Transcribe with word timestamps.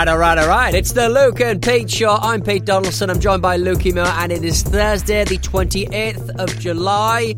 right, 0.00 0.08
all 0.08 0.18
right, 0.18 0.38
all 0.38 0.48
right. 0.48 0.74
It's 0.74 0.92
the 0.92 1.08
Luke 1.08 1.40
and 1.40 1.60
Pete 1.60 1.90
Show. 1.90 2.10
I'm 2.10 2.42
Pete 2.42 2.64
Donaldson. 2.64 3.10
I'm 3.10 3.20
joined 3.20 3.42
by 3.42 3.58
Lukey 3.58 3.94
Moore, 3.94 4.06
and 4.06 4.32
it 4.32 4.44
is 4.44 4.62
Thursday, 4.62 5.24
the 5.24 5.36
28th 5.38 6.30
of 6.38 6.58
July. 6.58 7.34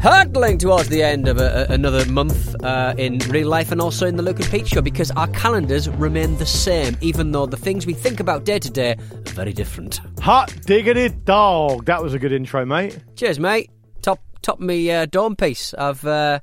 Hurtling 0.00 0.58
towards 0.58 0.88
the 0.90 1.02
end 1.02 1.26
of 1.28 1.38
a, 1.38 1.66
a- 1.68 1.72
another 1.72 2.04
month 2.12 2.54
uh, 2.62 2.94
in 2.98 3.18
real 3.30 3.48
life 3.48 3.72
and 3.72 3.80
also 3.80 4.06
in 4.06 4.16
the 4.16 4.22
Luke 4.22 4.38
and 4.38 4.48
Pete 4.50 4.68
Show 4.68 4.80
because 4.82 5.10
our 5.12 5.26
calendars 5.28 5.88
remain 5.88 6.36
the 6.38 6.46
same, 6.46 6.96
even 7.00 7.32
though 7.32 7.46
the 7.46 7.56
things 7.56 7.86
we 7.86 7.94
think 7.94 8.20
about 8.20 8.44
day 8.44 8.58
to 8.58 8.70
day 8.70 8.92
are 8.92 9.32
very 9.32 9.52
different. 9.52 10.00
Hot 10.20 10.54
diggity 10.66 11.08
dog. 11.08 11.86
That 11.86 12.02
was 12.02 12.14
a 12.14 12.18
good 12.18 12.32
intro, 12.32 12.64
mate. 12.66 12.98
Cheers, 13.16 13.40
mate. 13.40 13.70
Top 14.02 14.20
top 14.42 14.60
me 14.60 14.90
uh, 14.90 15.06
dome 15.06 15.34
piece. 15.34 15.74
I've 15.74 16.04
uh, 16.04 16.40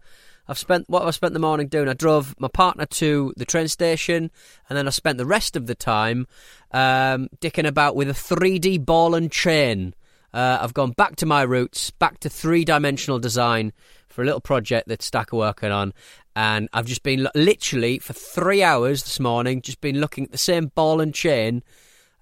I've 0.47 0.57
spent 0.57 0.89
what 0.89 1.03
I 1.03 1.11
spent 1.11 1.33
the 1.33 1.39
morning 1.39 1.67
doing. 1.67 1.87
I 1.89 1.93
drove 1.93 2.35
my 2.39 2.47
partner 2.47 2.85
to 2.85 3.33
the 3.37 3.45
train 3.45 3.67
station, 3.67 4.29
and 4.69 4.77
then 4.77 4.87
I 4.87 4.91
spent 4.91 5.17
the 5.17 5.25
rest 5.25 5.55
of 5.55 5.65
the 5.67 5.75
time 5.75 6.27
um, 6.71 7.29
dicking 7.41 7.67
about 7.67 7.95
with 7.95 8.09
a 8.09 8.13
3D 8.13 8.85
ball 8.85 9.15
and 9.15 9.31
chain. 9.31 9.93
Uh, 10.33 10.59
I've 10.61 10.73
gone 10.73 10.91
back 10.91 11.15
to 11.17 11.25
my 11.25 11.43
roots, 11.43 11.91
back 11.91 12.19
to 12.19 12.29
three 12.29 12.65
dimensional 12.65 13.19
design 13.19 13.71
for 14.07 14.21
a 14.21 14.25
little 14.25 14.41
project 14.41 14.87
that 14.89 15.01
Stak 15.01 15.33
are 15.33 15.37
working 15.37 15.71
on. 15.71 15.93
And 16.35 16.67
I've 16.73 16.85
just 16.85 17.03
been 17.03 17.27
literally 17.33 17.99
for 17.99 18.13
three 18.13 18.61
hours 18.61 19.03
this 19.03 19.19
morning, 19.19 19.61
just 19.61 19.79
been 19.79 19.99
looking 20.01 20.25
at 20.25 20.31
the 20.31 20.37
same 20.37 20.67
ball 20.75 20.99
and 20.99 21.13
chain. 21.13 21.63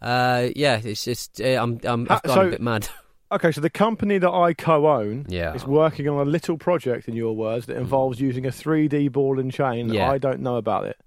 Uh, 0.01 0.49
yeah, 0.55 0.79
it's 0.83 1.03
just 1.05 1.41
uh, 1.41 1.45
I'm, 1.45 1.79
I'm 1.83 2.07
I've 2.09 2.21
gone 2.23 2.35
so- 2.35 2.47
a 2.47 2.51
bit 2.51 2.61
mad. 2.61 2.87
Okay, 3.33 3.51
so 3.51 3.61
the 3.61 3.69
company 3.69 4.17
that 4.19 4.29
I 4.31 4.53
co-own 4.53 5.25
Yeah. 5.27 5.53
is 5.53 5.65
working 5.65 6.07
on 6.07 6.25
a 6.25 6.29
little 6.29 6.57
project, 6.57 7.07
in 7.07 7.15
your 7.15 7.35
words, 7.35 7.65
that 7.65 7.77
involves 7.77 8.19
using 8.21 8.45
a 8.45 8.49
3D 8.51 9.11
ball 9.11 9.39
and 9.39 9.51
chain. 9.51 9.91
Yeah. 9.91 10.09
I 10.09 10.17
don't 10.19 10.39
know 10.41 10.57
about 10.57 10.85
it. 10.85 10.97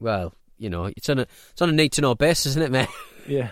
Well, 0.00 0.32
you 0.58 0.70
know, 0.70 0.86
it's 0.86 1.08
on 1.08 1.18
a 1.20 1.26
it's 1.52 1.60
on 1.62 1.68
a 1.68 1.72
need 1.72 1.92
to 1.92 2.00
know 2.00 2.14
basis, 2.14 2.46
isn't 2.52 2.62
it, 2.62 2.70
mate? 2.70 2.88
Yeah. 3.26 3.50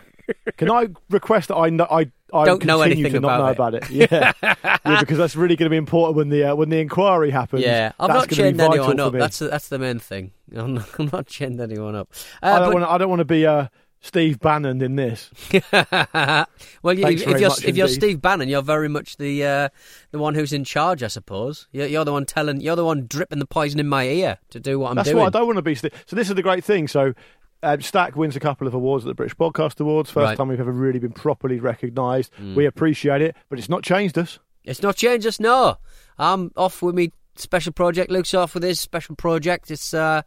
Can 0.57 0.71
I 0.71 0.89
request 1.11 1.49
that 1.49 1.57
I 1.57 1.69
know, 1.71 1.87
I, 1.89 2.11
I 2.35 2.45
Don't 2.47 2.65
know 2.65 2.81
anything 2.83 3.13
to 3.13 3.21
not 3.21 3.35
about 3.37 3.39
know 3.39 3.49
it. 3.49 3.53
about 3.53 3.75
it? 3.75 3.91
Yeah, 3.91 4.33
yeah, 4.85 5.01
because 5.01 5.19
that's 5.19 5.37
really 5.37 5.55
going 5.55 5.67
to 5.67 5.71
be 5.71 5.77
important 5.77 6.17
when 6.17 6.31
the 6.31 6.45
uh, 6.51 6.55
when 6.57 6.69
the 6.69 6.81
inquiry 6.81 7.31
happens. 7.31 7.63
Yeah, 7.63 7.93
that's 7.99 8.13
not 8.13 8.29
chained 8.31 8.61
anyone 8.61 8.99
up. 8.99 9.13
That's 9.13 9.39
that's 9.39 9.69
the 9.69 9.79
main 9.79 10.01
thing. 10.01 10.33
I'm 10.57 10.75
not, 10.75 10.89
I'm 10.99 11.11
not 11.13 11.41
anyone 11.41 11.95
up. 11.95 12.09
I 12.43 12.51
Uh, 12.53 12.59
don't 12.61 12.75
want. 12.75 12.87
I 12.91 12.99
don't 12.99 13.09
want 13.11 13.21
to 13.21 13.25
be 13.25 13.47
uh, 13.47 13.69
Steve 14.01 14.39
Bannon 14.39 14.81
in 14.83 14.97
this. 14.97 15.31
well, 15.73 16.47
you, 16.93 17.07
if 17.07 17.41
you're 17.41 17.51
if 17.65 17.77
you're. 17.77 17.89
Steve 17.89 18.23
Bannon, 18.23 18.49
you're 18.49 18.63
very 18.63 18.89
much 18.89 19.17
the 19.17 19.45
uh, 19.45 19.69
the 20.11 20.19
one 20.19 20.35
who's 20.35 20.53
in 20.53 20.65
charge, 20.65 21.03
I 21.03 21.09
suppose. 21.09 21.67
You're, 21.73 21.87
you're 21.87 22.05
the 22.05 22.13
one 22.13 22.25
telling. 22.27 22.61
You're 22.61 22.77
the 22.77 22.85
one 22.85 23.07
dripping 23.07 23.39
the 23.39 23.47
poison 23.47 23.81
in 23.81 23.89
my 23.89 24.05
ear 24.05 24.39
to 24.51 24.61
do 24.61 24.79
what 24.79 24.91
I'm 24.91 24.97
That's 24.97 25.09
doing. 25.09 25.17
That's 25.25 25.35
what 25.35 25.37
I 25.37 25.39
don't 25.41 25.47
want 25.47 25.57
to 25.57 25.63
be. 25.63 25.75
So 25.75 25.89
this 26.17 26.29
is 26.29 26.35
the 26.35 26.43
great 26.43 26.65
thing. 26.65 26.89
So. 26.89 27.15
Um, 27.63 27.81
Stak 27.81 28.15
wins 28.17 28.37
a 28.37 28.41
couple 28.41 28.67
of 28.67 28.75
awards 28.75 29.07
at 29.07 29.09
the 29.09 29.15
British 29.15 29.35
Podcast 29.35 29.81
Awards. 29.81 30.11
First 30.11 30.25
Right. 30.25 30.35
Mm. 30.35 30.37
time 30.37 30.49
we've 30.49 30.61
ever 30.61 30.71
really 30.71 30.99
been 30.99 31.13
properly 31.13 31.59
recognised. 31.59 32.31
We 32.55 32.67
appreciate 32.67 33.23
it, 33.23 33.35
but 33.49 33.59
it's 33.59 33.71
not 33.71 33.83
changed 33.83 34.19
us. 34.19 34.39
It's 34.63 34.83
not 34.83 34.95
changed 34.95 35.27
us. 35.27 35.41
No, 35.41 35.79
I'm 36.19 36.53
off 36.55 36.83
with 36.83 36.95
me 36.95 37.13
special 37.35 37.73
project. 37.73 38.11
Luke's 38.11 38.35
off 38.35 38.55
with 38.55 38.63
his 38.63 38.79
special 38.79 39.17
project. 39.17 39.71
It's 39.71 39.95
uh, 39.95 40.23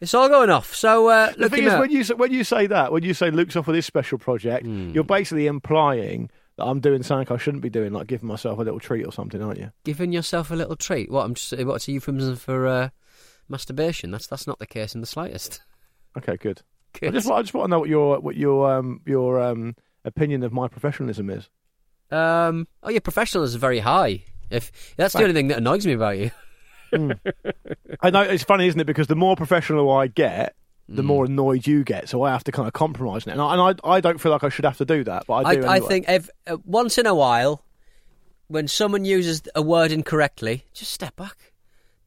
it's 0.00 0.14
all 0.14 0.28
going 0.28 0.50
off. 0.50 0.74
So 0.74 1.08
uh, 1.08 1.32
The 1.36 1.48
thing 1.48 1.64
is, 1.64 1.72
out. 1.72 1.80
when 1.80 1.90
you 1.90 2.04
say, 2.04 2.14
when 2.14 2.32
you 2.32 2.44
say 2.44 2.66
that, 2.66 2.92
when 2.92 3.02
you 3.02 3.14
say 3.14 3.30
Luke's 3.30 3.56
off 3.56 3.66
with 3.66 3.76
his 3.76 3.86
special 3.86 4.18
project, 4.18 4.64
Hmm. 4.66 4.90
you're 4.90 5.04
basically 5.04 5.46
implying 5.46 6.30
that 6.56 6.64
I'm 6.64 6.80
doing 6.80 7.02
something 7.02 7.34
I 7.34 7.38
shouldn't 7.38 7.62
be 7.62 7.68
doing, 7.70 7.92
like 7.92 8.06
giving 8.06 8.28
myself 8.28 8.58
a 8.58 8.62
little 8.62 8.80
treat 8.80 9.04
or 9.04 9.12
something, 9.12 9.42
aren't 9.42 9.58
you? 9.58 9.70
giving 9.84 10.12
yourself 10.12 10.50
a 10.50 10.54
little 10.54 10.76
treat. 10.76 11.10
What 11.10 11.24
I'm 11.24 11.34
just 11.34 11.52
what's 11.64 11.86
a 11.88 11.92
euphemism 11.92 12.36
for 12.36 12.66
uh, 12.66 12.88
masturbation? 13.48 14.10
That's 14.10 14.26
that's 14.26 14.46
not 14.46 14.58
the 14.58 14.66
case 14.66 14.94
in 14.94 15.00
the 15.00 15.06
slightest. 15.06 15.60
Okay, 16.16 16.36
good. 16.36 16.62
I 17.02 17.10
just, 17.10 17.30
I 17.30 17.42
just 17.42 17.52
want 17.52 17.66
to 17.66 17.70
know 17.72 17.80
what 17.80 17.88
your 17.90 18.20
what 18.20 18.36
your 18.36 18.72
um 18.74 19.00
your 19.04 19.40
um 19.42 19.76
opinion 20.04 20.42
of 20.44 20.52
my 20.52 20.66
professionalism 20.68 21.28
is. 21.28 21.50
Um, 22.10 22.68
oh, 22.82 22.88
your 22.90 23.00
professionalism 23.02 23.56
is 23.56 23.60
very 23.60 23.80
high. 23.80 24.22
If 24.48 24.94
that's 24.96 25.12
the 25.12 25.22
only 25.22 25.34
thing 25.34 25.48
that 25.48 25.58
annoys 25.58 25.84
me 25.86 25.92
about 25.92 26.16
you. 26.18 26.30
I 26.92 28.10
know 28.10 28.22
it's 28.22 28.44
funny, 28.44 28.66
isn't 28.68 28.80
it? 28.80 28.84
Because 28.86 29.06
the 29.06 29.16
more 29.16 29.36
professional 29.36 29.90
I 29.90 30.06
get, 30.08 30.54
the 30.88 31.02
Hmm. 31.02 31.08
more 31.08 31.24
annoyed 31.24 31.66
you 31.66 31.82
get. 31.84 32.08
So 32.08 32.22
I 32.22 32.30
have 32.30 32.44
to 32.44 32.52
kind 32.52 32.66
of 32.68 32.72
compromise, 32.74 33.26
and 33.26 33.40
I, 33.40 33.52
and 33.54 33.78
I, 33.82 33.88
I 33.96 34.00
don't 34.00 34.18
feel 34.20 34.32
like 34.32 34.44
I 34.44 34.48
should 34.48 34.64
have 34.64 34.78
to 34.78 34.84
do 34.84 35.02
that, 35.04 35.24
but 35.26 35.34
I 35.34 35.48
I, 35.50 35.54
do. 35.56 35.64
I 35.64 35.76
anyway. 35.76 35.88
think 35.88 36.08
if, 36.08 36.30
uh, 36.46 36.56
once 36.64 36.96
in 36.98 37.06
a 37.06 37.14
while, 37.14 37.62
when 38.48 38.68
someone 38.68 39.04
uses 39.04 39.42
a 39.54 39.62
word 39.62 39.90
incorrectly, 39.90 40.64
just 40.74 40.92
step 40.92 41.16
back. 41.16 41.52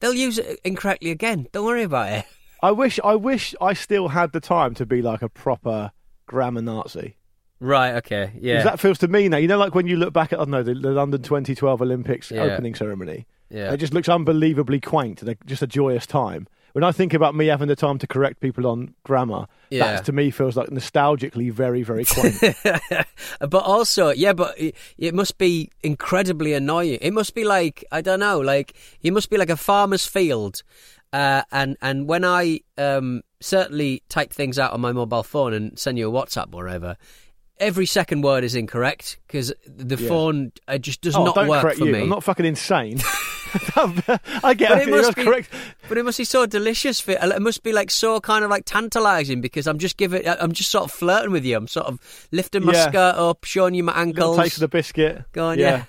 They'll 0.00 0.14
use 0.14 0.38
it 0.38 0.58
incorrectly 0.64 1.10
again. 1.10 1.46
Don't 1.52 1.66
worry 1.66 1.82
about 1.82 2.10
it. 2.12 2.24
I 2.62 2.70
wish 2.72 2.98
I 3.04 3.14
wish 3.16 3.54
I 3.60 3.72
still 3.74 4.08
had 4.08 4.32
the 4.32 4.40
time 4.40 4.74
to 4.74 4.86
be 4.86 5.02
like 5.02 5.20
a 5.22 5.28
proper 5.28 5.92
grammar 6.26 6.62
Nazi. 6.62 7.16
Right. 7.58 7.96
Okay. 7.96 8.32
Yeah. 8.40 8.54
Because 8.58 8.64
that 8.64 8.80
feels 8.80 8.98
to 8.98 9.08
me 9.08 9.28
now, 9.28 9.36
you 9.36 9.48
know, 9.48 9.58
like 9.58 9.74
when 9.74 9.86
you 9.86 9.96
look 9.96 10.14
back 10.14 10.32
at, 10.32 10.38
I 10.38 10.42
don't 10.44 10.50
know, 10.50 10.62
the, 10.62 10.72
the 10.74 10.90
London 10.90 11.20
2012 11.22 11.82
Olympics 11.82 12.30
Yeah. 12.30 12.42
opening 12.44 12.74
ceremony, 12.74 13.26
yeah. 13.50 13.72
it 13.72 13.76
just 13.78 13.92
looks 13.92 14.08
unbelievably 14.08 14.80
quaint 14.80 15.20
and 15.22 15.30
a, 15.30 15.36
just 15.46 15.62
a 15.62 15.66
joyous 15.66 16.06
time. 16.06 16.46
When 16.72 16.84
I 16.84 16.92
think 16.92 17.14
about 17.14 17.34
me 17.34 17.46
having 17.46 17.66
the 17.66 17.74
time 17.74 17.98
to 17.98 18.06
correct 18.06 18.38
people 18.38 18.64
on 18.68 18.94
grammar, 19.02 19.46
Yeah. 19.70 19.94
that 19.96 20.04
to 20.04 20.12
me 20.12 20.30
feels 20.30 20.56
like 20.56 20.68
nostalgically 20.68 21.50
very, 21.50 21.82
very 21.82 22.04
quaint. 22.04 22.36
but 23.40 23.64
also, 23.64 24.10
yeah, 24.10 24.32
but 24.32 24.56
it, 24.56 24.76
it 24.96 25.12
must 25.12 25.36
be 25.36 25.70
incredibly 25.82 26.52
annoying. 26.52 26.98
It 27.02 27.12
must 27.12 27.34
be 27.34 27.42
like 27.44 27.84
I 27.90 28.00
don't 28.02 28.20
know, 28.20 28.38
like 28.38 28.74
it 29.02 29.12
must 29.12 29.30
be 29.30 29.36
like 29.36 29.50
a 29.50 29.56
farmer's 29.56 30.06
field. 30.06 30.62
Uh, 31.12 31.42
and 31.50 31.76
and 31.82 32.06
when 32.08 32.24
I 32.24 32.60
um, 32.78 33.22
certainly 33.40 34.04
type 34.08 34.32
things 34.32 34.56
out 34.56 34.72
on 34.72 34.80
my 34.80 34.92
mobile 34.92 35.24
phone 35.24 35.52
and 35.52 35.76
send 35.76 35.98
you 35.98 36.08
a 36.08 36.12
WhatsApp 36.12 36.54
or 36.54 36.64
whatever, 36.66 36.96
every 37.58 37.86
second 37.86 38.20
word 38.22 38.44
is 38.44 38.54
incorrect 38.54 39.18
because 39.26 39.52
the 39.66 39.96
Yeah. 39.96 40.08
phone 40.08 40.52
uh, 40.68 40.78
just 40.78 41.00
does 41.00 41.16
oh, 41.16 41.24
not 41.24 41.48
work 41.48 41.62
correct 41.62 41.78
for 41.80 41.86
you. 41.86 41.92
me. 41.92 42.02
I'm 42.02 42.08
not 42.08 42.22
fucking 42.22 42.46
insane. 42.46 43.00
I 44.44 44.54
get 44.54 44.70
But 44.70 44.82
it. 44.82 44.88
must 44.90 45.16
be- 45.16 45.24
correct. 45.24 45.50
But 45.88 45.98
it 45.98 46.04
must 46.04 46.18
be 46.18 46.24
so 46.24 46.46
delicious. 46.46 47.00
For, 47.00 47.12
it 47.12 47.42
must 47.42 47.62
be 47.62 47.72
like 47.72 47.90
so 47.90 48.20
kind 48.20 48.44
of 48.44 48.50
like 48.50 48.64
tantalising 48.64 49.40
because 49.40 49.66
I'm 49.66 49.78
just 49.78 49.96
giving, 49.96 50.26
I'm 50.28 50.52
just 50.52 50.70
sort 50.70 50.84
of 50.84 50.92
flirting 50.92 51.32
with 51.32 51.44
you. 51.44 51.56
I'm 51.56 51.66
sort 51.68 51.86
of 51.86 51.98
lifting 52.32 52.64
my 52.64 52.72
Yeah. 52.74 52.88
skirt 52.88 53.14
up, 53.16 53.44
showing 53.44 53.74
you 53.74 53.82
my 53.84 53.92
Little 54.04 54.08
ankles. 54.32 54.36
taste 54.38 54.56
of 54.56 54.60
the 54.60 54.68
biscuit. 54.68 55.24
Go 55.32 55.46
on, 55.46 55.58
yeah. 55.58 55.84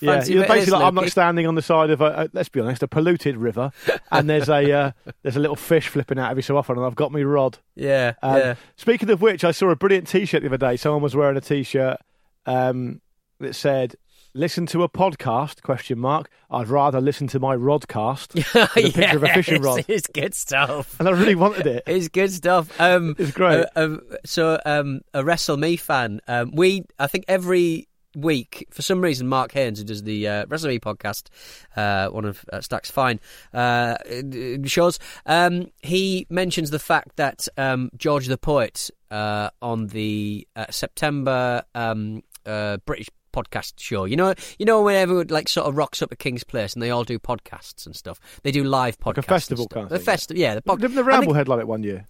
Yeah, 0.00 0.14
Fancy 0.14 0.32
you're 0.32 0.46
basically 0.48 0.72
like 0.72 0.82
I'm 0.82 0.96
not 0.96 1.04
Lukey. 1.04 1.10
standing 1.12 1.46
on 1.46 1.54
the 1.54 1.62
side 1.62 1.90
of 1.90 2.00
a, 2.00 2.04
a 2.24 2.28
let's 2.32 2.48
be 2.48 2.58
honest, 2.58 2.82
a 2.82 2.88
polluted 2.88 3.36
river, 3.36 3.70
and 4.10 4.28
there's 4.28 4.48
a 4.48 4.72
uh, 4.72 4.90
there's 5.22 5.36
a 5.36 5.38
little 5.38 5.54
fish 5.54 5.86
flipping 5.86 6.18
out 6.18 6.28
every 6.32 6.42
so 6.42 6.56
often, 6.56 6.76
and 6.76 6.84
I've 6.84 6.96
got 6.96 7.12
my 7.12 7.22
rod. 7.22 7.58
Yeah, 7.76 8.14
Um, 8.20 8.36
yeah. 8.36 8.54
Speaking 8.74 9.08
of 9.10 9.22
which, 9.22 9.44
I 9.44 9.52
saw 9.52 9.70
a 9.70 9.76
brilliant 9.76 10.08
T-shirt 10.08 10.42
the 10.42 10.48
other 10.48 10.56
day. 10.58 10.76
Someone 10.76 11.02
was 11.02 11.14
wearing 11.14 11.36
a 11.36 11.40
T-shirt 11.40 11.98
um, 12.46 13.00
that 13.38 13.54
said, 13.54 13.94
"Listen 14.34 14.66
to 14.66 14.82
a 14.82 14.88
podcast?" 14.88 15.62
Question 15.62 15.98
mark. 15.98 16.30
I'd 16.50 16.68
rather 16.68 17.00
listen 17.00 17.26
to 17.28 17.40
my 17.40 17.54
rodcast. 17.56 18.34
with 18.34 18.54
a 18.54 18.92
picture 18.92 19.16
of 19.16 19.22
a 19.24 19.28
fishing 19.28 19.62
rod, 19.62 19.84
It's 19.88 20.06
good 20.06 20.34
stuff. 20.34 20.98
and 20.98 21.08
I 21.08 21.12
really 21.12 21.34
wanted 21.34 21.66
it. 21.66 21.82
It's 21.86 22.08
good 22.08 22.32
stuff. 22.32 22.68
Um, 22.80 23.14
It's 23.18 23.30
great. 23.32 23.64
uh, 23.76 23.80
uh, 23.80 23.96
so, 24.24 24.60
um, 24.64 25.00
a 25.14 25.24
Wrestle 25.24 25.56
Me 25.56 25.76
fan. 25.76 26.20
Um, 26.28 26.52
we, 26.54 26.84
I 26.98 27.06
think, 27.06 27.24
every 27.28 27.88
week 28.14 28.66
for 28.70 28.82
some 28.82 29.00
reason, 29.00 29.26
Mark 29.26 29.52
Haynes, 29.52 29.78
who 29.78 29.84
does 29.86 30.02
the 30.02 30.28
uh, 30.28 30.44
Wrestle 30.46 30.68
Me 30.68 30.78
podcast, 30.78 31.28
uh, 31.76 32.08
one 32.08 32.26
of 32.26 32.44
uh, 32.52 32.60
Stak's 32.60 32.90
fine 32.90 33.18
uh, 33.54 33.96
shows, 34.66 34.98
um, 35.24 35.68
he 35.80 36.26
mentions 36.28 36.68
the 36.70 36.78
fact 36.78 37.16
that 37.16 37.48
um, 37.56 37.90
George 37.96 38.26
the 38.26 38.36
Poet 38.36 38.90
uh, 39.10 39.48
on 39.62 39.86
the 39.86 40.46
uh, 40.56 40.66
September 40.68 41.62
um, 41.74 42.22
uh, 42.44 42.76
British 42.84 43.08
podcast 43.32 43.74
show. 43.78 44.04
You 44.04 44.16
know, 44.16 44.34
you 44.58 44.66
know 44.66 44.82
when 44.82 44.96
everyone 44.96 45.26
like 45.28 45.48
sort 45.48 45.66
of 45.66 45.76
rocks 45.76 46.02
up 46.02 46.12
at 46.12 46.18
King's 46.18 46.44
Place 46.44 46.74
and 46.74 46.82
they 46.82 46.90
all 46.90 47.04
do 47.04 47.18
podcasts 47.18 47.86
and 47.86 47.96
stuff. 47.96 48.20
They 48.42 48.50
do 48.52 48.64
live 48.64 48.98
podcasts, 48.98 49.06
Like 49.06 49.18
a 49.18 49.22
festival 49.22 49.66
kind 49.68 49.84
of 49.84 49.90
The 49.90 49.98
thing, 49.98 50.02
yeah. 50.04 50.12
festival, 50.12 50.40
yeah. 50.40 50.54
The 50.54 50.62
pod- 50.62 50.80
Didn't 50.80 50.94
the 50.96 51.02
think- 51.02 51.08
Ramble 51.12 51.34
head 51.34 51.48
like 51.48 51.60
it 51.60 51.66
one 51.68 51.82
year? 51.82 52.06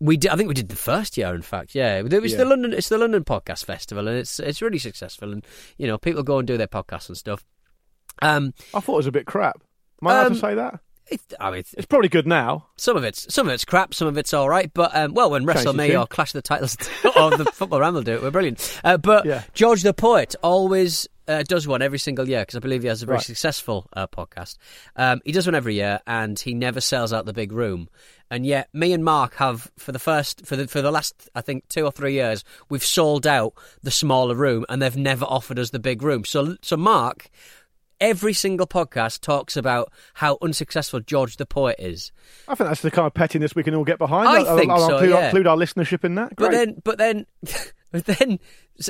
We 0.00 0.16
did, 0.16 0.30
I 0.30 0.36
think 0.36 0.46
we 0.48 0.54
did 0.54 0.68
the 0.68 0.76
first 0.76 1.16
year, 1.16 1.34
in 1.34 1.42
fact. 1.42 1.74
Yeah, 1.74 1.96
it 1.98 2.22
was 2.22 2.30
Yeah. 2.32 2.38
the 2.38 2.44
London. 2.44 2.72
It's 2.72 2.88
the 2.88 2.98
London 2.98 3.24
Podcast 3.24 3.64
Festival, 3.64 4.06
and 4.06 4.16
it's 4.16 4.38
it's 4.38 4.62
really 4.62 4.78
successful. 4.78 5.32
And 5.32 5.44
you 5.76 5.88
know, 5.88 5.98
people 5.98 6.22
go 6.22 6.38
and 6.38 6.46
do 6.46 6.56
their 6.56 6.68
podcasts 6.68 7.08
and 7.08 7.16
stuff. 7.18 7.44
Um, 8.22 8.54
I 8.74 8.78
thought 8.80 8.92
it 8.94 8.96
was 8.98 9.06
a 9.08 9.12
bit 9.12 9.26
crap. 9.26 9.60
Am 10.00 10.06
I 10.08 10.12
allowed 10.12 10.26
Um, 10.28 10.34
to 10.34 10.38
say 10.38 10.54
that? 10.54 10.80
It, 11.10 11.20
I 11.40 11.50
mean, 11.50 11.64
It's 11.76 11.86
probably 11.86 12.08
good 12.08 12.26
now. 12.26 12.66
some 12.76 12.96
of 12.96 13.04
it's 13.04 13.32
some 13.32 13.46
of 13.48 13.52
it's 13.54 13.64
crap, 13.64 13.94
some 13.94 14.08
of 14.08 14.16
it's 14.18 14.32
all 14.34 14.48
right. 14.48 14.72
But 14.72 14.94
um, 14.96 15.14
well, 15.14 15.30
when 15.30 15.46
Change 15.46 15.60
WrestleMania 15.66 16.00
or 16.02 16.06
Clash 16.06 16.30
of 16.30 16.34
the 16.34 16.42
Titles 16.42 16.76
or 17.16 17.36
the 17.36 17.44
Football 17.52 17.80
Ramble 17.80 18.02
do 18.02 18.14
it, 18.14 18.22
we're 18.22 18.30
brilliant. 18.30 18.80
Uh, 18.84 18.96
but 18.96 19.24
Yeah. 19.26 19.42
George 19.54 19.82
the 19.82 19.94
Poet 19.94 20.34
always 20.42 21.08
uh, 21.26 21.42
does 21.42 21.66
one 21.68 21.82
every 21.82 21.98
single 21.98 22.26
year 22.28 22.40
because 22.40 22.56
I 22.56 22.60
believe 22.60 22.82
he 22.82 22.88
has 22.88 23.02
a 23.02 23.06
very 23.06 23.16
Right. 23.16 23.24
successful 23.24 23.86
uh, 23.94 24.06
podcast. 24.06 24.56
Um, 24.96 25.20
he 25.24 25.32
does 25.32 25.46
one 25.46 25.54
every 25.54 25.74
year, 25.74 26.00
and 26.06 26.38
he 26.38 26.54
never 26.54 26.80
sells 26.80 27.12
out 27.12 27.26
the 27.26 27.32
big 27.34 27.52
room. 27.52 27.88
And 28.30 28.44
yet, 28.46 28.68
me 28.74 28.92
and 28.92 29.02
Mark 29.04 29.34
have 29.36 29.70
for 29.78 29.92
the 29.92 29.98
first 29.98 30.44
for 30.46 30.56
the 30.56 30.68
for 30.68 30.82
the 30.82 30.90
last 30.90 31.28
I 31.34 31.40
think 31.40 31.66
two 31.68 31.84
or 31.84 31.90
three 31.92 32.12
years, 32.14 32.44
we've 32.68 32.84
sold 32.84 33.26
out 33.26 33.54
the 33.82 33.90
smaller 33.90 34.34
room, 34.34 34.64
and 34.68 34.80
they've 34.82 34.96
never 34.96 35.24
offered 35.24 35.58
us 35.58 35.70
the 35.70 35.78
big 35.78 36.02
room. 36.02 36.24
So 36.24 36.56
so 36.62 36.76
Mark. 36.76 37.28
Every 38.00 38.32
single 38.32 38.66
podcast 38.66 39.20
talks 39.20 39.56
about 39.56 39.92
how 40.14 40.38
unsuccessful 40.40 41.00
George 41.00 41.36
the 41.36 41.46
Poet 41.46 41.76
is. 41.78 42.12
I 42.46 42.54
think 42.54 42.68
that's 42.68 42.82
the 42.82 42.90
kind 42.90 43.06
of 43.06 43.14
pettiness 43.14 43.54
we 43.54 43.62
can 43.64 43.74
all 43.74 43.84
get 43.84 43.98
behind. 43.98 44.28
I 44.28 44.42
I'll, 44.42 44.56
think 44.56 44.70
I'll 44.70 44.86
so, 44.86 44.94
include, 44.98 45.10
yeah. 45.10 45.24
include 45.26 45.46
our 45.46 45.56
listenership 45.56 46.04
in 46.04 46.14
that. 46.14 46.36
But 46.36 46.52
then, 46.52 46.80
but 46.84 46.98
then, 46.98 47.26
but 47.92 48.04
then, 48.04 48.38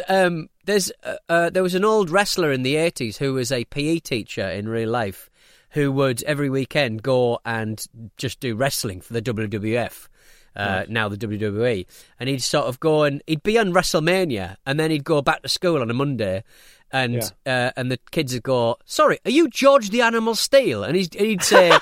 um, 0.08 0.48
there's 0.66 0.92
uh, 1.02 1.16
uh, 1.28 1.50
there 1.50 1.62
was 1.62 1.74
an 1.74 1.84
old 1.84 2.10
wrestler 2.10 2.52
in 2.52 2.62
the 2.62 2.76
eighties 2.76 3.16
who 3.18 3.32
was 3.34 3.50
a 3.50 3.64
PE 3.64 4.00
teacher 4.00 4.46
in 4.46 4.68
real 4.68 4.90
life, 4.90 5.30
who 5.70 5.90
would 5.92 6.22
every 6.24 6.50
weekend 6.50 7.02
go 7.02 7.40
and 7.44 7.86
just 8.18 8.40
do 8.40 8.54
wrestling 8.54 9.00
for 9.00 9.14
the 9.14 9.22
WWF. 9.22 10.08
Uh, 10.56 10.84
Now 10.88 11.08
the 11.08 11.16
WWE, 11.16 11.86
and 12.18 12.28
he'd 12.28 12.42
sort 12.42 12.66
of 12.66 12.80
go 12.80 13.04
and 13.04 13.22
he'd 13.28 13.44
be 13.44 13.58
on 13.58 13.72
WrestleMania, 13.72 14.56
and 14.66 14.80
then 14.80 14.90
he'd 14.90 15.04
go 15.04 15.22
back 15.22 15.42
to 15.42 15.48
school 15.48 15.80
on 15.80 15.88
a 15.88 15.94
Monday, 15.94 16.42
and 16.90 17.14
uh, 17.46 17.70
and 17.76 17.90
the 17.90 17.98
kids 18.10 18.32
would 18.34 18.42
go, 18.42 18.76
"Sorry, 18.84 19.18
are 19.24 19.30
you 19.30 19.48
George 19.48 19.90
the 19.90 20.02
Animal 20.02 20.34
Steele?" 20.34 20.84
And 20.84 20.96
he'd, 20.96 21.14
he'd 21.14 21.42
say, 21.42 21.72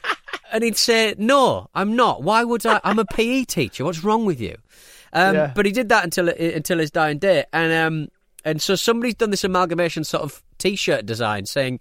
and 0.52 0.64
he'd 0.64 0.76
say, 0.76 1.14
"No, 1.18 1.68
I'm 1.74 1.94
not. 1.96 2.22
Why 2.22 2.44
would 2.44 2.64
I? 2.66 2.80
I'm 2.84 2.98
a 2.98 3.04
PE 3.04 3.44
teacher. 3.44 3.84
What's 3.84 4.02
wrong 4.04 4.24
with 4.24 4.40
you?" 4.40 4.56
Um, 5.12 5.34
Yeah. 5.34 5.52
But 5.54 5.66
he 5.66 5.72
did 5.72 5.88
that 5.90 6.04
until 6.04 6.28
until 6.28 6.78
his 6.78 6.90
dying 6.90 7.18
day, 7.18 7.44
and 7.52 7.72
um, 7.72 8.08
and 8.44 8.60
so 8.60 8.74
somebody's 8.74 9.14
done 9.14 9.30
this 9.30 9.44
amalgamation 9.44 10.04
sort 10.04 10.22
of 10.22 10.42
T-shirt 10.58 11.06
design 11.06 11.46
saying 11.46 11.80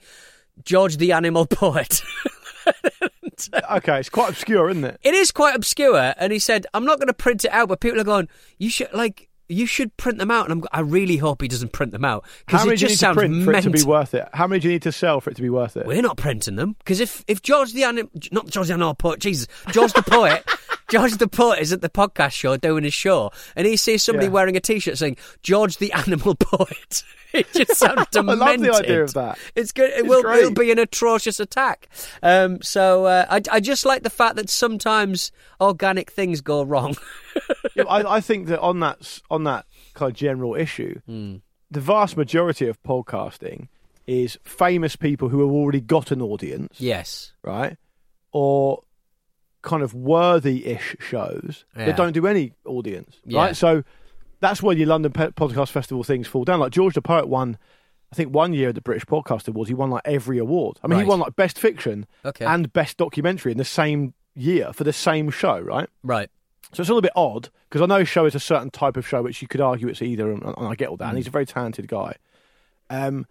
George 0.64 0.98
the 0.98 1.12
Animal 1.12 1.46
Poet. 1.46 2.02
okay, 3.72 4.00
it's 4.00 4.10
quite 4.10 4.30
obscure, 4.30 4.70
isn't 4.70 4.84
it? 4.84 5.00
it 5.04 5.14
is 5.14 5.32
quite 5.32 5.56
obscure, 5.56 6.14
and 6.18 6.32
he 6.34 6.40
said, 6.40 6.66
"I'm 6.74 6.86
not 6.86 7.00
going 7.00 7.08
to 7.08 7.14
print 7.14 7.46
it 7.46 7.52
out," 7.52 7.70
but 7.70 7.80
people 7.80 8.00
are 8.00 8.06
going, 8.06 8.28
"You 8.58 8.70
should 8.70 8.92
like." 8.94 9.27
You 9.50 9.66
should 9.66 9.96
print 9.98 10.18
them 10.18 10.30
out, 10.30 10.50
and 10.50 10.62
I'm, 10.62 10.68
I 10.72 10.82
really 10.82 11.18
hope 11.18 11.42
he 11.42 11.48
doesn't 11.48 11.72
print 11.72 11.92
them 11.92 12.04
out 12.04 12.24
How 12.26 12.30
because 12.46 12.66
many 12.66 12.74
it 12.74 12.78
do 12.78 12.86
you 12.86 12.90
just 12.90 12.92
need 12.92 12.96
to 12.96 13.00
sounds 13.00 13.16
print 13.18 13.46
for 13.46 13.54
it 13.54 13.62
to 13.62 13.70
be 13.70 13.84
worth 13.84 14.14
it? 14.14 14.28
How 14.34 14.48
many 14.48 14.60
do 14.60 14.68
you 14.68 14.74
need 14.74 14.82
to 14.84 14.92
sell 14.92 15.22
for 15.22 15.30
it 15.30 15.36
to 15.36 15.42
be 15.42 15.50
worth 15.50 15.78
it? 15.78 15.86
We're 15.86 16.02
not 16.02 16.18
printing 16.18 16.56
them 16.56 16.76
because 16.80 17.00
if 17.00 17.24
if 17.28 17.42
George 17.42 17.74
the 17.74 17.84
Animal, 17.84 18.12
not 18.32 18.48
George 18.48 18.68
the 18.68 18.74
Animal 18.74 18.96
Poet, 18.96 19.20
Jesus, 19.20 19.48
George 19.72 19.94
the 19.94 20.04
Poet, 20.04 20.44
George 20.90 21.18
the 21.18 21.28
Poet 21.28 21.60
is 21.60 21.74
at 21.74 21.82
the 21.82 21.90
podcast 21.90 22.32
show 22.32 22.56
doing 22.58 22.84
his 22.84 22.94
show, 22.94 23.32
and 23.56 23.68
he 23.68 23.76
sees 23.76 24.04
somebody 24.04 24.28
Yeah. 24.28 24.32
wearing 24.32 24.56
a 24.56 24.60
T-shirt 24.62 24.98
saying 24.98 25.18
George 25.44 25.78
the 25.78 25.92
Animal 25.94 26.36
Poet. 26.36 27.04
it 27.34 27.52
just 27.54 27.76
sounds 27.78 28.08
I 28.16 28.22
love 28.22 28.60
the 28.62 28.74
idea 28.74 29.04
of 29.04 29.14
that. 29.14 29.38
It's 29.56 29.72
good. 29.74 29.90
It 29.92 30.00
It's 30.00 30.08
will. 30.08 30.22
great. 30.22 30.40
It'll 30.40 30.54
be 30.54 30.72
an 30.72 30.80
atrocious 30.80 31.40
attack. 31.40 31.90
Um, 32.24 32.62
so 32.62 33.06
uh, 33.06 33.26
I, 33.30 33.42
I 33.52 33.60
just 33.60 33.86
like 33.86 34.04
the 34.04 34.10
fact 34.10 34.38
that 34.38 34.50
sometimes 34.50 35.32
organic 35.60 36.10
things 36.12 36.40
go 36.42 36.64
wrong. 36.64 36.96
Yeah, 37.76 37.84
I, 37.84 38.16
I 38.18 38.22
think 38.22 38.48
that 38.48 38.60
on 38.62 38.80
that 38.80 39.20
on 39.30 39.44
that 39.44 39.66
kind 39.94 40.10
of 40.12 40.16
general 40.18 40.56
issue, 40.56 41.02
Hmm. 41.06 41.36
the 41.70 41.82
vast 41.82 42.16
majority 42.16 42.68
of 42.68 42.82
podcasting 42.84 43.68
is 44.06 44.38
famous 44.46 44.96
people 44.96 45.28
who 45.28 45.42
have 45.42 45.52
already 45.52 45.82
got 45.82 46.12
an 46.12 46.22
audience, 46.22 46.80
yes. 46.80 47.34
right? 47.44 47.76
Or 48.32 48.84
kind 49.68 49.84
of 49.84 49.94
worthy-ish 49.94 50.96
shows 51.00 51.66
Yeah. 51.78 51.86
that 51.88 51.98
don't 51.98 52.14
do 52.14 52.26
any 52.26 52.54
audience, 52.66 53.18
Yeah. 53.26 53.40
right? 53.40 53.56
So 53.56 53.84
that's 54.40 54.64
where 54.64 54.76
your 54.76 54.88
London 54.88 55.12
Pe- 55.12 55.32
Podcast 55.32 55.70
Festival 55.72 56.04
things 56.04 56.28
fall 56.28 56.44
down. 56.44 56.60
Like 56.60 56.72
George 56.72 56.94
the 56.96 57.02
Poet 57.02 57.28
won, 57.28 57.58
I 58.12 58.16
think 58.16 58.34
one 58.34 58.54
year 58.54 58.70
at 58.70 58.76
the 58.76 58.82
British 58.82 59.06
Podcast 59.06 59.48
Awards, 59.48 59.68
he 59.70 59.76
won 59.76 59.90
like 59.90 60.04
every 60.06 60.38
award. 60.38 60.80
I 60.84 60.88
mean, 60.88 60.98
Right. 60.98 61.04
he 61.04 61.10
won 61.10 61.20
like 61.20 61.36
Best 61.36 61.60
Fiction 61.60 62.06
Okay. 62.26 62.46
and 62.46 62.72
Best 62.74 62.98
Documentary 62.98 63.52
in 63.52 63.58
the 63.58 63.66
same 63.66 64.14
year 64.36 64.72
for 64.74 64.84
the 64.84 64.94
same 64.94 65.30
show, 65.30 65.60
right? 65.60 65.90
right. 66.04 66.30
So 66.74 66.82
it's 66.82 66.90
a 66.90 66.94
little 66.94 67.02
bit 67.02 67.12
odd 67.16 67.50
because 67.70 67.82
I 67.82 67.86
know 67.86 68.00
his 68.00 68.10
show 68.10 68.26
is 68.26 68.36
a 68.36 68.40
certain 68.40 68.70
type 68.72 68.98
of 68.98 69.08
show, 69.08 69.22
which 69.22 69.42
you 69.42 69.48
could 69.48 69.62
argue 69.62 69.88
it's 69.88 70.02
either, 70.02 70.32
and, 70.32 70.44
and 70.44 70.68
I 70.68 70.76
get 70.76 70.90
all 70.90 70.98
that. 70.98 71.10
And 71.10 71.18
he's 71.18 71.28
a 71.28 71.32
very 71.32 71.46
talented 71.46 71.88
guy. 71.88 72.16
Um, 72.90 73.26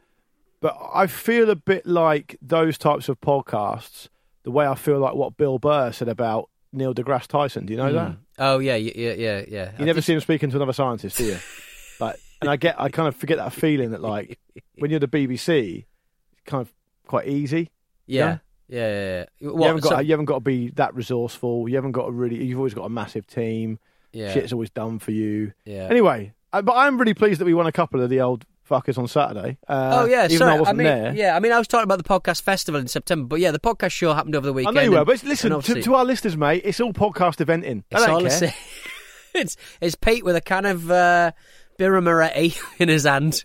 but 0.60 0.76
I 0.94 1.06
feel 1.06 1.48
a 1.50 1.56
bit 1.56 1.86
like 1.86 2.36
those 2.42 2.76
types 2.78 3.08
of 3.08 3.20
podcasts, 3.20 4.08
the 4.46 4.50
way 4.52 4.66
I 4.66 4.74
feel 4.76 4.98
like 5.00 5.14
what 5.14 5.36
Bill 5.36 5.58
Burr 5.58 5.90
said 5.92 6.08
about 6.08 6.48
Neil 6.72 6.94
deGrasse 6.94 7.26
Tyson. 7.26 7.66
Do 7.66 7.72
you 7.72 7.76
know 7.78 7.92
that? 7.92 8.16
Oh 8.38 8.58
yeah, 8.60 8.76
yeah, 8.76 9.12
yeah, 9.12 9.44
yeah. 9.46 9.72
You 9.78 9.84
never 9.84 10.00
see 10.00 10.14
him 10.14 10.20
speaking 10.20 10.48
to 10.50 10.56
another 10.56 10.72
scientist, 10.72 11.18
do 11.18 11.24
you? 11.24 11.36
like, 12.00 12.16
and 12.40 12.48
I 12.48 12.56
get, 12.56 12.80
I 12.80 12.88
kind 12.88 13.08
of 13.08 13.16
forget 13.16 13.38
that 13.38 13.52
feeling 13.52 13.90
that 13.90 14.00
like 14.00 14.38
when 14.78 14.90
you're 14.90 15.00
the 15.00 15.08
BBC, 15.08 15.84
it's 16.32 16.42
kind 16.46 16.62
of 16.62 16.72
quite 17.06 17.26
easy. 17.28 17.70
Yeah. 18.06 18.38
Yeah, 18.68 18.88
yeah, 18.88 19.04
yeah. 19.18 19.24
you 19.38 19.62
haven't 19.62 19.82
got, 19.82 19.88
so- 19.90 19.98
you 20.00 20.12
haven't 20.12 20.24
got 20.26 20.34
to 20.34 20.40
be 20.40 20.70
that 20.70 20.94
resourceful. 20.94 21.68
You 21.68 21.74
haven't 21.76 21.92
got 21.92 22.06
to 22.06 22.12
really. 22.12 22.44
You've 22.44 22.58
always 22.58 22.74
got 22.74 22.84
a 22.84 22.88
massive 22.88 23.26
team. 23.26 23.78
yeah, 24.12 24.32
Shit's 24.32 24.52
always 24.52 24.70
done 24.70 24.98
for 24.98 25.10
you. 25.12 25.52
yeah. 25.64 25.86
Anyway, 25.90 26.34
uh, 26.52 26.62
but 26.62 26.72
I'm 26.74 26.98
really 26.98 27.14
pleased 27.14 27.40
that 27.40 27.44
we 27.44 27.54
won 27.54 27.66
a 27.66 27.72
couple 27.72 28.00
of 28.02 28.10
the 28.10 28.20
old 28.20 28.44
fuckers 28.68 28.98
on 28.98 29.06
Saturday. 29.08 29.58
Uh, 29.68 30.00
Oh 30.02 30.04
yeah, 30.06 30.24
even 30.26 30.38
sorry. 30.38 30.52
I 30.56 30.60
wasn't 30.60 30.78
mean, 30.78 30.86
there. 30.86 31.14
yeah, 31.14 31.36
I 31.36 31.40
mean, 31.40 31.52
I 31.52 31.58
was 31.58 31.68
talking 31.68 31.84
about 31.84 31.98
the 31.98 32.04
podcast 32.04 32.42
festival 32.42 32.80
in 32.80 32.88
September, 32.88 33.26
but 33.26 33.40
yeah, 33.40 33.50
the 33.50 33.58
podcast 33.60 33.92
show 33.92 34.12
happened 34.14 34.34
over 34.36 34.46
the 34.46 34.52
I 34.52 34.56
weekend. 34.56 34.74
know 34.76 34.82
you 34.82 34.90
were, 34.92 35.04
but 35.04 35.22
listen 35.24 35.60
to, 35.60 35.82
to 35.82 35.94
our 35.94 36.04
listeners, 36.04 36.36
mate. 36.36 36.62
It's 36.64 36.80
all 36.80 36.92
podcast 36.92 37.44
eventing. 37.44 37.84
I 37.92 37.96
it's 37.96 38.06
don't 38.06 38.24
all 38.24 38.28
care. 38.28 38.54
it's 39.34 39.56
it's 39.80 39.94
Pete 39.94 40.24
with 40.24 40.36
a 40.36 40.40
can 40.40 40.66
of 40.66 40.90
uh, 40.90 41.32
Moretti 41.78 42.54
in 42.78 42.88
his 42.88 43.04
hand, 43.04 43.44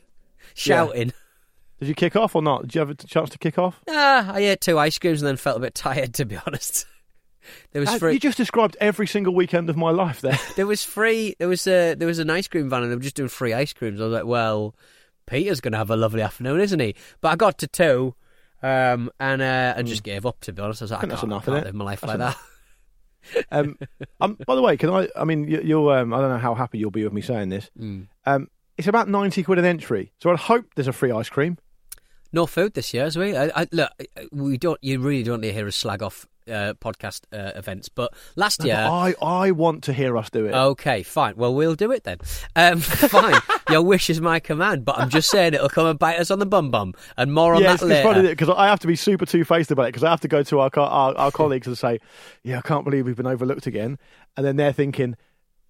shouting. 0.53 1.13
Did 1.79 1.87
you 1.87 1.95
kick 1.95 2.15
off 2.15 2.35
or 2.35 2.41
not? 2.43 2.61
Did 2.63 2.75
you 2.75 2.79
have 2.79 2.89
a 2.91 2.95
chance 2.95 3.31
to 3.31 3.39
kick 3.39 3.57
off? 3.57 3.79
Ah, 3.89 4.33
I 4.33 4.41
ate 4.41 4.61
two 4.61 4.77
ice 4.77 4.99
creams 4.99 5.21
and 5.21 5.27
then 5.27 5.37
felt 5.37 5.57
a 5.57 5.61
bit 5.61 5.73
tired, 5.73 6.13
to 6.15 6.25
be 6.25 6.37
honest. 6.45 6.85
There 7.71 7.79
was 7.79 7.89
Uh, 7.89 7.97
free. 7.97 8.13
You 8.13 8.19
just 8.19 8.37
described 8.37 8.77
every 8.79 9.07
single 9.07 9.33
weekend 9.33 9.67
of 9.71 9.75
my 9.75 9.89
life 9.89 10.21
there. 10.21 10.37
There 10.55 10.67
was 10.67 10.83
free. 10.83 11.35
There 11.39 11.47
was 11.47 11.65
a 11.65 11.95
there 11.95 12.07
was 12.07 12.19
an 12.19 12.29
ice 12.29 12.47
cream 12.47 12.69
van 12.69 12.83
and 12.83 12.91
they 12.91 12.95
were 12.95 13.01
just 13.01 13.15
doing 13.15 13.29
free 13.29 13.51
ice 13.51 13.73
creams. 13.73 13.99
I 13.99 14.03
was 14.03 14.13
like, 14.13 14.25
well, 14.25 14.75
Peter's 15.25 15.61
going 15.61 15.71
to 15.73 15.77
have 15.77 15.89
a 15.89 15.95
lovely 15.95 16.21
afternoon, 16.21 16.59
isn't 16.59 16.79
he? 16.79 16.95
But 17.21 17.29
I 17.29 17.35
got 17.35 17.57
to 17.59 17.67
two, 17.67 18.15
um, 18.63 19.09
and 19.19 19.41
uh, 19.41 19.73
I 19.77 19.81
just 19.83 20.03
gave 20.03 20.25
up. 20.25 20.39
To 20.41 20.53
be 20.53 20.61
honest, 20.61 20.81
I 20.81 20.85
was 20.85 20.91
like, 20.91 21.03
I, 21.03 21.07
that's 21.07 21.21
can't, 21.21 21.31
enough, 21.31 21.47
I 21.47 21.51
can't 21.51 21.65
live 21.65 21.75
my 21.75 21.85
life 21.85 22.01
That's 22.01 22.19
like 22.19 22.35
that. 22.35 22.37
Um, 23.51 23.77
um, 24.21 24.37
by 24.45 24.55
the 24.55 24.61
way, 24.61 24.77
can 24.77 24.89
I? 24.89 25.07
I 25.15 25.23
mean, 25.23 25.47
you, 25.47 25.61
you'll. 25.63 25.89
Um, 25.89 26.13
I 26.13 26.19
don't 26.19 26.29
know 26.29 26.37
how 26.37 26.55
happy 26.55 26.77
you'll 26.77 26.91
be 26.91 27.03
with 27.03 27.13
me 27.13 27.21
saying 27.21 27.49
this. 27.49 27.69
Mm. 27.79 28.07
Um, 28.25 28.49
it's 28.77 28.87
about 28.87 29.07
ninety 29.09 29.43
quid 29.43 29.59
an 29.59 29.65
entry, 29.65 30.11
so 30.19 30.31
I 30.31 30.35
hope 30.35 30.65
there's 30.75 30.87
a 30.87 30.93
free 30.93 31.11
ice 31.11 31.29
cream. 31.29 31.57
No 32.33 32.45
food 32.45 32.73
this 32.73 32.93
year, 32.93 33.05
as 33.05 33.17
we. 33.17 33.35
I, 33.35 33.51
I, 33.55 33.67
look, 33.71 33.91
we 34.31 34.57
don't. 34.57 34.79
You 34.81 34.99
really 34.99 35.23
don't 35.23 35.41
need 35.41 35.49
to 35.49 35.53
hear 35.53 35.67
us 35.67 35.75
slag 35.75 36.01
off 36.01 36.27
uh, 36.51 36.73
podcast 36.75 37.21
uh, 37.31 37.57
events, 37.57 37.89
but 37.89 38.13
last 38.35 38.63
year. 38.63 38.75
I 38.75 39.15
I 39.21 39.51
want 39.51 39.83
to 39.85 39.93
hear 39.93 40.17
us 40.17 40.29
do 40.29 40.45
it. 40.45 40.53
Okay, 40.53 41.03
fine. 41.03 41.35
Well, 41.37 41.53
we'll 41.53 41.75
do 41.75 41.91
it 41.91 42.03
then. 42.03 42.17
Um, 42.55 42.79
fine. 42.79 43.39
Your 43.69 43.81
wish 43.81 44.09
is 44.09 44.21
my 44.21 44.39
command, 44.39 44.85
but 44.85 44.99
I'm 44.99 45.09
just 45.09 45.29
saying 45.29 45.53
it'll 45.53 45.69
come 45.69 45.87
and 45.87 45.97
bite 45.97 46.19
us 46.19 46.31
on 46.31 46.39
the 46.39 46.45
bum 46.45 46.71
bum, 46.71 46.93
and 47.17 47.33
more 47.33 47.55
on 47.55 47.61
yeah, 47.61 47.69
that 47.69 47.73
it's, 47.75 47.83
it's 47.83 47.89
later. 47.89 48.13
funny 48.13 48.27
because 48.27 48.49
I 48.49 48.67
have 48.67 48.79
to 48.81 48.87
be 48.87 48.95
super 48.95 49.25
two 49.25 49.45
faced 49.45 49.71
about 49.71 49.83
it 49.83 49.89
because 49.89 50.03
I 50.03 50.09
have 50.09 50.21
to 50.21 50.27
go 50.27 50.43
to 50.43 50.59
our, 50.59 50.69
co- 50.69 50.83
our 50.83 51.15
our 51.17 51.31
colleagues 51.31 51.67
and 51.67 51.77
say, 51.77 51.99
"Yeah, 52.43 52.59
I 52.59 52.61
can't 52.61 52.83
believe 52.83 53.05
we've 53.05 53.15
been 53.15 53.27
overlooked 53.27 53.67
again," 53.67 53.97
and 54.35 54.45
then 54.45 54.57
they're 54.57 54.73
thinking, 54.73 55.15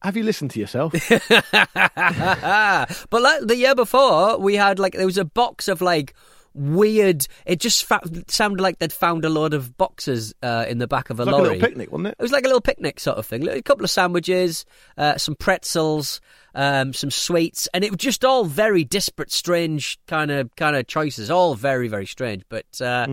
"Have 0.02 0.18
you 0.18 0.24
listened 0.24 0.52
to 0.52 0.60
yourself?" 0.60 0.92
but 1.10 3.22
like 3.22 3.42
the 3.42 3.56
year 3.56 3.76
before, 3.76 4.38
we 4.38 4.56
had 4.56 4.80
like 4.80 4.94
there 4.94 5.06
was 5.06 5.18
a 5.18 5.26
box 5.26 5.68
of 5.68 5.82
like 5.82 6.14
weird. 6.54 7.28
It 7.46 7.60
just 7.60 7.86
fa- 7.86 8.02
sounded 8.28 8.62
like 8.62 8.80
they'd 8.80 8.94
found 8.94 9.26
a 9.26 9.30
load 9.30 9.54
of 9.54 9.78
boxes 9.78 10.34
uh, 10.42 10.66
in 10.68 10.78
the 10.78 10.88
back 10.88 11.10
of 11.10 11.20
a 11.20 11.26
like 11.26 11.34
a 11.34 11.38
lorry. 11.38 11.50
little 11.50 11.68
picnic, 11.68 11.92
wasn't 11.92 12.08
it? 12.08 12.16
It 12.20 12.22
was 12.22 12.32
like 12.32 12.44
a 12.44 12.48
little 12.48 12.62
picnic 12.62 13.00
sort 13.00 13.18
of 13.18 13.26
thing. 13.26 13.48
A 13.48 13.62
couple 13.62 13.84
of 13.84 13.92
sandwiches, 13.92 14.66
uh, 14.98 15.18
some 15.18 15.36
pretzels, 15.36 16.22
um, 16.56 16.94
some 16.94 17.12
sweets, 17.12 17.68
and 17.74 17.84
it 17.84 17.92
was 17.92 18.00
just 18.00 18.26
all 18.26 18.46
very 18.46 18.84
disparate, 18.84 19.32
strange 19.32 20.00
kind 20.08 20.32
of 20.32 20.56
kind 20.56 20.76
of 20.76 20.88
choices. 20.88 21.30
All 21.32 21.56
very 21.56 21.88
very 21.88 22.06
strange. 22.06 22.44
But 22.50 22.82
uh, 22.82 23.08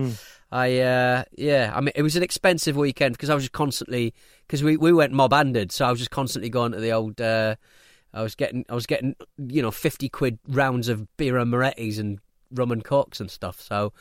I 0.51 0.79
uh, 0.79 1.23
yeah, 1.37 1.71
I 1.75 1.81
mean 1.81 1.91
it 1.95 2.01
was 2.01 2.15
an 2.15 2.23
expensive 2.23 2.75
weekend 2.75 3.13
because 3.13 3.29
I 3.29 3.35
was 3.35 3.43
just 3.43 3.53
constantly 3.53 4.13
because 4.47 4.63
we, 4.63 4.77
we 4.77 4.91
went 4.91 5.13
mob 5.13 5.33
handed, 5.33 5.71
so 5.71 5.85
I 5.85 5.91
was 5.91 5.99
just 5.99 6.11
constantly 6.11 6.49
going 6.49 6.71
to 6.71 6.79
the 6.79 6.91
old. 6.91 7.21
Uh, 7.21 7.55
I 8.13 8.23
was 8.23 8.35
getting 8.35 8.65
I 8.69 8.75
was 8.75 8.87
getting 8.87 9.15
you 9.37 9.61
know 9.61 9.71
fifty 9.71 10.09
quid 10.09 10.39
rounds 10.47 10.89
of 10.89 11.05
beer 11.17 11.37
and 11.37 11.53
Moretti's 11.53 11.99
and 11.99 12.19
rum 12.51 12.71
and 12.71 12.83
cokes 12.83 13.19
and 13.19 13.29
stuff. 13.29 13.61
So 13.61 13.93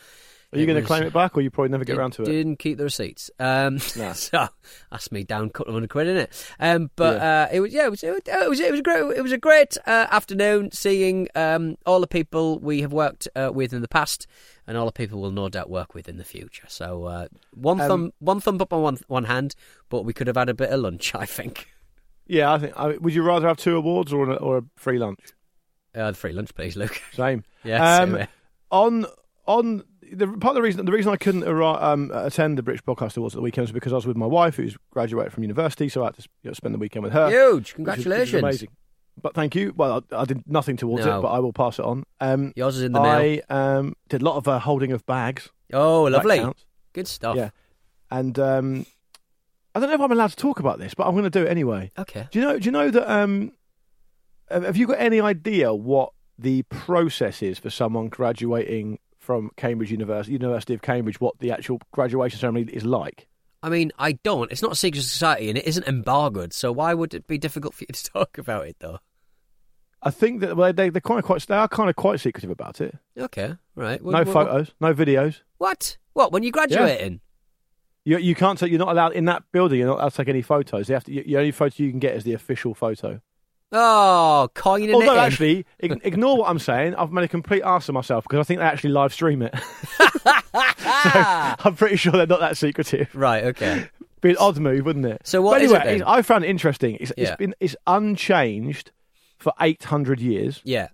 Are 0.53 0.59
you 0.59 0.67
going 0.67 0.81
to 0.81 0.87
claim 0.87 1.03
it 1.03 1.13
back, 1.13 1.37
or 1.37 1.41
you 1.43 1.51
probably 1.51 1.71
never 1.71 1.85
get 1.85 1.99
around 1.99 2.13
to 2.13 2.23
it? 2.23 2.27
Didn't 2.27 2.57
keep 2.59 2.79
the 2.79 2.85
receipts. 2.85 3.31
Um, 3.39 3.75
No. 3.97 4.13
so 4.15 4.49
that's 4.91 5.13
me 5.13 5.25
down 5.25 5.47
a 5.47 5.51
couple 5.51 5.71
of 5.73 5.75
hundred 5.75 5.91
quid 5.91 6.07
in 6.09 6.17
it. 6.17 6.55
Um, 6.59 6.91
but 6.97 7.21
uh, 7.21 7.49
it 7.53 7.61
was 7.61 7.73
yeah, 7.73 7.87
it 7.87 7.91
was 7.91 8.03
it 8.03 8.13
was 8.13 8.61
it 8.61 8.71
was, 8.71 8.81
a 8.81 8.83
great 8.83 9.17
it 9.17 9.23
was 9.23 9.33
a 9.33 9.39
great 9.39 9.77
uh, 9.87 10.07
afternoon 10.11 10.71
seeing 10.73 11.29
um, 11.35 11.77
all 11.85 12.01
the 12.01 12.07
people 12.07 12.59
we 12.59 12.81
have 12.81 12.93
worked 12.93 13.29
uh, 13.37 13.51
with 13.53 13.73
in 13.73 13.83
the 13.83 13.89
past, 13.89 14.27
and 14.67 14.77
all 14.77 14.87
the 14.87 14.93
people 14.93 15.21
we'll 15.21 15.31
no 15.31 15.49
doubt 15.49 15.69
work 15.69 15.95
with 15.95 16.09
in 16.09 16.17
the 16.17 16.25
future. 16.25 16.67
So 16.69 17.05
uh, 17.05 17.29
one 17.53 17.81
Um, 17.81 17.89
thumb 17.89 18.13
one 18.21 18.41
thumb 18.41 18.61
up 18.61 18.73
on 18.73 18.83
one 18.83 18.99
one 19.09 19.25
hand, 19.25 19.55
but 19.91 20.03
we 20.05 20.13
could 20.15 20.27
have 20.29 20.37
had 20.37 20.49
a 20.49 20.55
bit 20.55 20.71
of 20.71 20.81
lunch. 20.81 21.15
I 21.15 21.27
think. 21.27 21.69
Yeah, 22.27 22.53
I 22.53 22.59
think. 22.59 22.75
I, 22.77 22.89
would 22.99 23.15
you 23.15 23.23
rather 23.23 23.49
have 23.49 23.57
two 23.57 23.77
awards 23.77 24.13
or 24.13 24.31
a, 24.31 24.35
or 24.35 24.59
a 24.59 24.63
free 24.77 24.99
lunch? 24.99 25.21
Uh, 25.95 26.11
the 26.11 26.17
free 26.17 26.33
lunch, 26.33 26.55
please, 26.55 26.77
Luke. 26.77 27.01
Same. 27.15 27.43
Yeah. 27.65 28.27
On 28.71 29.07
on 29.47 29.83
the 30.13 30.27
part 30.27 30.53
of 30.53 30.55
the 30.57 30.63
reason 30.63 30.85
the 30.85 30.93
reason 30.93 31.13
I 31.13 31.17
couldn't 31.17 31.45
um, 31.45 32.11
attend 32.15 32.59
the 32.59 32.63
British 32.63 32.83
Podcast 32.83 33.17
Awards 33.17 33.35
at 33.35 33.39
the 33.39 33.43
weekend 33.43 33.65
was 33.65 33.73
because 33.73 33.93
I 33.93 33.97
was 33.97 34.07
with 34.07 34.17
my 34.17 34.27
wife, 34.27 34.57
who's 34.57 34.77
graduated 34.91 35.33
from 35.33 35.43
university, 35.45 35.89
so 35.89 36.03
I 36.03 36.07
had 36.07 36.17
to 36.17 36.23
you 36.43 36.51
know, 36.51 36.55
spend 36.55 36.75
the 36.75 36.79
weekend 36.79 37.03
with 37.03 37.13
her. 37.13 37.29
Huge! 37.31 37.73
which 37.75 37.79
is- 37.79 37.79
which 37.79 37.99
is 37.99 38.05
Congratulations. 38.05 38.43
amazing. 38.43 38.69
But 39.21 39.35
thank 39.35 39.57
you. 39.57 39.73
Well, 39.77 40.05
I, 40.13 40.17
I 40.17 40.25
did 40.27 40.45
nothing 40.47 40.77
towards 40.77 41.05
No. 41.05 41.19
it, 41.19 41.23
but 41.23 41.29
I 41.29 41.41
will 41.41 41.53
pass 41.53 41.79
it 41.81 41.85
on. 41.85 42.05
Um, 42.21 42.53
Yours 42.55 42.77
is 42.77 42.83
in 42.85 42.93
the 42.93 43.01
mail. 43.01 43.41
I 43.51 43.55
um, 43.77 43.95
did 44.09 44.23
a 44.23 44.25
lot 44.25 44.37
of 44.37 44.47
uh, 44.47 44.61
holding 44.61 44.93
of 44.93 45.05
bags. 45.07 45.49
Oh, 45.73 46.05
lovely. 46.05 46.45
Good 46.93 47.09
stuff. 47.09 47.35
Yeah. 47.37 47.51
And 48.13 48.39
um, 48.39 48.87
I 49.75 49.81
don't 49.81 49.89
know 49.89 49.95
if 49.97 50.01
I'm 50.01 50.13
allowed 50.13 50.31
to 50.31 50.37
talk 50.37 50.61
about 50.61 50.79
this, 50.79 50.95
but 50.95 51.07
I'm 51.07 51.13
going 51.15 51.25
to 51.25 51.31
do 51.31 51.45
it 51.45 51.49
anyway. 51.51 51.91
Okay. 51.99 52.29
Do 52.31 52.39
you 52.39 52.45
know? 52.45 52.59
Do 52.61 52.65
you 52.65 52.71
know 52.71 52.91
that? 52.91 53.11
Um, 53.13 53.53
have 54.51 54.77
you 54.77 54.87
got 54.87 55.01
any 55.01 55.21
idea 55.21 55.75
what 55.75 56.13
the 56.39 56.63
processes 56.65 57.59
for 57.59 57.71
someone 57.71 58.09
graduating 58.09 58.99
from 59.19 59.51
Cambridge 59.57 59.91
University, 59.91 60.33
University 60.33 60.75
of 60.75 60.83
Cambridge? 60.83 61.21
What 61.21 61.39
the 61.39 61.51
actual 61.51 61.81
graduation 61.93 62.39
ceremony 62.39 62.71
is 62.73 62.85
like? 62.85 63.27
I 63.63 63.69
mean, 63.69 63.91
I 63.99 64.13
don't. 64.13 64.53
It's 64.53 64.63
not 64.63 64.73
a 64.73 64.77
secret 64.77 65.03
society 65.03 65.49
and 65.49 65.59
it 65.59 65.67
isn't 65.67 65.87
embargoed, 65.87 66.53
so 66.53 66.71
why 66.71 66.95
would 66.95 67.13
it 67.13 67.27
be 67.27 67.39
difficult 67.39 67.75
for 67.75 67.85
you 67.89 67.93
to 67.93 68.05
talk 68.13 68.39
about 68.39 68.67
it, 68.67 68.77
though? 68.79 69.01
I 70.01 70.11
think 70.11 70.41
that 70.41 70.57
well, 70.57 70.73
they 70.73 70.91
they're 70.91 71.01
kind 71.01 71.19
of 71.19 71.25
quite 71.25 71.45
they 71.47 71.57
are 71.57 71.67
kind 71.67 71.91
of 71.91 71.97
quite 71.97 72.21
secretive 72.21 72.51
about 72.51 72.81
it. 72.81 72.97
Okay, 73.19 73.57
right. 73.75 74.03
No 74.05 74.25
photos, 74.25 74.73
no 74.81 74.95
videos. 74.95 75.41
What? 75.59 75.99
What? 76.13 76.31
When 76.31 76.45
you're 76.45 76.53
graduating? 76.53 77.21
You 78.05 78.19
you 78.19 78.35
can't 78.37 78.59
take. 78.59 78.71
You're 78.71 78.79
not 78.79 78.91
allowed 78.91 79.15
in 79.15 79.25
that 79.25 79.43
building. 79.51 79.81
You're 79.81 79.89
not 79.89 79.99
allowed 79.99 80.11
to 80.11 80.17
take 80.19 80.29
any 80.29 80.43
photos. 80.43 80.87
They 80.87 80.95
have 80.95 81.05
to. 81.05 81.13
The 81.13 81.37
only 81.37 81.51
photo 81.51 81.83
you 81.83 81.91
can 81.91 81.99
get 81.99 82.15
is 82.15 82.23
the 82.23 82.33
official 82.33 82.75
photo. 82.75 83.21
Oh, 83.71 84.49
coining 84.55 84.95
Although 84.95 85.13
it 85.13 85.19
in. 85.19 85.25
actually, 85.25 85.67
ignore 85.81 86.39
what 86.39 86.49
I'm 86.49 86.59
saying. 86.59 86.95
I've 86.95 87.13
made 87.13 87.25
a 87.25 87.29
complete 87.29 87.63
ass 87.63 87.89
of 87.89 87.95
myself 87.95 88.25
because 88.25 88.41
I 88.41 88.43
think 88.45 88.61
they 88.61 88.67
actually 88.67 88.91
live 88.91 89.13
stream 89.13 89.43
it. 89.43 89.55
I'm 90.55 91.77
pretty 91.77 91.97
sure 91.97 92.13
they're 92.13 92.27
not 92.27 92.41
that 92.41 92.57
secretive. 92.57 93.15
right. 93.15 93.45
Okay. 93.45 93.89
Be 94.21 94.31
an 94.31 94.37
odd 94.41 94.59
move, 94.59 94.85
wouldn't 94.85 95.07
it? 95.07 95.21
So 95.25 95.43
what 95.43 95.57
But 95.57 95.63
is 95.63 95.73
it 95.73 95.83
anyway. 95.87 96.05
I 96.07 96.23
found 96.23 96.45
it 96.45 96.49
interesting. 96.49 96.97
It's, 96.99 97.13
Yeah. 97.17 97.29
it's 97.29 97.37
been 97.37 97.55
it's 97.61 97.77
unchanged 97.87 98.91
for 99.39 99.53
800 99.61 100.19
years. 100.21 100.61
Yeah, 100.65 100.89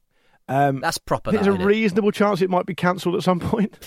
Um, 0.49 0.81
that's 0.81 0.99
proper. 0.99 1.31
there's 1.33 1.47
that, 1.47 1.59
a 1.61 1.65
reasonable 1.65 2.11
chance 2.11 2.43
it 2.43 2.51
might 2.51 2.67
be 2.67 2.75
cancelled 2.75 3.15
at 3.15 3.23
some 3.23 3.41
point 3.41 3.79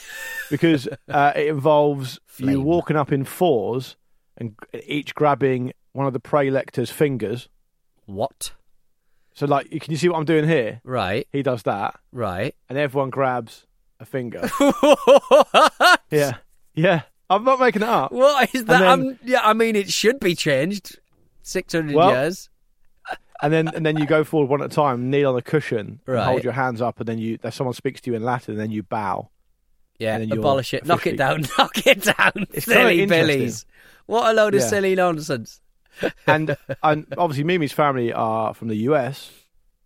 because 0.49 0.87
uh, 1.09 1.33
it 1.35 1.47
involves 1.47 2.19
you 2.39 2.61
walking 2.61 2.95
up 2.97 3.11
in 3.11 3.23
fours 3.25 3.95
and 4.37 4.55
each 4.87 5.13
grabbing 5.13 5.73
one 5.91 6.07
of 6.07 6.13
the 6.13 6.19
praelector's 6.19 6.89
fingers. 6.89 7.47
What? 8.07 8.53
So, 9.37 9.45
like, 9.45 9.71
you- 9.71 9.79
can 9.79 9.91
you 9.91 9.97
see 9.97 10.09
what 10.09 10.17
I'm 10.17 10.25
doing 10.25 10.47
here? 10.47 10.81
Right. 10.83 11.27
He 11.31 11.43
does 11.43 11.61
that, 11.63 11.99
Right. 12.11 12.55
and 12.69 12.77
everyone 12.77 13.11
grabs 13.11 13.67
a 13.99 14.05
finger. 14.05 14.49
yeah, 16.11 16.37
yeah. 16.73 17.01
I'm 17.29 17.43
not 17.43 17.59
making 17.59 17.81
it 17.83 17.87
up. 17.87 18.11
what 18.11 18.49
is 18.55 18.65
that? 18.65 18.79
then- 18.79 18.87
I'm- 18.87 19.19
yeah, 19.23 19.41
I 19.43 19.53
mean, 19.53 19.75
it 19.75 19.89
should 19.91 20.19
be 20.19 20.33
changed. 20.33 20.99
Six 21.43 21.73
hundred 21.73 21.95
Well, 21.95 22.11
years. 22.11 22.49
And 23.41 23.53
then 23.53 23.67
and 23.67 23.85
then 23.85 23.97
you 23.97 24.07
go 24.07 24.23
forward 24.23 24.49
one 24.49 24.61
at 24.63 24.71
a 24.71 24.75
time, 24.75 25.11
kneel 25.11 25.29
on 25.29 25.37
a 25.37 25.43
cushion, 25.43 25.99
and 26.07 26.15
Right. 26.15 26.23
hold 26.25 26.43
your 26.43 26.53
hands 26.53 26.81
up, 26.81 26.99
and 26.99 27.07
then 27.07 27.19
you 27.19 27.37
then 27.37 27.51
someone 27.51 27.75
speaks 27.75 28.01
to 28.01 28.09
you 28.09 28.15
in 28.17 28.23
Latin, 28.23 28.53
and 28.55 28.59
then 28.59 28.71
you 28.71 28.81
bow. 28.81 29.29
Yeah, 29.99 30.13
and 30.15 30.23
then 30.23 30.29
you're 30.29 30.39
abolish 30.39 30.73
it. 30.73 30.87
Knock 30.87 31.05
it 31.05 31.19
officially- 31.19 31.43
down. 31.43 31.49
Knock 31.59 31.85
it 31.85 32.01
down. 32.01 32.47
It's 32.51 32.65
kinda 32.65 32.81
silly 32.81 33.01
interesting. 33.03 33.27
billies. 33.37 33.65
What 34.07 34.31
a 34.31 34.33
load 34.33 34.55
of 34.55 34.61
Yeah. 34.61 34.67
silly 34.67 34.95
nonsense. 34.95 35.61
And 36.27 36.55
and 36.83 37.05
obviously 37.17 37.43
Mimi's 37.43 37.71
family 37.73 38.13
are 38.13 38.53
from 38.53 38.67
the 38.67 38.75
US, 38.91 39.31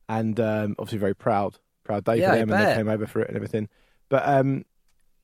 and 0.09 0.39
um, 0.39 0.75
obviously 0.79 0.97
very 0.99 1.15
proud, 1.15 1.57
proud 1.83 2.03
day 2.03 2.17
Yeah, 2.19 2.31
for 2.31 2.35
them, 2.37 2.49
and 2.51 2.67
they 2.67 2.73
came 2.75 2.87
over 2.89 3.07
for 3.07 3.21
it 3.21 3.27
and 3.27 3.35
everything. 3.35 3.69
But 4.09 4.27
um, 4.27 4.65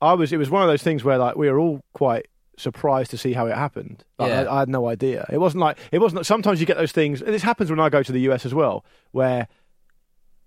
I 0.02 0.14
was, 0.14 0.32
it 0.32 0.38
was 0.38 0.50
one 0.50 0.62
of 0.64 0.68
those 0.70 0.84
things 0.84 1.04
where 1.04 1.18
like 1.18 1.36
we 1.36 1.50
were 1.50 1.60
all 1.60 1.82
quite 1.94 2.28
surprised 2.58 3.12
to 3.12 3.18
see 3.18 3.34
how 3.34 3.46
it 3.48 3.56
happened. 3.56 4.04
Like, 4.18 4.30
Yeah. 4.30 4.44
I, 4.44 4.56
I 4.56 4.60
had 4.60 4.70
no 4.70 4.88
idea. 4.88 5.28
It 5.32 5.38
wasn't 5.40 5.62
like 5.62 5.78
it 5.92 6.00
wasn't. 6.00 6.26
Sometimes 6.26 6.60
you 6.60 6.66
get 6.66 6.78
those 6.78 6.92
things, 6.92 7.22
and 7.22 7.34
this 7.34 7.44
happens 7.44 7.70
when 7.70 7.80
I 7.80 7.90
go 7.90 8.02
to 8.04 8.12
the 8.12 8.22
US 8.32 8.46
as 8.46 8.54
well, 8.54 8.86
where 9.12 9.48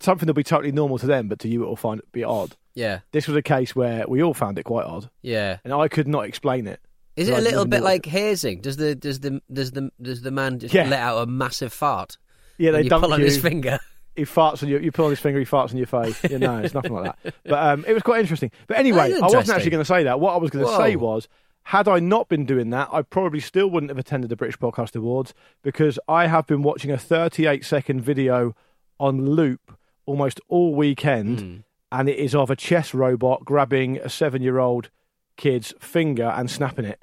something 0.01 0.27
will 0.27 0.35
be 0.35 0.43
totally 0.43 0.73
normal 0.73 0.99
to 0.99 1.07
them, 1.07 1.29
but 1.29 1.39
to 1.41 1.49
you 1.49 1.63
it 1.63 1.67
will 1.67 1.77
find 1.77 2.01
it 2.01 2.11
be 2.13 2.25
odd. 2.25 2.57
Yeah, 2.75 3.01
This 3.13 3.27
was 3.27 3.37
a 3.37 3.43
case 3.43 3.75
where 3.75 4.07
we 4.07 4.23
all 4.23 4.33
found 4.33 4.57
it 4.59 4.63
quite 4.63 4.87
odd, 4.87 5.11
yeah. 5.23 5.59
and 5.65 5.73
I 5.75 5.89
could 5.89 6.07
not 6.09 6.25
explain 6.25 6.67
it. 6.69 6.81
Is 7.21 7.29
it 7.29 7.39
a 7.39 7.41
little 7.43 7.65
bit 7.67 7.83
like 7.83 8.07
hazing? 8.07 8.61
Does 8.61 8.77
the 8.77 8.95
does 8.95 9.21
the 9.21 9.41
does 9.53 9.73
the 9.73 9.91
does 10.01 10.23
the 10.23 10.31
man 10.31 10.59
just 10.59 10.75
Yeah. 10.75 10.89
let 10.89 11.01
out 11.01 11.19
a 11.23 11.27
massive 11.27 11.73
fart? 11.73 12.17
Yeah, 12.59 12.73
they 12.73 12.83
you 12.83 12.91
pull 12.91 13.13
on 13.13 13.21
you. 13.21 13.27
his 13.27 13.39
finger. 13.39 13.79
he 14.17 14.23
farts 14.25 14.63
on 14.63 14.69
you. 14.69 14.79
You 14.79 14.93
pull 14.93 15.07
on 15.07 15.11
his 15.13 15.21
finger. 15.21 15.39
He 15.39 15.45
farts 15.47 15.71
on 15.71 15.77
your 15.79 15.87
face. 15.87 16.23
You 16.25 16.39
know, 16.39 16.59
it's 16.59 16.75
nothing 16.75 16.93
like 16.93 17.15
that. 17.23 17.35
But 17.45 17.63
um, 17.63 17.85
it 17.87 17.93
was 17.95 18.03
quite 18.03 18.21
interesting. 18.21 18.51
But 18.67 18.79
anyway, 18.79 19.13
is 19.13 19.21
I 19.23 19.27
wasn't 19.27 19.51
actually 19.51 19.71
going 19.71 19.83
to 19.83 19.89
say 19.89 20.03
that. 20.05 20.19
What 20.21 20.35
I 20.35 20.37
was 20.39 20.51
going 20.51 20.65
to 20.67 20.77
say 20.77 20.97
was, 20.97 21.27
had 21.65 21.89
I 21.89 22.01
not 22.01 22.29
been 22.29 22.45
doing 22.47 22.71
that, 22.71 22.89
I 22.93 23.03
probably 23.03 23.41
still 23.41 23.69
wouldn't 23.71 23.91
have 23.91 23.99
attended 23.99 24.29
the 24.31 24.37
British 24.37 24.59
Podcast 24.59 24.97
Awards 24.97 25.33
because 25.63 25.99
I 26.09 26.27
have 26.27 26.47
been 26.47 26.63
watching 26.63 26.91
a 26.91 26.99
38 26.99 27.65
second 27.65 28.01
video 28.03 28.55
on 28.99 29.25
loop 29.31 29.77
almost 30.07 30.41
all 30.49 30.75
weekend, 30.75 31.41
Hmm. 31.41 31.57
and 31.93 32.09
it 32.09 32.19
is 32.19 32.35
of 32.35 32.51
a 32.51 32.57
chess 32.57 32.93
robot 32.95 33.45
grabbing 33.45 33.99
a 33.99 34.09
seven 34.09 34.43
year 34.43 34.59
old 34.59 34.91
kid's 35.37 35.73
finger 35.81 36.25
and 36.37 36.51
snapping 36.51 36.85
it. 36.85 37.03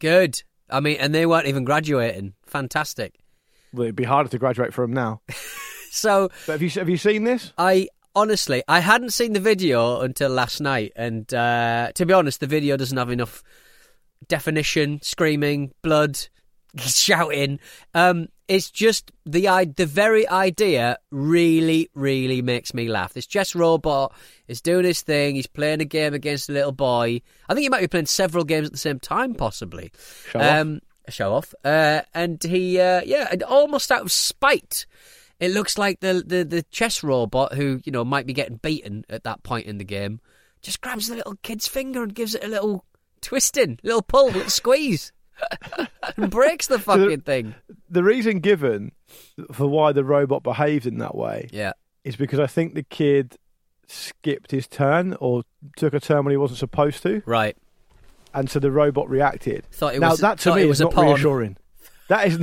Good. 0.00 0.42
I 0.70 0.80
mean, 0.80 0.96
and 0.98 1.14
they 1.14 1.26
weren't 1.26 1.46
even 1.46 1.64
graduating. 1.64 2.34
Fantastic. 2.46 3.14
Well, 3.72 3.84
it'd 3.84 3.96
be 3.96 4.04
harder 4.04 4.28
to 4.30 4.38
graduate 4.38 4.72
from 4.72 4.92
now. 4.92 5.20
So 5.94 6.28
But 6.46 6.54
have 6.54 6.62
you 6.62 6.70
have 6.70 6.88
you 6.88 6.96
seen 6.96 7.22
this? 7.22 7.52
I 7.56 7.86
honestly 8.16 8.64
I 8.66 8.80
hadn't 8.80 9.12
seen 9.12 9.32
the 9.32 9.38
video 9.38 10.00
until 10.00 10.28
last 10.30 10.60
night, 10.60 10.92
and 10.96 11.32
uh, 11.32 11.92
to 11.94 12.04
be 12.04 12.12
honest, 12.12 12.40
the 12.40 12.48
video 12.48 12.76
doesn't 12.76 12.98
have 12.98 13.10
enough 13.10 13.44
definition, 14.26 14.98
screaming, 15.02 15.72
blood, 15.82 16.18
shouting. 16.78 17.60
Um, 17.94 18.28
it's 18.46 18.70
just 18.70 19.10
the 19.24 19.48
i- 19.48 19.64
the 19.64 19.86
very 19.86 20.28
idea 20.28 20.98
really 21.10 21.88
really 21.94 22.42
makes 22.42 22.74
me 22.74 22.88
laugh. 22.88 23.12
This 23.14 23.26
chess 23.26 23.54
robot 23.54 24.12
is 24.48 24.60
doing 24.60 24.84
his 24.84 25.00
thing. 25.02 25.36
He's 25.36 25.46
playing 25.46 25.80
a 25.80 25.84
game 25.86 26.12
against 26.14 26.48
a 26.48 26.52
little 26.52 26.72
boy. 26.72 27.22
I 27.48 27.54
think 27.54 27.62
he 27.62 27.68
might 27.70 27.80
be 27.80 27.88
playing 27.88 28.06
several 28.06 28.44
games 28.44 28.66
at 28.66 28.72
the 28.72 28.78
same 28.78 29.00
time, 29.00 29.34
possibly. 29.34 29.92
Show 30.30 30.40
off. 30.40 30.60
um, 30.60 30.80
show 31.08 31.32
off. 31.34 31.54
Uh, 31.64 32.02
and 32.12 32.42
he, 32.42 32.78
uh, 32.80 33.00
yeah, 33.06 33.28
and 33.30 33.42
almost 33.42 33.90
out 33.90 34.02
of 34.02 34.12
spite. 34.12 34.84
It 35.40 35.50
looks 35.52 35.78
like 35.78 36.00
the, 36.00 36.22
the 36.24 36.44
the 36.44 36.62
chess 36.64 37.02
robot, 37.02 37.54
who 37.54 37.80
you 37.84 37.92
know 37.92 38.04
might 38.04 38.26
be 38.26 38.32
getting 38.34 38.56
beaten 38.58 39.04
at 39.08 39.24
that 39.24 39.42
point 39.42 39.66
in 39.66 39.78
the 39.78 39.84
game, 39.84 40.20
just 40.62 40.80
grabs 40.80 41.08
the 41.08 41.16
little 41.16 41.36
kid's 41.42 41.66
finger 41.66 42.02
and 42.02 42.14
gives 42.14 42.34
it 42.34 42.44
a 42.44 42.48
little 42.48 42.84
twisting, 43.20 43.78
little 43.82 44.02
pull, 44.02 44.26
little 44.26 44.48
squeeze, 44.50 45.12
breaks 46.28 46.66
the 46.66 46.78
fucking 46.78 47.20
thing. 47.22 47.54
the 47.88 48.02
reason 48.04 48.40
given 48.40 48.92
for 49.52 49.66
why 49.66 49.92
the 49.92 50.04
robot 50.04 50.42
behaved 50.42 50.86
in 50.86 50.98
that 50.98 51.14
way 51.14 51.48
Yeah, 51.52 51.72
is 52.04 52.16
because 52.16 52.38
I 52.40 52.46
think 52.46 52.74
the 52.74 52.82
kid 52.82 53.36
skipped 53.86 54.50
his 54.50 54.66
turn 54.66 55.14
or 55.20 55.44
took 55.76 55.94
a 55.94 56.00
turn 56.00 56.24
when 56.24 56.30
he 56.32 56.36
wasn't 56.36 56.58
supposed 56.58 57.02
to, 57.02 57.22
right. 57.26 57.56
and 58.32 58.48
so 58.50 58.58
the 58.58 58.70
robot 58.70 59.08
reacted. 59.08 59.66
Thought 59.72 59.94
it 59.94 60.00
now 60.00 60.10
was- 60.10 60.20
that 60.20 60.38
to 60.40 60.54
me 60.54 60.62
it 60.62 60.64
is 60.64 60.68
was 60.68 60.80
a 60.80 60.84
not 60.84 60.92
pawn. 60.94 61.06
reassuring. 61.06 61.56
That 62.08 62.26
is 62.28 62.38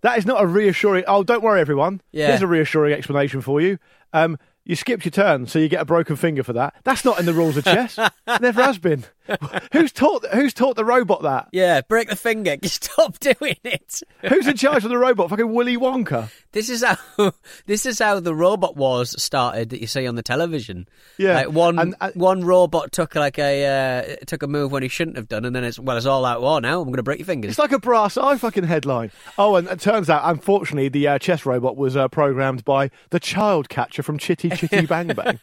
that 0.00 0.18
is 0.18 0.26
not 0.26 0.42
a 0.42 0.46
reassuring. 0.46 1.04
Oh, 1.06 1.22
don't 1.22 1.42
worry, 1.42 1.60
everyone. 1.60 2.00
Yeah. 2.12 2.28
Here's 2.28 2.42
a 2.42 2.46
reassuring 2.48 2.92
explanation 2.94 3.40
for 3.40 3.60
you. 3.60 3.78
Um, 4.12 4.38
you 4.64 4.74
skipped 4.76 5.04
your 5.04 5.12
turn, 5.12 5.46
so 5.46 5.58
you 5.58 5.68
get 5.68 5.80
a 5.80 5.84
broken 5.84 6.16
finger 6.16 6.42
for 6.42 6.52
that. 6.54 6.74
That's 6.84 7.04
not 7.04 7.20
in 7.20 7.26
the 7.26 7.32
rules 7.34 7.56
of 7.56 7.64
chess. 7.64 7.98
Never 8.40 8.62
has 8.62 8.78
been. 8.78 9.04
Who's 9.72 9.92
taught 9.92 10.24
Who's 10.32 10.52
taught 10.54 10.76
the 10.76 10.84
robot 10.84 11.22
that? 11.22 11.48
Yeah, 11.52 11.80
break 11.82 12.08
the 12.08 12.16
finger. 12.16 12.56
Stop 12.64 13.18
doing 13.18 13.56
it. 13.64 14.02
Who's 14.22 14.46
in 14.46 14.56
charge 14.56 14.84
of 14.84 14.90
the 14.90 14.98
robot? 14.98 15.30
Fucking 15.30 15.52
Willy 15.52 15.76
Wonka. 15.76 16.30
This 16.52 16.68
is 16.68 16.84
how 16.84 17.32
this 17.66 17.86
is 17.86 17.98
how 17.98 18.20
the 18.20 18.34
robot 18.34 18.76
wars 18.76 19.20
started 19.22 19.70
that 19.70 19.80
you 19.80 19.86
see 19.86 20.06
on 20.06 20.14
the 20.14 20.22
television. 20.22 20.86
Yeah, 21.18 21.34
like 21.36 21.50
one 21.50 21.78
and- 21.78 21.94
and- 22.00 22.14
one 22.14 22.44
robot 22.44 22.92
took 22.92 23.14
like 23.14 23.38
a 23.38 23.66
uh, 23.66 24.16
took 24.26 24.42
a 24.42 24.46
move 24.46 24.72
when 24.72 24.82
he 24.82 24.88
shouldn't 24.88 25.16
have 25.16 25.28
done, 25.28 25.44
and 25.44 25.54
then 25.56 25.64
it's 25.64 25.78
well, 25.78 25.96
it's 25.96 26.06
all 26.06 26.24
out 26.24 26.40
war 26.42 26.60
now. 26.60 26.80
I'm 26.80 26.86
going 26.88 26.96
to 26.96 27.02
break 27.02 27.18
your 27.18 27.26
fingers. 27.26 27.50
It's 27.52 27.58
like 27.58 27.72
a 27.72 27.78
brass 27.78 28.16
eye 28.16 28.36
fucking 28.36 28.64
headline. 28.64 29.10
Oh, 29.38 29.56
and 29.56 29.66
it 29.68 29.80
turns 29.80 30.08
out, 30.10 30.22
unfortunately, 30.24 30.88
the 30.88 31.08
uh, 31.08 31.18
chess 31.18 31.46
robot 31.46 31.76
was 31.76 31.96
uh, 31.96 32.08
programmed 32.08 32.64
by 32.64 32.90
the 33.10 33.18
child 33.20 33.68
catcher 33.68 34.02
from 34.02 34.18
Chitty 34.18 34.50
Chitty 34.50 34.86
Bang 34.86 35.08
Bang. 35.08 35.40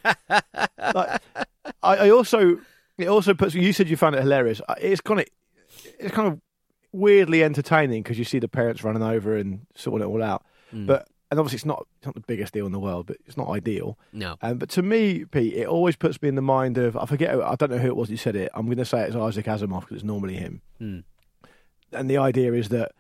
like, 0.94 1.22
I, 1.84 1.98
I 1.98 2.10
also, 2.10 2.60
It 3.02 3.08
also 3.08 3.34
puts. 3.34 3.54
You 3.54 3.74
said 3.74 3.90
you 3.90 3.98
found 3.98 4.16
it 4.16 4.22
hilarious. 4.22 4.62
Uh, 4.68 4.76
It's 4.80 5.02
kind 5.02 5.20
of, 5.20 5.26
it's 6.00 6.14
kind 6.14 6.28
of 6.28 6.40
weirdly 6.92 7.44
entertaining 7.44 8.04
because 8.04 8.18
you 8.20 8.26
see 8.26 8.40
the 8.40 8.48
parents 8.48 8.84
running 8.84 9.04
over 9.04 9.36
and 9.36 9.66
sorting 9.76 10.06
it 10.08 10.10
all 10.10 10.22
out. 10.24 10.44
Hmm. 10.72 10.86
But 10.86 11.08
and 11.30 11.40
obviously 11.40 11.56
it's 11.58 11.66
not 11.66 11.88
it's 11.98 12.06
not 12.06 12.16
the 12.16 12.22
biggest 12.22 12.54
deal 12.54 12.66
in 12.66 12.72
the 12.72 12.80
world, 12.80 13.06
but 13.08 13.18
it's 13.26 13.38
not 13.38 13.50
ideal. 13.50 13.98
No. 14.12 14.36
Um, 14.42 14.58
but 14.58 14.70
to 14.72 14.82
me, 14.82 15.26
Pete, 15.26 15.54
it 15.54 15.68
always 15.68 15.96
puts 15.96 16.22
me 16.22 16.30
in 16.30 16.36
the 16.36 16.42
mind 16.42 16.78
of 16.78 16.98
I 16.98 17.06
forget. 17.06 17.40
I 17.40 17.56
don't 17.56 17.72
know 17.72 17.78
who 17.78 17.88
it 17.88 17.96
was 17.96 18.10
who 18.10 18.18
said 18.18 18.36
it. 18.36 18.52
I'm 18.54 18.66
going 18.66 18.78
to 18.78 18.86
say 18.86 19.02
it's 19.04 19.16
Isaac 19.16 19.46
Asimov 19.46 19.82
because 19.82 19.96
it's 19.96 20.04
normally 20.04 20.36
him. 20.36 20.62
Hmm. 20.80 21.00
And 21.94 22.10
the 22.10 22.18
idea 22.18 22.54
is 22.54 22.70
that 22.70 22.92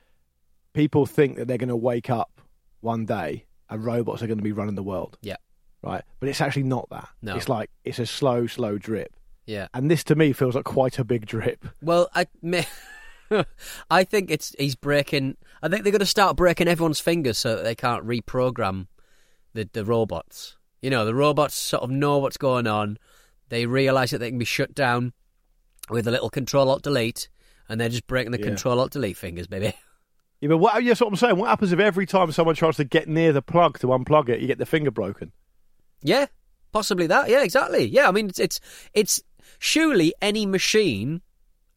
people 0.74 1.06
think 1.06 1.38
that 1.38 1.48
they're 1.48 1.58
going 1.58 1.70
to 1.70 1.76
wake 1.76 2.10
up 2.10 2.42
one 2.82 3.06
day 3.06 3.46
and 3.70 3.84
robots 3.86 4.22
are 4.22 4.28
going 4.28 4.38
to 4.38 4.44
be 4.44 4.52
running 4.52 4.76
the 4.76 4.84
world. 4.84 5.18
Yeah. 5.22 5.38
Right. 5.82 6.04
But 6.20 6.30
it's 6.30 6.42
actually 6.42 6.64
not 6.64 6.90
that. 6.92 7.08
No. 7.22 7.36
It's 7.36 7.50
like 7.50 7.70
it's 7.84 8.00
a 8.00 8.06
slow, 8.06 8.48
slow 8.48 8.78
drip. 8.78 9.14
Yeah. 9.46 9.68
And 9.74 9.90
this 9.90 10.04
to 10.06 10.16
me 10.16 10.34
feels 10.34 10.56
like 10.56 10.66
quite 10.66 11.00
a 11.00 11.04
big 11.04 11.26
drip. 11.26 11.66
Well, 11.82 12.10
I, 12.14 12.28
I 13.90 14.04
think 14.04 14.32
it's 14.32 14.56
he's 14.58 14.76
breaking. 14.76 15.38
I 15.62 15.68
think 15.70 15.84
they're 15.84 15.92
going 15.92 16.00
to 16.00 16.06
start 16.06 16.36
breaking 16.36 16.68
everyone's 16.68 17.00
fingers 17.00 17.38
so 17.38 17.56
that 17.56 17.64
they 17.64 17.76
can't 17.76 18.06
reprogram 18.06 18.88
the 19.54 19.70
the 19.72 19.86
robots. 19.86 20.58
You 20.82 20.90
know, 20.90 21.06
the 21.06 21.16
robots 21.16 21.56
sort 21.56 21.84
of 21.84 21.90
know 21.92 22.18
what's 22.18 22.38
going 22.38 22.68
on. 22.68 22.98
They 23.50 23.66
realise 23.66 24.12
that 24.12 24.18
they 24.20 24.30
can 24.30 24.40
be 24.40 24.46
shut 24.46 24.74
down 24.74 25.14
with 25.90 26.08
a 26.08 26.12
little 26.12 26.30
Control 26.30 26.70
Alt 26.70 26.84
Delete, 26.84 27.30
and 27.68 27.80
they're 27.80 27.90
just 27.90 28.08
breaking 28.08 28.32
the 28.32 28.40
Yeah. 28.40 28.46
Control 28.48 28.80
Alt 28.80 28.92
Delete 28.92 29.18
fingers, 29.18 29.48
baby. 29.48 29.74
Yeah, 30.44 30.48
but 30.48 30.58
what, 30.58 30.84
that's 30.84 31.00
what 31.00 31.08
I'm 31.10 31.16
saying. 31.18 31.36
What 31.36 31.50
happens 31.50 31.72
if 31.72 31.78
every 31.80 32.08
time 32.08 32.32
someone 32.32 32.56
tries 32.56 32.78
to 32.78 32.84
get 32.84 33.08
near 33.08 33.32
the 33.32 33.44
plug 33.44 33.78
to 33.78 33.86
unplug 33.90 34.28
it, 34.28 34.40
you 34.40 34.48
get 34.48 34.58
the 34.58 34.66
finger 34.66 34.90
broken? 34.90 35.32
Yeah, 36.02 36.26
possibly 36.72 37.06
that. 37.06 37.30
Yeah, 37.30 37.44
exactly. 37.44 37.86
Yeah, 37.86 38.08
I 38.08 38.12
mean, 38.12 38.28
it's 38.30 38.40
it's, 38.40 38.60
it's 38.96 39.22
surely 39.62 40.14
any 40.22 40.46
machine, 40.46 41.22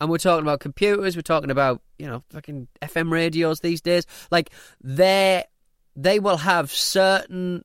and 0.00 0.10
we're 0.10 0.18
talking 0.18 0.42
about 0.42 0.58
computers, 0.58 1.14
we're 1.14 1.22
talking 1.22 1.50
about 1.50 1.80
you 1.98 2.06
know 2.06 2.24
fucking 2.30 2.66
FM 2.82 3.12
radios 3.12 3.60
these 3.60 3.80
days. 3.80 4.04
Like 4.32 4.50
they 4.82 5.44
they 5.94 6.18
will 6.18 6.38
have 6.38 6.72
certain 6.72 7.64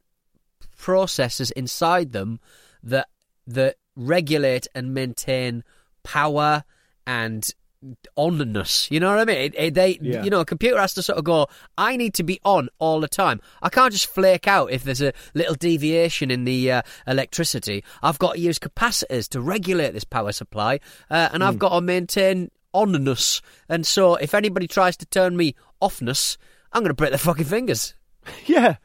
processes 0.78 1.50
inside 1.52 2.12
them 2.12 2.40
that 2.84 3.08
that 3.48 3.78
regulate 3.96 4.68
and 4.76 4.94
maintain 4.94 5.64
power 6.04 6.64
and 7.08 7.50
onness. 8.18 8.90
You 8.92 9.00
know 9.00 9.10
what 9.10 9.20
I 9.20 9.26
mean? 9.26 9.38
It, 9.38 9.56
it- 9.58 9.74
they, 9.74 10.00
Yeah. 10.02 10.24
you 10.24 10.30
know, 10.30 10.40
a 10.42 10.46
computer 10.46 10.80
has 10.80 10.94
to 10.96 11.04
sort 11.04 11.18
of 11.18 11.24
go. 11.24 11.48
I 11.78 11.96
need 11.98 12.14
to 12.16 12.24
be 12.24 12.40
on 12.44 12.70
all 12.80 13.00
the 13.00 13.08
time. 13.08 13.40
I 13.62 13.70
can't 13.70 13.92
just 13.94 14.08
flake 14.08 14.48
out 14.48 14.72
if 14.72 14.84
there's 14.84 15.02
a 15.02 15.14
little 15.34 15.56
deviation 15.56 16.32
in 16.32 16.46
the 16.46 16.72
uh, 16.72 16.82
electricity. 17.08 17.84
I've 18.02 18.20
got 18.20 18.34
to 18.36 18.40
use 18.40 18.60
capacitors 18.60 19.28
to 19.30 19.42
regulate 19.42 19.92
this 19.92 20.04
power 20.04 20.32
supply, 20.32 20.80
uh, 21.10 21.30
and 21.34 21.44
I've 21.44 21.60
got 21.60 21.70
to 21.76 21.82
maintain 21.82 22.52
onness. 22.74 23.42
And 23.68 23.86
so, 23.86 24.16
if 24.16 24.34
anybody 24.34 24.68
tries 24.68 24.98
to 24.98 25.06
turn 25.06 25.36
me 25.38 25.56
offness, 25.82 26.38
I'm 26.74 26.82
going 26.82 26.90
to 26.90 26.94
break 26.94 27.12
their 27.12 27.18
fucking 27.20 27.46
fingers. 27.46 27.94
Yeah. 28.46 28.76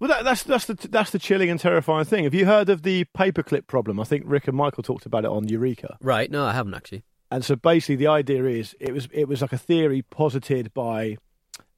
Well, 0.00 0.08
that, 0.08 0.22
that's 0.22 0.44
that's 0.44 0.66
the 0.66 0.74
that's 0.88 1.10
the 1.10 1.18
chilling 1.18 1.50
and 1.50 1.58
terrifying 1.58 2.04
thing. 2.04 2.22
Have 2.22 2.32
you 2.32 2.46
heard 2.46 2.68
of 2.68 2.82
the 2.84 3.04
paperclip 3.18 3.66
problem? 3.66 3.98
I 3.98 4.04
think 4.04 4.22
Rick 4.24 4.46
and 4.46 4.56
Michael 4.56 4.84
talked 4.84 5.04
about 5.06 5.24
it 5.24 5.30
on 5.30 5.48
Eureka. 5.48 5.98
Right? 6.00 6.30
No, 6.30 6.44
I 6.44 6.52
haven't 6.52 6.74
actually. 6.74 7.02
And 7.30 7.44
so 7.44 7.56
basically, 7.56 7.96
the 7.96 8.06
idea 8.06 8.44
is 8.44 8.74
it 8.80 8.92
was 8.92 9.08
it 9.12 9.28
was 9.28 9.42
like 9.42 9.52
a 9.52 9.58
theory 9.58 10.02
posited 10.02 10.72
by 10.74 11.18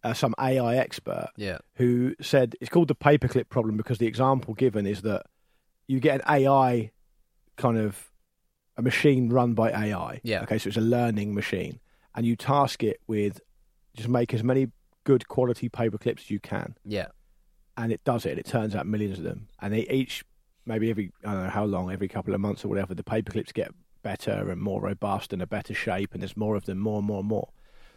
uh, 0.04 0.14
some 0.14 0.34
AI 0.38 0.76
expert 0.76 1.28
Yeah. 1.36 1.58
who 1.74 2.14
said 2.20 2.54
it's 2.60 2.70
called 2.70 2.88
the 2.88 2.94
paperclip 2.94 3.48
problem 3.48 3.76
because 3.76 3.98
the 3.98 4.06
example 4.06 4.54
given 4.54 4.86
is 4.86 5.02
that 5.02 5.26
you 5.88 6.00
get 6.00 6.20
an 6.20 6.42
AI 6.44 6.90
kind 7.56 7.76
of 7.76 8.10
a 8.76 8.82
machine 8.82 9.28
run 9.28 9.54
by 9.54 9.70
AI. 9.70 10.20
Yeah. 10.22 10.42
Okay, 10.42 10.56
so 10.58 10.68
it's 10.68 10.76
a 10.76 10.80
learning 10.80 11.34
machine, 11.34 11.80
and 12.14 12.24
you 12.24 12.36
task 12.36 12.82
it 12.82 12.98
with 13.08 13.40
just 13.94 14.08
make 14.08 14.32
as 14.32 14.42
many 14.44 14.68
good 15.04 15.26
quality 15.28 15.68
paperclips 15.68 16.20
as 16.20 16.30
you 16.30 16.38
can, 16.38 16.76
Yeah. 16.84 17.08
and 17.76 17.90
it 17.92 18.02
does 18.04 18.24
it. 18.24 18.38
It 18.38 18.46
turns 18.46 18.74
out 18.76 18.86
millions 18.86 19.18
of 19.18 19.24
them, 19.24 19.48
and 19.60 19.74
they 19.74 19.80
each 19.88 20.24
maybe 20.64 20.88
every 20.90 21.10
I 21.24 21.32
don't 21.34 21.42
know 21.44 21.50
how 21.50 21.64
long, 21.64 21.90
every 21.90 22.06
couple 22.08 22.32
of 22.34 22.40
months 22.40 22.64
or 22.64 22.68
whatever, 22.68 22.94
the 22.94 23.02
paperclips 23.02 23.52
get 23.52 23.72
better 24.02 24.50
and 24.50 24.60
more 24.60 24.80
robust 24.80 25.32
and 25.32 25.40
a 25.42 25.46
better 25.46 25.74
shape, 25.74 26.12
and 26.12 26.22
there's 26.22 26.36
more 26.36 26.56
of 26.56 26.64
them, 26.66 26.78
more 26.78 26.98
and 26.98 27.06
more 27.06 27.20
and 27.20 27.28
more. 27.28 27.48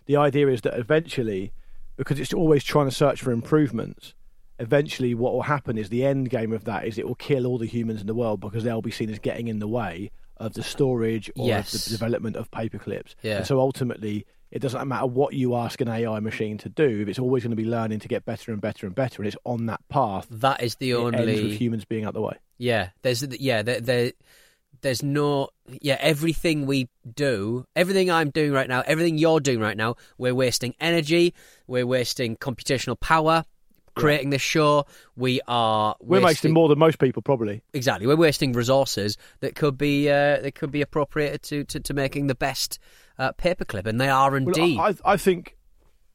The 0.06 0.18
idea 0.18 0.48
is 0.50 0.62
that 0.62 0.78
eventually, 0.78 1.54
because 1.98 2.20
it's 2.20 2.34
always 2.34 2.64
trying 2.64 2.88
to 2.88 2.96
search 2.96 3.22
for 3.22 3.32
improvements, 3.32 4.14
eventually 4.60 5.14
what 5.16 5.34
will 5.34 5.44
happen 5.44 5.78
is 5.78 5.90
the 5.90 6.06
end 6.06 6.30
game 6.30 6.52
of 6.54 6.66
that 6.66 6.86
is 6.86 6.98
it 6.98 7.08
will 7.08 7.16
kill 7.16 7.46
all 7.48 7.58
the 7.58 7.66
humans 7.66 8.02
in 8.02 8.08
the 8.08 8.14
world 8.14 8.40
because 8.40 8.64
they'll 8.64 8.82
be 8.82 8.92
seen 8.92 9.10
as 9.10 9.20
getting 9.20 9.48
in 9.48 9.60
the 9.60 9.68
way 9.68 10.12
of 10.38 10.54
the 10.54 10.64
storage 10.64 11.30
or 11.36 11.48
Yes. 11.48 11.74
of 11.74 11.84
the 11.86 11.90
development 11.92 12.36
of 12.36 12.52
paperclips. 12.52 13.16
Yeah. 13.22 13.38
And 13.38 13.48
so 13.48 13.60
ultimately, 13.60 14.26
it 14.52 14.60
doesn't 14.62 14.88
matter 14.88 15.06
what 15.08 15.34
you 15.34 15.56
ask 15.56 15.82
an 15.82 15.88
AI 15.90 16.20
machine 16.20 16.58
to 16.60 16.70
do, 16.70 17.06
it's 17.08 17.18
always 17.20 17.44
going 17.44 17.52
to 17.52 17.56
be 17.56 17.66
learning 17.66 18.00
to 18.00 18.08
get 18.08 18.26
better 18.26 18.52
and 18.52 18.62
better 18.62 18.86
and 18.86 18.94
better, 18.96 19.22
and 19.22 19.28
it's 19.28 19.38
on 19.46 19.66
that 19.68 19.82
path. 19.90 20.28
That 20.30 20.62
is 20.62 20.76
the 20.76 20.92
It 20.92 20.98
ends 20.98 21.18
with 21.18 21.20
only. 21.30 21.56
humans 21.56 21.86
being 21.86 22.04
out 22.06 22.14
the 22.14 22.22
way. 22.22 22.38
Yeah, 22.60 22.90
there's 23.02 23.24
yeah, 23.40 23.64
there, 23.64 23.82
there 23.82 24.12
there's 24.84 25.02
no 25.04 25.50
yeah, 25.82 25.98
everything 26.00 26.66
we 26.66 26.90
do, 27.16 27.66
everything 27.76 28.12
I'm 28.12 28.30
doing 28.30 28.52
right 28.52 28.68
now, 28.70 28.84
everything 28.86 29.18
you're 29.18 29.40
doing 29.40 29.60
right 29.60 29.76
now, 29.76 29.96
we're 30.18 30.36
wasting 30.36 30.76
energy, 30.80 31.34
we're 31.68 31.88
wasting 31.88 32.38
computational 32.38 33.00
power 33.00 33.46
creating 33.96 34.30
this 34.32 34.42
show. 34.42 34.86
We 35.16 35.40
are 35.48 35.96
We're 36.00 36.22
wasting 36.22 36.54
more 36.54 36.68
than 36.68 36.80
most 36.80 37.00
people, 37.00 37.22
probably. 37.22 37.62
exactly. 37.74 38.08
We're 38.08 38.16
wasting 38.16 38.54
resources 38.54 39.18
that 39.42 39.56
could 39.56 39.78
be 39.78 40.10
uh, 40.10 40.40
that 40.42 40.56
could 40.56 40.72
be 40.72 40.82
appropriated 40.82 41.44
to, 41.44 41.64
to, 41.66 41.80
to 41.80 41.94
making 41.94 42.28
the 42.28 42.36
best 42.36 42.80
uh, 43.18 43.34
paperclip, 43.34 43.86
and 43.86 44.00
they 44.00 44.10
are 44.10 44.32
Well, 44.32 44.38
indeed. 44.38 44.80
I, 44.80 44.96
I 45.06 45.18
think 45.18 45.58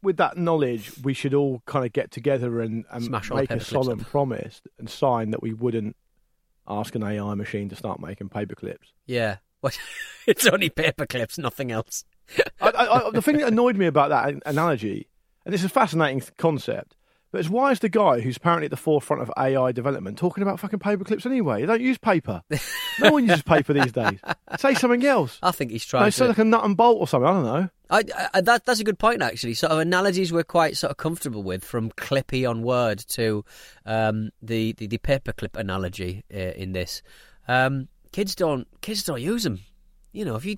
with 0.02 0.16
that 0.16 0.36
knowledge, 0.36 0.92
we 1.02 1.14
should 1.14 1.34
all 1.34 1.62
kind 1.66 1.84
of 1.84 1.92
get 1.92 2.10
together 2.10 2.60
and, 2.60 2.84
and 2.90 3.04
Smash 3.04 3.30
all 3.30 3.36
the 3.36 3.42
make 3.42 3.50
a 3.50 3.60
solemn 3.60 4.00
up. 4.00 4.06
promise 4.06 4.60
and 4.78 4.88
sign 4.88 5.30
that 5.30 5.42
we 5.42 5.52
wouldn't 5.52 5.96
ask 6.68 6.94
an 6.94 7.02
AI 7.02 7.34
machine 7.34 7.68
to 7.70 7.76
start 7.76 8.00
making 8.00 8.28
paper 8.28 8.54
clips. 8.54 8.92
yeah, 9.06 9.36
What- 9.60 9.78
it's 10.26 10.46
only 10.46 10.70
paperclips, 10.70 11.38
nothing 11.38 11.72
else. 11.72 12.04
I, 12.60 12.68
I, 12.70 13.06
I, 13.06 13.10
the 13.10 13.22
thing 13.22 13.38
that 13.38 13.48
annoyed 13.48 13.76
me 13.76 13.86
about 13.86 14.10
that 14.10 14.34
analogy, 14.46 15.08
and 15.46 15.54
it's 15.54 15.64
a 15.64 15.68
fascinating 15.68 16.22
concept, 16.36 16.94
but 17.30 17.40
it's 17.40 17.48
why 17.48 17.70
is 17.72 17.80
the 17.80 17.88
guy 17.88 18.20
who's 18.20 18.36
apparently 18.38 18.66
at 18.66 18.70
the 18.70 18.76
forefront 18.76 19.22
of 19.22 19.30
AI 19.38 19.72
development 19.72 20.16
talking 20.18 20.42
about 20.42 20.60
fucking 20.60 20.78
paper 20.78 21.04
clips 21.04 21.26
anyway? 21.26 21.60
They 21.60 21.66
don't 21.66 21.80
use 21.82 21.98
paper. 21.98 22.42
no 23.00 23.12
one 23.12 23.26
uses 23.26 23.42
paper 23.42 23.72
these 23.74 23.92
days. 23.92 24.18
Say 24.58 24.74
something 24.74 25.04
else. 25.04 25.38
I 25.42 25.50
think 25.50 25.70
he's 25.70 25.84
trying. 25.84 26.00
No, 26.00 26.04
trying 26.04 26.12
say 26.12 26.28
like 26.28 26.38
a 26.38 26.44
nut 26.44 26.64
and 26.64 26.76
bolt 26.76 26.98
or 27.00 27.06
something. 27.08 27.28
I 27.28 27.32
don't 27.32 27.44
know. 27.44 27.68
I, 27.90 28.04
I, 28.34 28.40
that, 28.42 28.64
that's 28.64 28.80
a 28.80 28.84
good 28.84 28.98
point, 28.98 29.22
actually. 29.22 29.54
Sort 29.54 29.72
of 29.72 29.78
analogies 29.78 30.32
we're 30.32 30.44
quite 30.44 30.76
sort 30.76 30.90
of 30.90 30.96
comfortable 30.96 31.42
with, 31.42 31.64
from 31.64 31.90
Clippy 31.90 32.48
on 32.48 32.62
Word 32.62 32.98
to 33.10 33.44
um, 33.86 34.30
the, 34.42 34.72
the 34.72 34.86
the 34.86 34.98
paperclip 34.98 35.56
analogy 35.56 36.24
uh, 36.32 36.38
in 36.38 36.72
this. 36.72 37.02
Um, 37.46 37.88
kids 38.12 38.34
don't 38.34 38.66
kids 38.80 39.04
don't 39.04 39.22
use 39.22 39.44
them. 39.44 39.60
You 40.12 40.24
know, 40.24 40.36
if 40.36 40.44
you 40.44 40.56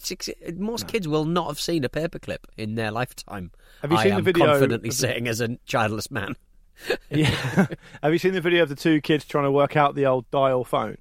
most 0.56 0.88
kids 0.88 1.06
will 1.06 1.24
not 1.24 1.48
have 1.48 1.60
seen 1.60 1.84
a 1.84 1.88
paperclip 1.88 2.44
in 2.56 2.76
their 2.76 2.90
lifetime. 2.90 3.50
Have 3.82 3.92
you 3.92 3.98
I 3.98 4.04
seen 4.04 4.16
the 4.16 4.22
video 4.22 4.46
Confidently 4.46 4.90
saying 4.90 5.28
as 5.28 5.40
a 5.40 5.56
childless 5.66 6.10
man. 6.10 6.36
Yeah. 7.10 7.26
Have 8.02 8.12
you 8.12 8.18
seen 8.18 8.32
the 8.32 8.40
video 8.40 8.62
of 8.62 8.70
the 8.70 8.74
two 8.74 9.02
kids 9.02 9.26
trying 9.26 9.44
to 9.44 9.50
work 9.50 9.76
out 9.76 9.94
the 9.94 10.06
old 10.06 10.30
dial 10.30 10.64
phone? 10.64 10.96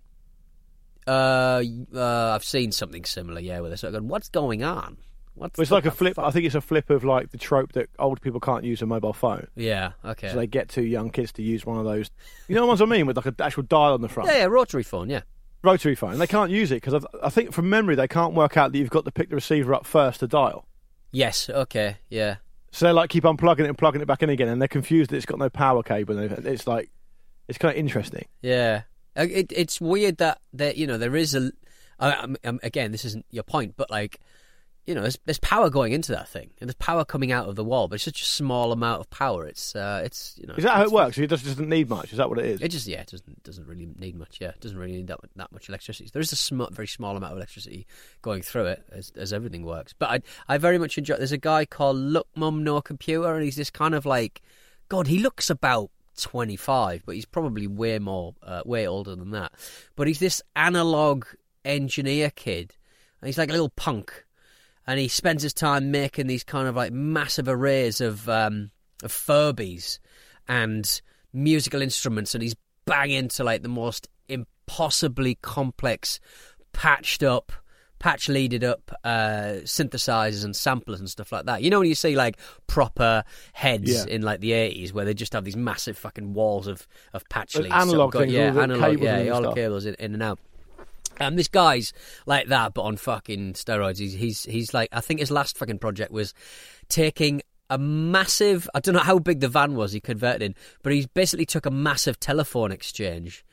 Uh, 1.07 1.63
uh, 1.95 2.31
I've 2.35 2.43
seen 2.43 2.73
something 2.73 3.05
similar. 3.05 3.39
Yeah, 3.39 3.61
where 3.61 3.69
they're 3.69 3.77
sort 3.77 3.93
of 3.93 4.01
going, 4.01 4.09
"What's 4.09 4.27
going 4.27 4.61
on?" 4.61 4.97
What's 5.39 5.57
Well, 5.57 5.63
it's 5.63 5.71
like 5.71 5.85
a 5.85 5.91
flip. 5.91 6.15
fuck?" 6.15 6.25
I 6.25 6.31
think 6.31 6.45
it's 6.45 6.55
a 6.55 6.61
flip 6.61 6.89
of 6.89 7.03
like 7.03 7.31
the 7.31 7.37
trope 7.37 7.71
that 7.73 7.89
old 7.97 8.21
people 8.21 8.39
can't 8.39 8.63
use 8.63 8.81
a 8.81 8.85
mobile 8.85 9.13
phone. 9.13 9.47
Yeah. 9.55 9.93
Okay. 10.05 10.29
So 10.29 10.35
they 10.35 10.47
get 10.47 10.69
two 10.69 10.83
young 10.83 11.09
kids 11.09 11.31
to 11.33 11.41
use 11.43 11.65
one 11.65 11.77
of 11.77 11.85
those. 11.85 12.09
You 12.47 12.55
know 12.55 12.61
the 12.61 12.67
ones 12.67 12.81
I 12.81 12.85
mean, 12.85 13.05
with 13.07 13.17
like 13.17 13.25
an 13.25 13.35
actual 13.39 13.63
dial 13.63 13.93
on 13.93 14.01
the 14.01 14.09
front, 14.09 14.29
yeah, 14.29 14.37
yeah, 14.39 14.45
rotary 14.45 14.83
phone. 14.83 15.09
Yeah. 15.09 15.21
rotary 15.63 15.95
phone. 15.95 16.19
They 16.19 16.27
can't 16.27 16.51
use 16.51 16.71
it 16.71 16.81
because 16.81 17.05
I 17.23 17.29
think 17.29 17.53
from 17.53 17.69
memory 17.69 17.95
they 17.95 18.07
can't 18.07 18.33
work 18.33 18.55
out 18.57 18.71
that 18.71 18.77
you've 18.77 18.89
got 18.89 19.05
to 19.05 19.11
pick 19.11 19.29
the 19.29 19.35
receiver 19.35 19.73
up 19.73 19.85
first 19.85 20.19
to 20.21 20.27
dial. 20.27 20.65
Yes. 21.11 21.49
Okay. 21.49 21.97
Yeah. 22.09 22.35
So 22.71 22.85
they 22.85 22.91
like 22.91 23.09
keep 23.09 23.23
unplugging 23.23 23.61
it 23.61 23.67
and 23.67 23.77
plugging 23.77 24.01
it 24.01 24.05
back 24.07 24.21
in 24.21 24.29
again, 24.29 24.47
and 24.47 24.61
they're 24.61 24.67
confused 24.67 25.09
that 25.09 25.17
it's 25.17 25.25
got 25.25 25.39
no 25.39 25.49
power 25.49 25.81
cable. 25.83 26.17
And 26.17 26.45
it's 26.45 26.67
like 26.67 26.91
it's 27.47 27.57
kind 27.57 27.71
of 27.73 27.77
interesting. 27.79 28.25
Yeah, 28.43 28.83
Uh, 29.17 29.25
it, 29.29 29.51
it's 29.51 29.81
weird 29.81 30.17
that 30.17 30.39
there, 30.53 30.71
you 30.73 30.85
know, 30.85 30.97
there 30.99 31.15
is 31.15 31.33
a. 31.33 31.51
I, 31.99 32.11
I'm- 32.11 32.59
again, 32.63 32.91
this 32.91 33.03
isn't 33.05 33.25
your 33.31 33.43
point, 33.43 33.73
but 33.75 33.89
like, 33.89 34.19
you 34.89 34.95
know, 34.95 35.01
there's, 35.01 35.19
there's 35.25 35.39
power 35.39 35.69
going 35.69 35.93
into 35.93 36.11
that 36.13 36.27
thing, 36.27 36.49
and 36.59 36.67
there's 36.67 36.73
power 36.73 37.05
coming 37.05 37.31
out 37.31 37.47
of 37.47 37.55
the 37.55 37.63
wall, 37.63 37.87
but 37.87 37.95
it's 37.95 38.03
such 38.03 38.23
a 38.23 38.25
small 38.25 38.71
amount 38.71 38.99
of 38.99 39.07
power. 39.11 39.45
It's, 39.45 39.75
uh, 39.75 40.01
it's, 40.03 40.35
you 40.41 40.47
know, 40.47 40.55
Is 40.55 40.63
that 40.63 40.77
how 40.77 40.81
it 40.81 40.91
works? 40.91 41.15
It 41.19 41.27
just 41.27 41.45
doesn't 41.45 41.69
need 41.69 41.89
much. 41.89 42.11
Is 42.11 42.17
that 42.17 42.27
what 42.27 42.39
it 42.39 42.45
is? 42.45 42.61
It 42.63 42.69
just, 42.69 42.87
yeah, 42.87 43.01
it 43.01 43.07
doesn't 43.11 43.43
doesn't 43.43 43.67
really 43.67 43.87
need 43.99 44.15
much. 44.15 44.39
Yeah, 44.41 44.47
it 44.49 44.59
doesn't 44.61 44.79
really 44.79 44.93
need 44.93 45.05
that 45.05 45.19
that 45.35 45.51
much 45.51 45.69
electricity. 45.69 46.09
There 46.11 46.23
is 46.23 46.31
a 46.31 46.35
sm- 46.35 46.63
very 46.71 46.87
small 46.87 47.15
amount 47.15 47.33
of 47.33 47.37
electricity 47.37 47.85
going 48.23 48.41
through 48.41 48.65
it, 48.65 48.83
as 48.91 49.11
as 49.15 49.31
everything 49.31 49.63
works. 49.63 49.93
But 49.93 50.09
I 50.09 50.55
I 50.55 50.57
very 50.57 50.79
much 50.79 50.97
enjoy. 50.97 51.17
There's 51.17 51.31
a 51.31 51.37
guy 51.37 51.65
called 51.65 51.97
Look 51.97 52.27
Mum 52.35 52.63
No 52.63 52.81
Computer, 52.81 53.31
and 53.35 53.43
he's 53.43 53.57
this 53.57 53.69
kind 53.69 53.93
of 53.93 54.07
like, 54.07 54.41
God, 54.87 55.05
he 55.05 55.19
looks 55.19 55.51
about 55.51 55.91
25, 56.17 57.03
but 57.05 57.13
he's 57.13 57.25
probably 57.25 57.67
way 57.67 57.99
more, 57.99 58.33
uh, 58.41 58.63
way 58.65 58.87
older 58.87 59.15
than 59.15 59.29
that. 59.31 59.51
But 59.95 60.07
he's 60.07 60.19
this 60.19 60.41
analog 60.55 61.25
engineer 61.63 62.31
kid 62.31 62.75
and 63.21 63.27
he's 63.27 63.37
like 63.37 63.49
a 63.49 63.51
little 63.51 63.69
punk, 63.69 64.25
and 64.89 64.99
he 64.99 65.07
spends 65.07 65.43
his 65.43 65.53
time 65.53 65.91
making 65.91 66.25
these 66.25 66.43
kind 66.43 66.67
of 66.67 66.75
like 66.75 66.91
massive 66.91 67.47
arrays 67.47 68.01
of 68.01 68.27
um, 68.27 68.71
of 69.03 69.11
Furbies 69.11 69.99
and 70.47 71.01
musical 71.31 71.81
instruments, 71.81 72.33
and 72.33 72.41
he's 72.41 72.55
banging 72.85 73.27
to 73.29 73.43
like 73.43 73.61
the 73.61 73.69
most 73.69 74.09
impossibly 74.27 75.35
complex, 75.35 76.19
patched 76.73 77.21
up 77.23 77.51
patch 77.99 78.29
leaded 78.29 78.63
up 78.63 78.91
uh, 79.03 79.59
synthesizers 79.65 80.45
and 80.45 80.55
samplers 80.55 81.01
and 81.01 81.09
stuff 81.09 81.33
like 81.33 81.45
that. 81.45 81.61
You 81.61 81.69
know 81.69 81.79
when 81.79 81.89
you 81.89 81.95
see 81.95 82.15
like 82.15 82.37
proper 82.65 83.25
heads 83.51 83.91
Yeah. 83.91 84.05
in 84.07 84.21
like 84.21 84.39
the 84.39 84.53
eighties 84.53 84.93
where 84.93 85.03
they 85.03 85.13
just 85.13 85.33
have 85.33 85.43
these 85.43 85.57
massive 85.57 85.97
fucking 85.97 86.33
walls 86.33 86.67
of 86.67 86.87
of 87.13 87.27
patch 87.29 87.55
leads, 87.57 87.73
analog 87.73 88.13
sort 88.13 88.15
of 88.15 88.21
things, 88.21 88.33
yeah, 88.33 88.47
all 88.47 88.53
the 88.53 88.61
analog, 88.61 88.81
cables 88.85 89.03
yeah, 89.03 89.29
all 89.29 89.41
the 89.41 89.51
cables 89.53 89.85
in, 89.85 89.95
in 89.95 90.13
and 90.13 90.23
out. 90.23 90.39
Um, 91.19 91.35
this 91.35 91.47
guy's 91.47 91.93
like 92.25 92.47
that, 92.47 92.73
but 92.73 92.83
on 92.83 92.97
fucking 92.97 93.53
steroids. 93.53 93.97
He's 93.97 94.13
he's 94.13 94.43
he's 94.43 94.73
like 94.73 94.89
I 94.91 95.01
think 95.01 95.19
his 95.19 95.31
last 95.31 95.57
fucking 95.57 95.79
project 95.79 96.11
was 96.11 96.33
taking 96.87 97.41
a 97.69 97.77
massive. 97.77 98.69
I 98.73 98.79
don't 98.79 98.95
know 98.95 99.01
how 99.01 99.19
big 99.19 99.39
the 99.39 99.47
van 99.47 99.75
was 99.75 99.91
he 99.91 99.99
converted 99.99 100.41
in, 100.41 100.55
but 100.81 100.93
he 100.93 101.07
basically 101.13 101.45
took 101.45 101.65
a 101.65 101.71
massive 101.71 102.19
telephone 102.19 102.71
exchange, 102.71 103.45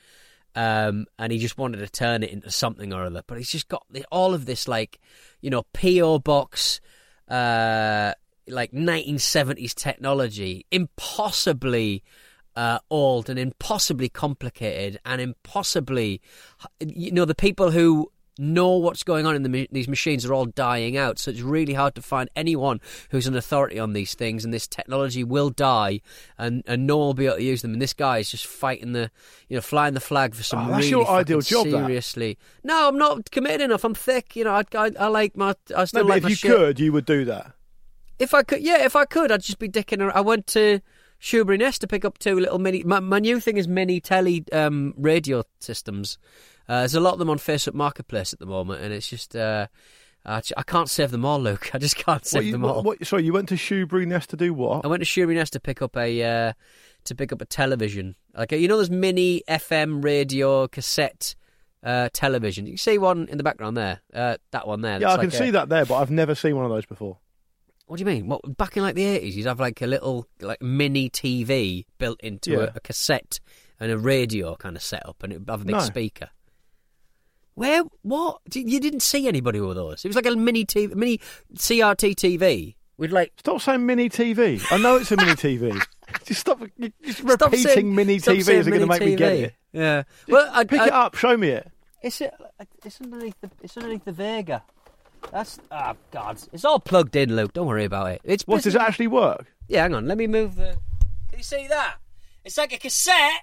um, 0.54 1.06
and 1.18 1.32
he 1.32 1.38
just 1.38 1.58
wanted 1.58 1.78
to 1.78 1.88
turn 1.88 2.22
it 2.22 2.30
into 2.30 2.50
something 2.50 2.92
or 2.92 3.04
other. 3.04 3.22
But 3.26 3.38
he's 3.38 3.50
just 3.50 3.68
got 3.68 3.86
all 4.10 4.32
of 4.34 4.46
this 4.46 4.66
like, 4.66 4.98
you 5.40 5.50
know, 5.50 5.64
PO 5.74 6.20
box, 6.20 6.80
uh, 7.28 8.12
like 8.48 8.72
1970s 8.72 9.74
technology, 9.74 10.64
impossibly 10.70 12.02
uh, 12.56 12.78
old 12.90 13.30
and 13.30 13.38
impossibly 13.38 14.08
complicated 14.08 14.98
and 15.04 15.20
impossibly, 15.20 16.20
you 16.80 17.12
know, 17.12 17.24
the 17.24 17.34
people 17.34 17.70
who 17.70 18.10
know 18.38 18.76
what's 18.76 19.02
going 19.02 19.24
on 19.24 19.34
in 19.34 19.42
the, 19.42 19.68
these 19.72 19.88
machines 19.88 20.26
are 20.26 20.34
all 20.34 20.44
dying 20.44 20.94
out. 20.96 21.18
So 21.18 21.30
it's 21.30 21.40
really 21.40 21.72
hard 21.72 21.94
to 21.94 22.02
find 22.02 22.28
anyone 22.36 22.80
who's 23.10 23.26
an 23.26 23.34
authority 23.34 23.78
on 23.78 23.94
these 23.94 24.14
things, 24.14 24.44
and 24.44 24.52
this 24.52 24.66
technology 24.66 25.24
will 25.24 25.48
die, 25.48 26.00
and, 26.36 26.62
and 26.66 26.86
no 26.86 26.98
one 26.98 27.06
will 27.06 27.14
be 27.14 27.26
able 27.26 27.36
to 27.36 27.42
use 27.42 27.62
them. 27.62 27.72
And 27.72 27.80
this 27.80 27.94
guy 27.94 28.18
is 28.18 28.30
just 28.30 28.46
fighting 28.46 28.92
the, 28.92 29.10
you 29.48 29.56
know, 29.56 29.62
flying 29.62 29.94
the 29.94 30.00
flag 30.00 30.34
for 30.34 30.42
some 30.42 30.66
Oh, 30.66 30.70
that's 30.72 30.78
really 30.78 30.90
your 30.90 31.08
ideal 31.08 31.40
job, 31.40 31.64
that. 31.68 31.86
Seriously, 31.86 32.36
no, 32.62 32.88
I'm 32.88 32.98
not 32.98 33.30
committed 33.30 33.62
enough. 33.62 33.84
I'm 33.84 33.94
thick. 33.94 34.36
You 34.36 34.44
know, 34.44 34.52
I, 34.52 34.64
I, 34.74 34.90
I 34.98 35.06
like 35.06 35.34
my, 35.34 35.54
I 35.74 35.86
still 35.86 36.04
No, 36.04 36.08
like 36.10 36.24
if 36.24 36.28
you 36.28 36.36
shit. 36.36 36.50
could, 36.50 36.80
you 36.80 36.92
would 36.92 37.06
do 37.06 37.24
that. 37.24 37.52
If 38.18 38.34
I 38.34 38.42
could, 38.42 38.60
yeah, 38.60 38.84
if 38.84 38.96
I 38.96 39.06
could, 39.06 39.32
I'd 39.32 39.42
just 39.42 39.58
be 39.58 39.68
dicking 39.68 40.00
around. 40.00 40.12
I 40.14 40.20
went 40.20 40.46
to 40.48 40.80
Shoeburyness 41.20 41.78
to 41.78 41.86
pick 41.86 42.04
up 42.04 42.18
two 42.18 42.38
little 42.38 42.58
mini. 42.58 42.82
My, 42.84 43.00
my 43.00 43.18
new 43.18 43.40
thing 43.40 43.56
is 43.56 43.66
mini 43.66 44.00
telly 44.00 44.44
um, 44.52 44.94
radio 44.96 45.42
systems. 45.60 46.18
Uh, 46.68 46.80
there's 46.80 46.94
a 46.94 47.00
lot 47.00 47.14
of 47.14 47.18
them 47.18 47.30
on 47.30 47.38
Facebook 47.38 47.74
Marketplace 47.74 48.32
at 48.32 48.38
the 48.38 48.46
moment, 48.46 48.82
and 48.82 48.92
it's 48.92 49.08
just. 49.08 49.34
Uh, 49.34 49.68
I 50.28 50.40
can't 50.66 50.90
save 50.90 51.12
them 51.12 51.24
all, 51.24 51.38
Luke. 51.38 51.70
I 51.74 51.78
just 51.78 51.94
can't 51.94 52.26
save 52.26 52.42
you, 52.42 52.52
them 52.52 52.64
all. 52.64 52.82
what, 52.82 53.06
sorry, 53.06 53.22
you 53.22 53.32
went 53.32 53.48
to 53.50 53.54
Shoeburyness 53.54 54.26
to 54.26 54.36
do 54.36 54.52
what? 54.52 54.84
I 54.84 54.88
went 54.88 55.00
to 55.00 55.06
Shoeburyness 55.06 55.50
to 55.50 55.60
pick 55.60 55.80
up 55.80 55.96
a 55.96 56.22
uh, 56.22 56.52
to 57.04 57.14
pick 57.14 57.32
up 57.32 57.40
a 57.40 57.44
television. 57.44 58.16
Like 58.34 58.52
you 58.52 58.66
know, 58.66 58.76
those 58.76 58.90
mini 58.90 59.42
FM 59.48 60.02
radio 60.02 60.66
cassette 60.66 61.36
uh, 61.82 62.08
television. 62.12 62.66
You 62.66 62.72
can 62.72 62.78
see 62.78 62.98
one 62.98 63.28
in 63.28 63.38
the 63.38 63.44
background 63.44 63.76
there. 63.76 64.00
Uh, 64.12 64.36
that 64.50 64.66
one 64.66 64.80
there. 64.80 65.00
yeah, 65.00 65.12
I 65.12 65.18
can 65.18 65.28
a- 65.28 65.30
see 65.30 65.50
that 65.50 65.68
there, 65.68 65.86
but 65.86 65.96
I've 65.96 66.10
never 66.10 66.34
seen 66.34 66.56
one 66.56 66.64
of 66.64 66.70
those 66.70 66.86
before. 66.86 67.18
What 67.86 67.96
do 67.98 68.00
you 68.00 68.06
mean? 68.06 68.26
What 68.28 68.56
back 68.56 68.76
in 68.76 68.82
like 68.82 68.94
the 68.96 69.04
eighties, 69.04 69.36
you'd 69.36 69.46
have 69.46 69.60
like 69.60 69.80
a 69.80 69.86
little 69.86 70.26
like 70.40 70.60
mini 70.60 71.08
TV 71.08 71.84
built 71.98 72.20
into 72.20 72.50
Yeah. 72.52 72.58
a, 72.58 72.70
a 72.76 72.80
cassette 72.80 73.38
and 73.78 73.90
a 73.92 73.98
radio 73.98 74.56
kind 74.56 74.76
of 74.76 74.82
setup, 74.82 75.22
and 75.22 75.32
it'd 75.32 75.48
have 75.48 75.62
a 75.62 75.64
big 75.64 75.74
No. 75.76 75.80
speaker. 75.80 76.28
Where? 77.54 77.82
What? 78.02 78.40
You 78.54 78.80
didn't 78.80 79.00
see 79.00 79.28
anybody 79.28 79.60
with 79.60 79.76
those? 79.76 80.04
It 80.04 80.08
was 80.08 80.16
like 80.16 80.26
a 80.26 80.36
mini 80.36 80.64
TV, 80.66 80.94
mini 80.94 81.18
CRT 81.54 82.14
TV 82.14 82.74
We'd 82.98 83.12
like. 83.12 83.32
Stop 83.38 83.60
saying 83.60 83.84
mini 83.84 84.08
TV. 84.08 84.60
I 84.70 84.78
know 84.78 84.96
it's 84.96 85.12
a 85.12 85.16
mini 85.16 85.32
TV. 85.32 85.80
Just 86.24 86.40
stop 86.40 86.60
you- 86.78 86.92
just 87.04 87.18
Stop 87.18 87.50
repeating 87.52 87.66
saying- 87.66 87.94
mini 87.94 88.18
stop 88.18 88.34
TVs 88.34 88.44
saying 88.44 88.60
are 88.60 88.70
going 88.70 88.80
to 88.80 88.86
mini 88.86 88.98
make 89.00 89.08
me 89.08 89.16
get 89.16 89.32
it. 89.32 89.54
Yeah. 89.72 90.02
Well, 90.28 90.48
I, 90.52 90.64
Pick 90.64 90.80
I, 90.80 90.86
it 90.86 90.92
up, 90.92 91.14
show 91.16 91.36
me 91.36 91.48
it. 91.48 91.70
It's 92.02 92.20
uh, 92.20 92.30
it's 92.84 93.00
underneath 93.00 93.34
the 93.40 93.50
it's 93.62 93.76
underneath 93.76 94.04
the 94.04 94.12
Vega. 94.12 94.62
That's 95.32 95.58
oh 95.70 95.96
god, 96.10 96.38
it's 96.52 96.64
all 96.64 96.80
plugged 96.80 97.16
in, 97.16 97.34
Luke. 97.36 97.52
Don't 97.52 97.66
worry 97.66 97.84
about 97.84 98.10
it. 98.12 98.20
It's 98.24 98.46
What, 98.46 98.62
does 98.62 98.74
it 98.74 98.80
actually 98.80 99.08
work? 99.08 99.46
Yeah, 99.68 99.82
hang 99.82 99.94
on. 99.94 100.06
Let 100.06 100.18
me 100.18 100.26
move 100.26 100.56
the. 100.56 100.76
Can 101.28 101.38
you 101.38 101.44
see 101.44 101.66
that? 101.68 101.96
It's 102.44 102.56
like 102.56 102.72
a 102.72 102.78
cassette 102.78 103.42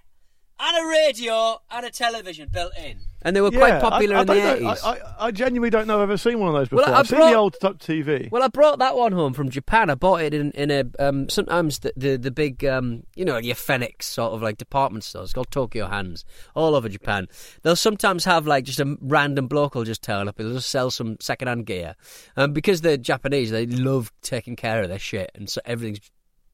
and 0.60 0.78
a 0.78 0.90
radio 0.90 1.62
and 1.70 1.86
a 1.86 1.92
television 1.92 2.50
built 2.52 2.72
in. 2.78 3.02
And 3.24 3.36
they 3.36 3.42
were 3.42 3.52
quite 3.52 3.80
popular 3.80 4.16
I, 4.16 4.20
I 4.20 4.22
in 4.22 4.28
the 4.28 4.34
don't 4.34 4.44
know- 4.44 4.70
eighties. 4.70 4.84
I, 4.84 4.90
I, 4.92 5.28
I 5.28 5.32
genuinely 5.32 5.70
don't 5.70 5.88
know 5.88 5.98
I've 5.98 6.10
ever 6.10 6.18
seen 6.18 6.40
one 6.40 6.50
of 6.50 6.56
those 6.56 6.70
before. 6.70 6.86
Well, 6.86 6.94
I 6.94 7.00
I've 7.00 7.08
seen 7.08 7.20
the 7.20 7.34
old 7.34 7.56
top 7.62 7.78
TV. 7.78 8.30
Well, 8.30 8.44
I 8.44 8.48
brought 8.50 8.80
that 8.80 8.98
one 8.98 9.14
home 9.14 9.34
from 9.34 9.50
Japan. 9.50 9.90
I 9.90 9.96
bought 9.96 10.22
it 10.22 10.34
in, 10.34 10.52
in 10.52 10.70
a 10.72 10.84
um, 11.00 11.30
sometimes 11.30 11.80
the 11.80 11.94
the, 11.96 12.18
the 12.18 12.32
big 12.32 12.66
um, 12.66 13.04
you 13.16 13.24
know 13.24 13.38
your 13.38 13.56
Phoenix 13.56 14.08
sort 14.08 14.34
of 14.34 14.42
like 14.42 14.58
department 14.58 15.04
stores 15.06 15.32
called 15.32 15.50
Tokyu 15.50 15.90
Hands 15.90 16.24
all 16.56 16.76
over 16.76 16.90
Japan. 16.90 17.28
They'll 17.62 17.76
sometimes 17.78 18.26
have 18.26 18.46
like 18.48 18.66
just 18.66 18.80
a 18.82 18.98
random 19.02 19.48
bloke 19.48 19.76
will 19.76 19.84
just 19.86 20.02
turn 20.04 20.28
up. 20.28 20.38
He'll 20.38 20.54
just 20.54 20.70
sell 20.70 20.92
some 20.92 21.18
secondhand 21.22 21.54
hand 21.54 21.66
gear, 21.66 21.96
um, 22.36 22.52
because 22.54 22.82
they're 22.82 22.98
Japanese. 22.98 23.52
They 23.52 23.66
love 23.66 24.12
taking 24.22 24.56
care 24.56 24.82
of 24.82 24.90
their 24.90 24.98
shit, 25.00 25.32
and 25.36 25.50
so 25.50 25.62
everything's 25.66 26.00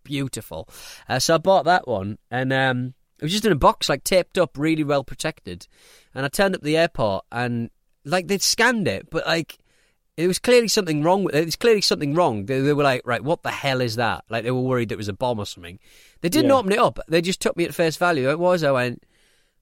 beautiful. 0.04 0.68
Uh, 1.08 1.20
so 1.20 1.36
I 1.36 1.38
bought 1.38 1.66
that 1.66 1.88
one, 1.88 2.18
and 2.30 2.52
um, 2.52 2.94
it 3.20 3.24
was 3.24 3.32
just 3.32 3.46
in 3.46 3.52
a 3.52 3.56
box, 3.56 3.90
like 3.90 4.04
taped 4.04 4.38
up, 4.38 4.58
really 4.58 4.84
well 4.84 5.04
protected. 5.04 5.68
And 6.16 6.26
I 6.26 6.30
turned 6.30 6.56
up 6.56 6.62
the 6.62 6.78
airport, 6.78 7.26
and 7.32 7.70
like 8.06 8.28
they'd 8.28 8.42
scanned 8.42 8.88
it, 8.88 9.10
but 9.10 9.26
like 9.28 9.58
it 10.18 10.28
was 10.28 10.40
clearly 10.40 10.68
something 10.68 11.02
wrong 11.04 11.24
with 11.24 11.36
it. 11.36 11.46
was 11.46 11.56
clearly 11.56 11.82
something 11.82 12.14
wrong. 12.14 12.46
They, 12.46 12.60
they 12.60 12.74
were 12.74 12.84
like, 12.84 13.02
right, 13.06 13.24
what 13.24 13.44
the 13.44 13.52
hell 13.52 13.80
is 13.82 13.96
that? 13.96 14.26
Like 14.30 14.44
they 14.44 14.52
were 14.52 14.60
worried 14.62 14.92
it 14.92 14.98
was 14.98 15.08
a 15.08 15.14
bomb 15.14 15.40
or 15.40 15.46
something. 15.46 15.80
They 16.22 16.28
didn't 16.30 16.50
Yeah. 16.50 16.56
open 16.58 16.72
it 16.74 16.80
up. 16.80 17.00
They 17.08 17.22
just 17.22 17.40
took 17.40 17.56
me 17.56 17.64
at 17.66 17.74
face 17.76 17.96
value. 17.96 18.30
It 18.30 18.40
was. 18.40 18.64
I 18.64 18.72
went. 18.72 19.04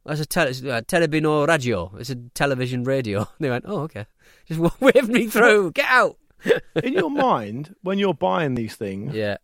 I 0.06 0.16
said, 0.16 0.30
tele, 0.30 0.50
uh, 0.52 0.82
telebino 0.82 1.46
radio. 1.48 1.92
It's 2.00 2.10
a 2.10 2.16
television 2.34 2.86
radio. 2.86 3.28
They 3.40 3.50
went, 3.50 3.66
oh, 3.68 3.80
okay. 3.82 4.06
Just 4.48 4.60
waved 4.82 5.10
me 5.10 5.28
through. 5.28 5.72
Get 5.74 5.86
out. 5.90 6.18
In 6.82 6.94
your 6.94 7.10
mind, 7.12 7.76
when 7.82 8.00
you're 8.00 8.14
buying 8.14 8.56
these 8.56 8.76
things, 8.76 9.14
Yeah. 9.14 9.38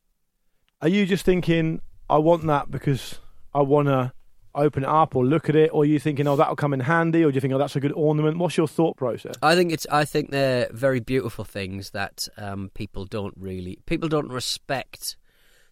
are 0.82 0.88
you 0.88 1.06
just 1.06 1.26
thinking, 1.26 1.82
I 2.10 2.17
want 2.19 2.47
that 2.47 2.71
because 2.71 3.19
I 3.54 3.62
want 3.62 3.88
to 3.88 4.13
open 4.56 4.84
it 4.84 4.89
up 4.89 5.16
or 5.16 5.26
look 5.26 5.50
at 5.50 5.56
it? 5.56 5.72
Or 5.74 5.84
are 5.84 5.86
you 5.86 6.00
thinking, 6.00 6.28
oh, 6.28 6.36
that'll 6.36 6.56
come 6.56 6.74
in 6.74 6.82
handy? 6.82 7.24
Or 7.24 7.32
do 7.32 7.36
you 7.36 7.42
think, 7.42 7.54
oh, 7.54 7.58
that's 7.58 7.76
a 7.76 7.80
good 7.80 7.94
ornament? 7.94 8.38
What's 8.38 8.58
your 8.58 8.68
thought 8.68 8.98
process? 8.98 9.36
I 9.42 9.56
think 9.56 9.72
it's. 9.72 9.88
I 9.92 10.06
think 10.06 10.32
they're 10.32 10.70
very 10.72 11.00
beautiful 11.00 11.46
things 11.46 11.92
that 11.92 12.28
um, 12.38 12.72
people 12.74 13.06
don't 13.06 13.34
really. 13.38 13.80
People 13.86 14.10
don't 14.10 14.30
respect 14.30 15.18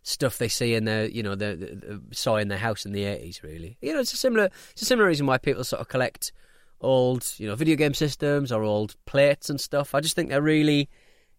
stuff 0.03 0.39
they 0.39 0.47
see 0.47 0.73
in 0.73 0.85
their, 0.85 1.05
you 1.07 1.21
know, 1.21 1.35
the, 1.35 1.55
the, 1.55 2.01
saw 2.15 2.37
in 2.37 2.47
their 2.47 2.57
house 2.57 2.85
in 2.85 2.91
the 2.91 3.03
eighties. 3.03 3.43
Really, 3.43 3.77
you 3.81 3.93
know, 3.93 3.99
it's 3.99 4.13
a 4.13 4.17
similar. 4.17 4.49
It's 4.71 4.81
a 4.81 4.85
similar 4.85 5.07
reason 5.07 5.25
why 5.25 5.37
people 5.37 5.63
sort 5.63 5.81
of 5.81 5.87
collect 5.87 6.31
old, 6.79 7.27
you 7.37 7.47
know, 7.47 7.55
video 7.55 7.75
game 7.75 7.93
systems 7.93 8.51
or 8.51 8.63
old 8.63 8.95
plates 9.05 9.49
and 9.49 9.61
stuff. 9.61 9.93
I 9.93 9.99
just 9.99 10.15
think 10.15 10.29
they're 10.29 10.41
really 10.41 10.89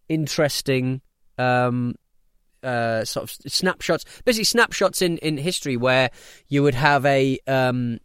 interesting. 0.07 1.01
Um, 1.37 1.95
uh, 2.63 3.03
sort 3.05 3.23
of 3.23 3.51
snapshots, 3.51 4.05
basically 4.25 4.45
snapshots 4.45 5.01
in, 5.01 5.17
in 5.19 5.37
history 5.37 5.77
where 5.77 6.09
you 6.47 6.63
would 6.63 6.75
have 6.75 7.05
a 7.05 7.37
um, 7.47 7.99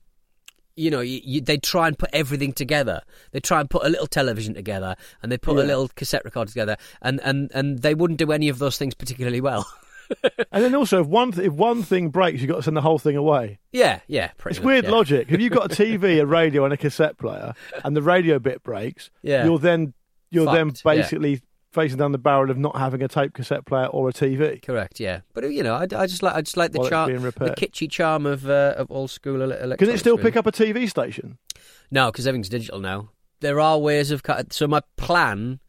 you 0.76 0.90
know, 0.92 1.00
you, 1.00 1.20
you, 1.24 1.40
they 1.40 1.56
try 1.56 1.88
and 1.88 1.98
put 1.98 2.08
everything 2.12 2.52
together. 2.52 3.02
They 3.32 3.40
try 3.40 3.58
and 3.60 3.68
put 3.68 3.84
a 3.84 3.88
little 3.88 4.06
television 4.06 4.54
together, 4.54 4.94
and 5.22 5.32
they 5.32 5.36
put 5.36 5.56
a 5.58 5.62
little 5.64 5.88
cassette 5.88 6.24
recorder 6.24 6.50
together, 6.50 6.76
and, 7.02 7.20
and, 7.24 7.50
and 7.52 7.80
they 7.80 7.96
wouldn't 7.96 8.18
do 8.20 8.30
any 8.30 8.48
of 8.48 8.60
those 8.60 8.78
things 8.78 8.94
particularly 8.94 9.40
well. 9.40 9.66
And 10.50 10.64
then 10.64 10.74
also, 10.74 11.02
if 11.02 11.06
one 11.06 11.32
th- 11.32 11.48
if 11.48 11.52
one 11.52 11.82
thing 11.82 12.08
breaks, 12.08 12.40
you've 12.40 12.48
got 12.48 12.56
to 12.56 12.62
send 12.62 12.74
the 12.74 12.80
whole 12.80 12.98
thing 12.98 13.16
away. 13.16 13.58
yeah, 13.72 14.00
yeah, 14.06 14.28
pretty 14.38 14.54
It's 14.56 14.64
much, 14.64 14.66
weird 14.66 14.84
yeah. 14.86 14.90
logic. 14.90 15.26
If 15.28 15.38
you've 15.38 15.52
got 15.52 15.66
a 15.70 15.74
TV, 15.74 16.18
a 16.18 16.24
radio, 16.40 16.64
and 16.64 16.72
a 16.72 16.78
cassette 16.78 17.18
player, 17.18 17.52
and 17.84 17.94
the 17.94 18.00
radio 18.00 18.38
bit 18.38 18.62
breaks, 18.62 19.10
Yeah. 19.20 19.44
you're 19.44 19.58
then 19.58 19.92
you're 20.30 20.50
then 20.50 20.72
basically 20.82 21.32
yeah. 21.32 21.38
Facing 21.70 21.98
down 21.98 22.12
the 22.12 22.18
barrel 22.18 22.50
of 22.50 22.56
not 22.56 22.76
having 22.78 23.02
a 23.02 23.08
tape 23.08 23.34
cassette 23.34 23.66
player 23.66 23.86
or 23.86 24.08
a 24.08 24.12
TV. 24.12 24.62
Correct, 24.62 25.00
yeah, 25.00 25.20
but 25.34 25.50
you 25.52 25.62
know, 25.62 25.74
I, 25.74 25.82
I 25.82 26.06
just 26.06 26.22
like 26.22 26.34
I 26.34 26.40
just 26.40 26.56
like 26.56 26.72
the 26.72 26.88
charm, 26.88 27.12
the 27.12 27.30
kitschy 27.58 27.90
charm 27.90 28.24
of 28.24 28.48
uh, 28.48 28.74
of 28.78 28.90
old 28.90 29.10
school 29.10 29.42
ele- 29.42 29.52
electronics. 29.52 29.78
Can 29.80 29.90
it 29.90 29.98
still 29.98 30.16
really. 30.16 30.30
pick 30.30 30.36
up 30.36 30.46
a 30.46 30.52
TV 30.52 30.88
station? 30.88 31.36
No, 31.90 32.10
because 32.10 32.26
everything's 32.26 32.48
digital 32.48 32.80
now. 32.80 33.10
There 33.40 33.60
are 33.60 33.78
ways 33.78 34.10
of 34.10 34.22
cut. 34.22 34.52
So 34.54 34.66
my 34.66 34.80
plan, 34.96 35.60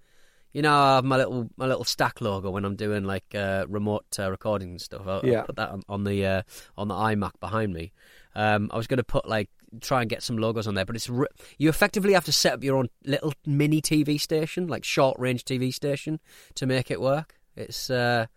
you 0.54 0.62
know, 0.62 0.74
I 0.74 0.96
have 0.96 1.04
my 1.04 1.18
little 1.18 1.50
my 1.58 1.68
little 1.68 1.84
Stak 1.84 2.22
logo 2.22 2.50
when 2.50 2.64
I'm 2.64 2.78
doing 2.78 3.04
like 3.04 3.36
uh, 3.36 3.66
remote 3.68 4.06
uh, 4.18 4.32
recording 4.32 4.70
and 4.70 4.82
stuff. 4.82 5.06
I'll, 5.06 5.22
Yeah. 5.26 5.40
I'll 5.40 5.46
put 5.48 5.58
that 5.58 5.70
on, 5.70 5.84
on 5.90 6.04
the 6.06 6.26
uh, 6.26 6.42
on 6.78 6.88
the 6.88 6.96
iMac 6.96 7.32
behind 7.42 7.74
me. 7.74 7.92
Um, 8.36 8.70
I 8.74 8.78
was 8.78 8.88
going 8.88 8.98
to 9.00 9.04
put 9.04 9.28
like 9.28 9.50
try 9.82 10.02
and 10.02 10.10
get 10.10 10.24
some 10.24 10.38
logos 10.38 10.68
on 10.68 10.76
there, 10.76 10.86
but 10.86 10.96
it's 10.96 11.10
re- 11.10 11.28
you 11.58 11.70
effectively 11.70 12.14
have 12.14 12.26
to 12.26 12.32
set 12.32 12.54
up 12.54 12.64
your 12.64 12.76
own 12.78 12.90
little 13.06 13.34
mini 13.46 13.82
TV 13.82 14.20
station, 14.20 14.68
like 14.68 14.84
short 14.84 15.18
range 15.20 15.46
TV 15.46 15.74
station, 15.74 16.20
to 16.56 16.66
make 16.66 16.90
it 16.92 17.02
work. 17.02 17.36
It's 17.56 17.90
uh, 17.90 18.28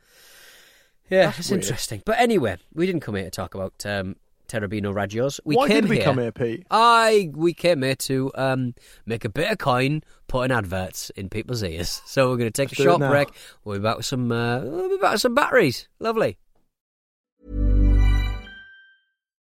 yeah, 1.11 1.27
That's 1.27 1.41
it's 1.41 1.51
weird. 1.51 1.63
interesting. 1.63 2.03
But 2.05 2.19
anyway, 2.19 2.57
we 2.75 2.87
didn't 2.87 3.03
come 3.03 3.15
here 3.17 3.25
to 3.25 3.31
talk 3.31 3.55
about 3.55 3.85
um, 3.85 4.17
Terrabino 4.49 4.95
Radios. 4.95 5.41
We 5.45 5.57
Why 5.57 5.69
came 5.69 5.83
did 5.83 5.91
we 5.91 5.97
here, 5.97 6.05
come 6.05 6.19
here, 6.19 6.33
Pete? 6.33 6.67
I 6.71 7.31
we 7.35 7.55
came 7.55 7.83
here 7.83 7.97
to 7.97 8.31
um, 8.35 8.75
make 9.07 9.25
a 9.25 9.29
bit 9.29 9.51
of 9.51 9.59
coin, 9.59 10.03
putting 10.29 10.55
adverts 10.57 11.11
in 11.11 11.29
people's 11.29 11.63
ears. 11.63 12.01
So 12.07 12.29
we're 12.31 12.37
going 12.37 12.51
to 12.51 12.63
take 12.63 12.71
Let's 12.71 12.81
a 12.81 12.83
short 12.85 13.01
break. 13.01 13.29
We'll 13.65 13.79
be 13.79 13.83
back 13.83 13.97
with 13.97 14.07
some. 14.07 14.31
Uh, 14.33 14.61
we'll 14.61 14.89
be 14.91 14.97
back 14.99 15.13
with 15.13 15.21
some 15.21 15.35
batteries. 15.35 15.89
Lovely. 15.99 16.39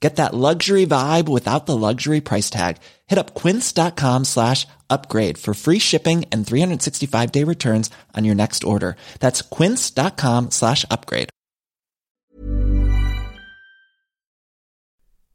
Get 0.00 0.16
that 0.16 0.34
luxury 0.34 0.86
vibe 0.86 1.28
without 1.28 1.66
the 1.66 1.76
luxury 1.76 2.20
price 2.20 2.50
tag. 2.50 2.76
Hit 3.06 3.18
up 3.18 3.34
quince.com 3.34 4.24
slash 4.24 4.66
upgrade 4.90 5.38
for 5.38 5.54
free 5.54 5.78
shipping 5.78 6.26
and 6.30 6.46
365 6.46 7.32
day 7.32 7.44
returns 7.44 7.90
on 8.14 8.24
your 8.24 8.34
next 8.34 8.64
order. 8.64 8.96
That's 9.20 9.40
quince.com 9.40 10.50
slash 10.50 10.84
upgrade. 10.90 11.30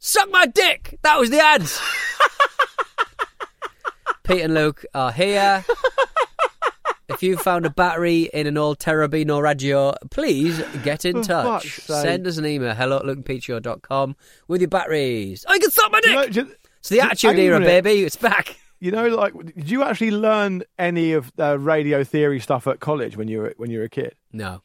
Suck 0.01 0.31
my 0.31 0.45
dick. 0.45 0.97
That 1.01 1.19
was 1.19 1.29
the 1.29 1.39
ads. 1.39 1.79
Pete 4.23 4.41
and 4.41 4.53
Luke 4.53 4.85
are 4.93 5.11
here. 5.11 5.65
If 7.09 7.23
you 7.23 7.37
found 7.37 7.65
a 7.65 7.69
battery 7.71 8.29
in 8.33 8.45
an 8.45 8.57
old 8.57 8.77
Terrabino 8.79 9.41
radio, 9.41 9.95
please 10.11 10.61
get 10.83 11.05
in 11.05 11.21
touch. 11.23 11.79
Send 11.81 12.27
us 12.27 12.37
an 12.37 12.45
email, 12.45 12.75
hello 12.75 12.97
at 12.97 13.05
with 14.47 14.61
your 14.61 14.67
batteries. 14.69 15.43
I 15.47 15.57
can 15.57 15.71
stop 15.71 15.91
my 15.91 16.01
dick. 16.01 16.35
You 16.35 16.43
know, 16.43 16.51
it's 16.79 16.89
the 16.89 17.01
attitude 17.01 17.39
era, 17.39 17.59
baby. 17.59 18.03
It's 18.03 18.15
back. 18.15 18.57
You 18.79 18.91
know, 18.91 19.07
like, 19.07 19.33
did 19.55 19.69
you 19.69 19.83
actually 19.83 20.11
learn 20.11 20.63
any 20.77 21.13
of 21.13 21.31
the 21.35 21.57
radio 21.59 22.03
theory 22.03 22.39
stuff 22.39 22.67
at 22.67 22.79
college 22.79 23.17
when 23.17 23.27
you 23.27 23.39
were 23.39 23.53
when 23.57 23.69
you 23.71 23.79
were 23.79 23.85
a 23.85 23.89
kid? 23.89 24.15
No. 24.31 24.61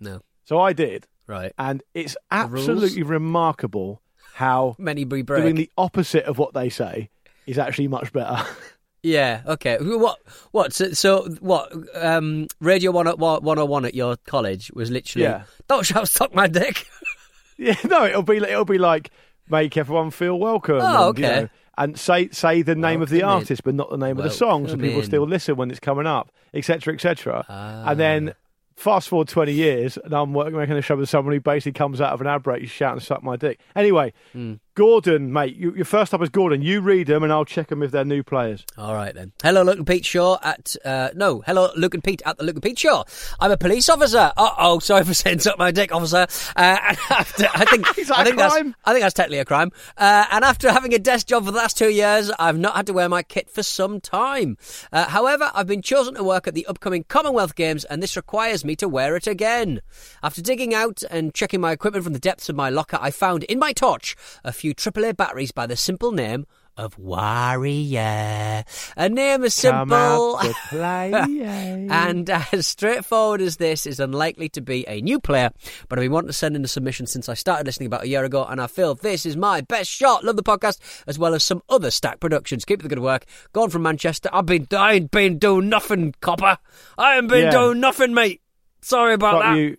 No. 0.00 0.20
So 0.44 0.60
I 0.60 0.72
did, 0.72 1.06
Right. 1.26 1.52
and 1.58 1.82
it's 1.94 2.16
absolutely 2.30 3.02
remarkable 3.02 4.00
how 4.34 4.76
Many 4.78 5.04
doing 5.42 5.54
the 5.56 5.70
opposite 5.76 6.24
of 6.24 6.38
what 6.38 6.54
they 6.54 6.68
say 6.70 7.10
is 7.46 7.58
actually 7.58 7.88
much 7.88 8.12
better. 8.12 8.42
Yeah. 9.02 9.42
Okay. 9.46 9.78
What? 9.80 10.18
What? 10.52 10.72
So, 10.72 10.92
so 10.92 11.28
what? 11.40 11.72
Um, 11.94 12.46
Radio 12.60 12.90
One 12.92 13.06
One 13.06 13.42
Hundred 13.42 13.64
One 13.64 13.84
at 13.84 13.94
your 13.94 14.16
college 14.16 14.70
was 14.72 14.90
literally. 14.90 15.24
Yeah. 15.24 15.44
Don't 15.68 15.84
shout, 15.84 16.08
suck 16.08 16.34
my 16.34 16.46
dick. 16.46 16.86
yeah, 17.58 17.76
no, 17.84 18.04
it'll 18.06 18.22
be 18.22 18.36
it'll 18.36 18.64
be 18.64 18.78
like 18.78 19.10
make 19.48 19.76
everyone 19.76 20.10
feel 20.10 20.38
welcome. 20.38 20.80
Oh, 20.80 21.08
and, 21.08 21.18
you 21.18 21.24
okay. 21.26 21.40
know, 21.42 21.48
and 21.78 21.98
say 21.98 22.28
say 22.30 22.62
the 22.62 22.74
name 22.74 23.02
of 23.02 23.08
the 23.08 23.22
artist, 23.22 23.64
but 23.64 23.74
not 23.74 23.90
the 23.90 23.96
name 23.96 24.18
of 24.18 24.24
the 24.24 24.30
song, 24.30 24.68
so 24.68 24.76
people 24.76 25.00
in. 25.00 25.06
still 25.06 25.26
listen 25.26 25.56
when 25.56 25.70
it's 25.70 25.80
coming 25.80 26.06
up, 26.06 26.30
etc., 26.54 26.94
etc. 26.94 27.44
Ah. 27.48 27.90
And 27.90 27.98
then 27.98 28.34
fast 28.76 29.08
forward 29.08 29.28
twenty 29.28 29.52
years, 29.52 29.96
and 29.96 30.12
I'm 30.12 30.32
working 30.32 30.56
making 30.56 30.76
a 30.76 30.82
show 30.82 30.96
with 30.96 31.08
someone 31.08 31.34
who 31.34 31.40
basically 31.40 31.72
comes 31.72 32.00
out 32.00 32.12
of 32.12 32.20
an 32.20 32.26
ad 32.26 32.42
break, 32.42 32.68
shouting 32.68 33.00
"suck 33.00 33.22
my 33.22 33.36
dick." 33.36 33.58
Anyway, 33.74 34.12
Hmm. 34.32 34.54
Gordon, 34.74 35.34
mate, 35.34 35.54
you, 35.54 35.74
your 35.74 35.84
first 35.84 36.14
up 36.14 36.22
is 36.22 36.30
Gordon. 36.30 36.62
You 36.62 36.80
read 36.80 37.06
them, 37.06 37.22
and 37.22 37.30
I'll 37.30 37.44
check 37.44 37.68
them 37.68 37.82
if 37.82 37.90
they're 37.90 38.06
new 38.06 38.22
players. 38.22 38.64
All 38.78 38.94
right 38.94 39.14
then. 39.14 39.32
Hello, 39.42 39.62
Luke 39.62 39.76
and 39.76 39.86
Pete 39.86 40.06
Shaw 40.06 40.38
at 40.42 40.74
uh, 40.82 41.10
no. 41.14 41.42
Hello, 41.44 41.70
Luke 41.76 41.92
and 41.92 42.02
Pete 42.02 42.22
at 42.24 42.38
the 42.38 42.44
Luke 42.44 42.56
and 42.56 42.62
Pete 42.62 42.78
Shaw. 42.78 43.04
I'm 43.38 43.50
a 43.50 43.58
police 43.58 43.90
officer. 43.90 44.32
Uh 44.34 44.50
oh, 44.58 44.78
sorry 44.78 45.04
for 45.04 45.12
saying 45.12 45.40
up 45.46 45.58
my 45.58 45.72
dick, 45.72 45.92
officer. 45.92 46.26
Uh, 46.56 46.78
and 46.88 46.98
after, 47.10 47.48
I 47.52 47.66
think 47.66 47.86
Is 47.98 48.08
that 48.08 48.18
I 48.18 48.22
a 48.22 48.24
think 48.24 48.38
that's? 48.38 48.54
I 48.54 48.92
think 48.92 49.02
that's 49.02 49.12
technically 49.12 49.40
a 49.40 49.44
crime. 49.44 49.72
Uh, 49.98 50.24
and 50.30 50.42
after 50.42 50.72
having 50.72 50.94
a 50.94 50.98
desk 50.98 51.26
job 51.26 51.44
for 51.44 51.50
the 51.50 51.58
last 51.58 51.76
two 51.76 51.90
years, 51.90 52.30
I've 52.38 52.58
not 52.58 52.74
had 52.74 52.86
to 52.86 52.94
wear 52.94 53.10
my 53.10 53.22
kit 53.22 53.50
for 53.50 53.62
some 53.62 54.00
time. 54.00 54.56
Uh, 54.90 55.06
however, 55.06 55.50
I've 55.54 55.66
been 55.66 55.82
chosen 55.82 56.14
to 56.14 56.24
work 56.24 56.48
at 56.48 56.54
the 56.54 56.64
upcoming 56.64 57.04
Commonwealth 57.04 57.56
Games, 57.56 57.84
and 57.84 58.02
this 58.02 58.16
requires 58.16 58.64
me 58.64 58.74
to 58.76 58.88
wear 58.88 59.16
it 59.16 59.26
again. 59.26 59.82
After 60.22 60.40
digging 60.40 60.72
out 60.72 61.02
and 61.10 61.34
checking 61.34 61.60
my 61.60 61.72
equipment 61.72 62.04
from 62.04 62.14
the 62.14 62.18
depths 62.18 62.48
of 62.48 62.56
my 62.56 62.70
locker, 62.70 62.98
I 62.98 63.10
found 63.10 63.44
in 63.44 63.58
my 63.58 63.74
torch 63.74 64.16
a 64.42 64.52
few 64.62 64.72
AAA 64.76 65.16
batteries 65.16 65.50
by 65.50 65.66
the 65.66 65.74
simple 65.74 66.12
name 66.12 66.46
of 66.76 66.96
Warrior. 66.96 68.62
A 68.96 69.08
name 69.08 69.42
as 69.42 69.54
simple 69.54 70.38
play. 70.68 71.10
and 71.90 72.30
as 72.30 72.68
straightforward 72.68 73.40
as 73.40 73.56
this 73.56 73.86
is 73.86 73.98
unlikely 73.98 74.48
to 74.50 74.60
be 74.60 74.86
a 74.86 75.00
new 75.00 75.18
player, 75.18 75.50
but 75.88 75.98
I've 75.98 76.04
been 76.04 76.12
wanting 76.12 76.28
to 76.28 76.32
send 76.32 76.54
in 76.54 76.64
a 76.64 76.68
submission 76.68 77.06
since 77.08 77.28
I 77.28 77.34
started 77.34 77.66
listening 77.66 77.88
about 77.88 78.04
a 78.04 78.08
year 78.08 78.22
ago, 78.22 78.44
and 78.44 78.60
I 78.60 78.68
feel 78.68 78.94
this 78.94 79.26
is 79.26 79.36
my 79.36 79.62
best 79.62 79.90
shot. 79.90 80.22
Love 80.22 80.36
the 80.36 80.44
podcast, 80.44 80.78
as 81.08 81.18
well 81.18 81.34
as 81.34 81.42
some 81.42 81.60
other 81.68 81.90
Stak 81.90 82.20
productions. 82.20 82.64
Keep 82.64 82.82
the 82.82 82.88
good 82.88 83.00
work. 83.00 83.24
Gone 83.52 83.68
from 83.68 83.82
Manchester. 83.82 84.30
I've 84.32 84.46
been, 84.46 84.68
I 84.70 84.92
ain't 84.94 85.10
been 85.10 85.38
doing 85.38 85.68
nothing, 85.70 86.14
copper. 86.20 86.56
I 86.96 87.18
ain't 87.18 87.28
been 87.28 87.46
Yeah. 87.46 87.50
doing 87.50 87.80
nothing, 87.80 88.14
mate. 88.14 88.42
Sorry 88.80 89.14
about 89.14 89.32
fuck 89.32 89.42
that. 89.42 89.56
you, 89.58 89.76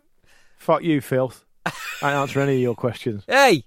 fuck 0.57 0.83
you, 0.83 0.99
filth. 0.99 1.45
I 1.65 1.71
ain't 2.01 2.15
answer 2.17 2.41
any 2.41 2.55
of 2.55 2.61
your 2.61 2.75
questions. 2.75 3.23
Hey, 3.29 3.63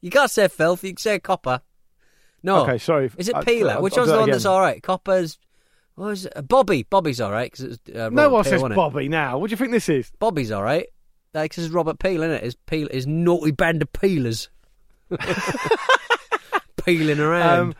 you 0.00 0.10
can't 0.10 0.30
say 0.30 0.48
filth. 0.48 0.82
You 0.84 0.90
can 0.90 0.98
say 0.98 1.18
copper. 1.18 1.60
No. 2.42 2.62
Okay, 2.62 2.78
sorry. 2.78 3.10
Is 3.18 3.28
it 3.28 3.36
I- 3.36 3.44
peeler? 3.44 3.80
Which 3.80 3.96
one's 3.96 4.08
the 4.10 4.18
one 4.18 4.30
that's 4.30 4.46
all 4.46 4.60
right? 4.60 4.82
Copper's. 4.82 5.38
What 5.96 6.06
was 6.06 6.26
it? 6.26 6.48
Bobby. 6.48 6.84
Bobby's 6.84 7.20
all 7.20 7.30
right 7.30 7.50
because 7.52 7.76
it's 7.78 7.96
uh, 7.96 8.08
No 8.10 8.30
one 8.30 8.44
Peel, 8.44 8.52
says? 8.60 8.62
Bobby 8.74 9.08
now. 9.08 9.38
What 9.38 9.48
do 9.48 9.52
you 9.52 9.56
think 9.58 9.72
this 9.72 9.88
is? 9.90 10.10
Bobby's 10.18 10.50
all 10.50 10.62
right. 10.62 10.86
Like, 11.34 11.54
'cause 11.54 11.64
it's 11.64 11.74
Robert 11.74 11.98
Peel, 11.98 12.22
isn't 12.22 12.36
it? 12.36 12.42
His, 12.42 12.54
peel, 12.54 12.88
his 12.90 13.06
naughty 13.06 13.50
band 13.50 13.82
of 13.82 13.92
peelers. 13.92 14.48
Peeling 16.84 17.20
around. 17.20 17.58
Um, 17.60 17.74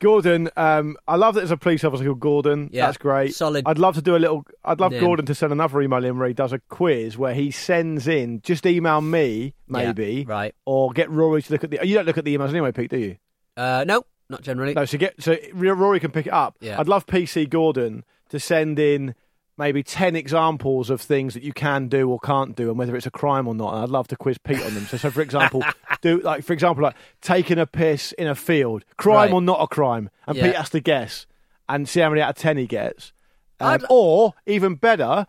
Gordon, 0.00 0.50
um, 0.56 0.96
I 1.08 1.16
love 1.16 1.34
that 1.34 1.40
there's 1.42 1.50
a 1.50 1.56
police 1.56 1.84
officer 1.84 2.04
called 2.04 2.20
Gordon. 2.20 2.68
Yeah, 2.72 2.86
That's 2.86 2.98
great. 2.98 3.34
solid 3.34 3.64
I'd 3.66 3.78
love 3.78 3.94
to 3.94 4.02
do 4.02 4.16
a 4.16 4.18
little. 4.18 4.44
I'd 4.64 4.80
love 4.80 4.92
name. 4.92 5.00
Gordon 5.00 5.26
to 5.26 5.34
send 5.34 5.52
another 5.52 5.80
email 5.80 6.04
in 6.04 6.18
where 6.18 6.28
he 6.28 6.34
does 6.34 6.52
a 6.52 6.58
quiz 6.68 7.16
where 7.16 7.34
he 7.34 7.50
sends 7.50 8.06
in. 8.06 8.40
Just 8.42 8.66
email 8.66 9.00
me, 9.00 9.44
Yeah, 9.44 9.52
maybe, 9.68 10.24
right. 10.24 10.54
or 10.66 10.90
get 10.92 11.10
Rory 11.10 11.42
to 11.42 11.52
look 11.52 11.64
at 11.64 11.70
the. 11.70 11.78
You 11.86 11.94
don't 11.94 12.06
look 12.06 12.18
at 12.18 12.24
the 12.24 12.36
emails 12.36 12.50
anyway, 12.50 12.72
Pete, 12.72 12.90
do 12.90 12.98
you? 12.98 13.16
Uh, 13.56 13.84
no, 13.86 14.04
not 14.28 14.42
generally. 14.42 14.74
No, 14.74 14.84
so 14.84 14.98
get 14.98 15.22
so 15.22 15.36
Rory 15.54 16.00
can 16.00 16.10
pick 16.10 16.26
it 16.26 16.32
up. 16.32 16.56
Yeah. 16.60 16.78
I'd 16.80 16.88
love 16.88 17.06
PC 17.06 17.48
Gordon 17.48 18.04
to 18.30 18.40
send 18.40 18.78
in 18.78 19.14
maybe 19.56 19.82
ten 19.82 20.16
examples 20.16 20.90
of 20.90 21.00
things 21.00 21.34
that 21.34 21.42
you 21.42 21.52
can 21.52 21.88
do 21.88 22.10
or 22.10 22.18
can't 22.20 22.56
do, 22.56 22.68
and 22.70 22.78
whether 22.78 22.96
it's 22.96 23.06
a 23.06 23.10
crime 23.10 23.46
or 23.46 23.54
not. 23.54 23.74
And 23.74 23.82
I'd 23.84 23.88
love 23.90 24.08
to 24.08 24.16
quiz 24.16 24.38
Pete 24.38 24.60
on 24.62 24.74
them. 24.74 24.86
So, 24.86 24.96
so 24.96 25.10
for 25.10 25.20
example, 25.20 25.62
do 26.02 26.20
like 26.20 26.44
for 26.44 26.52
example, 26.52 26.82
like 26.84 26.96
taking 27.20 27.58
a 27.58 27.66
piss 27.66 28.12
in 28.12 28.26
a 28.26 28.34
field, 28.34 28.84
crime 28.96 29.16
Right. 29.30 29.32
or 29.32 29.40
not 29.42 29.60
a 29.62 29.66
crime, 29.66 30.10
and 30.26 30.36
Yeah. 30.36 30.46
Pete 30.46 30.56
has 30.56 30.70
to 30.70 30.80
guess 30.80 31.26
and 31.68 31.88
see 31.88 32.00
how 32.00 32.08
many 32.10 32.20
out 32.20 32.30
of 32.30 32.36
ten 32.36 32.56
he 32.56 32.66
gets. 32.66 33.12
Um, 33.60 33.86
or 33.88 34.34
even 34.46 34.74
better, 34.74 35.26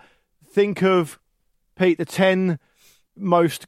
think 0.52 0.82
of 0.84 1.20
Pete 1.76 1.98
the 1.98 2.06
ten 2.06 2.60
most 3.16 3.68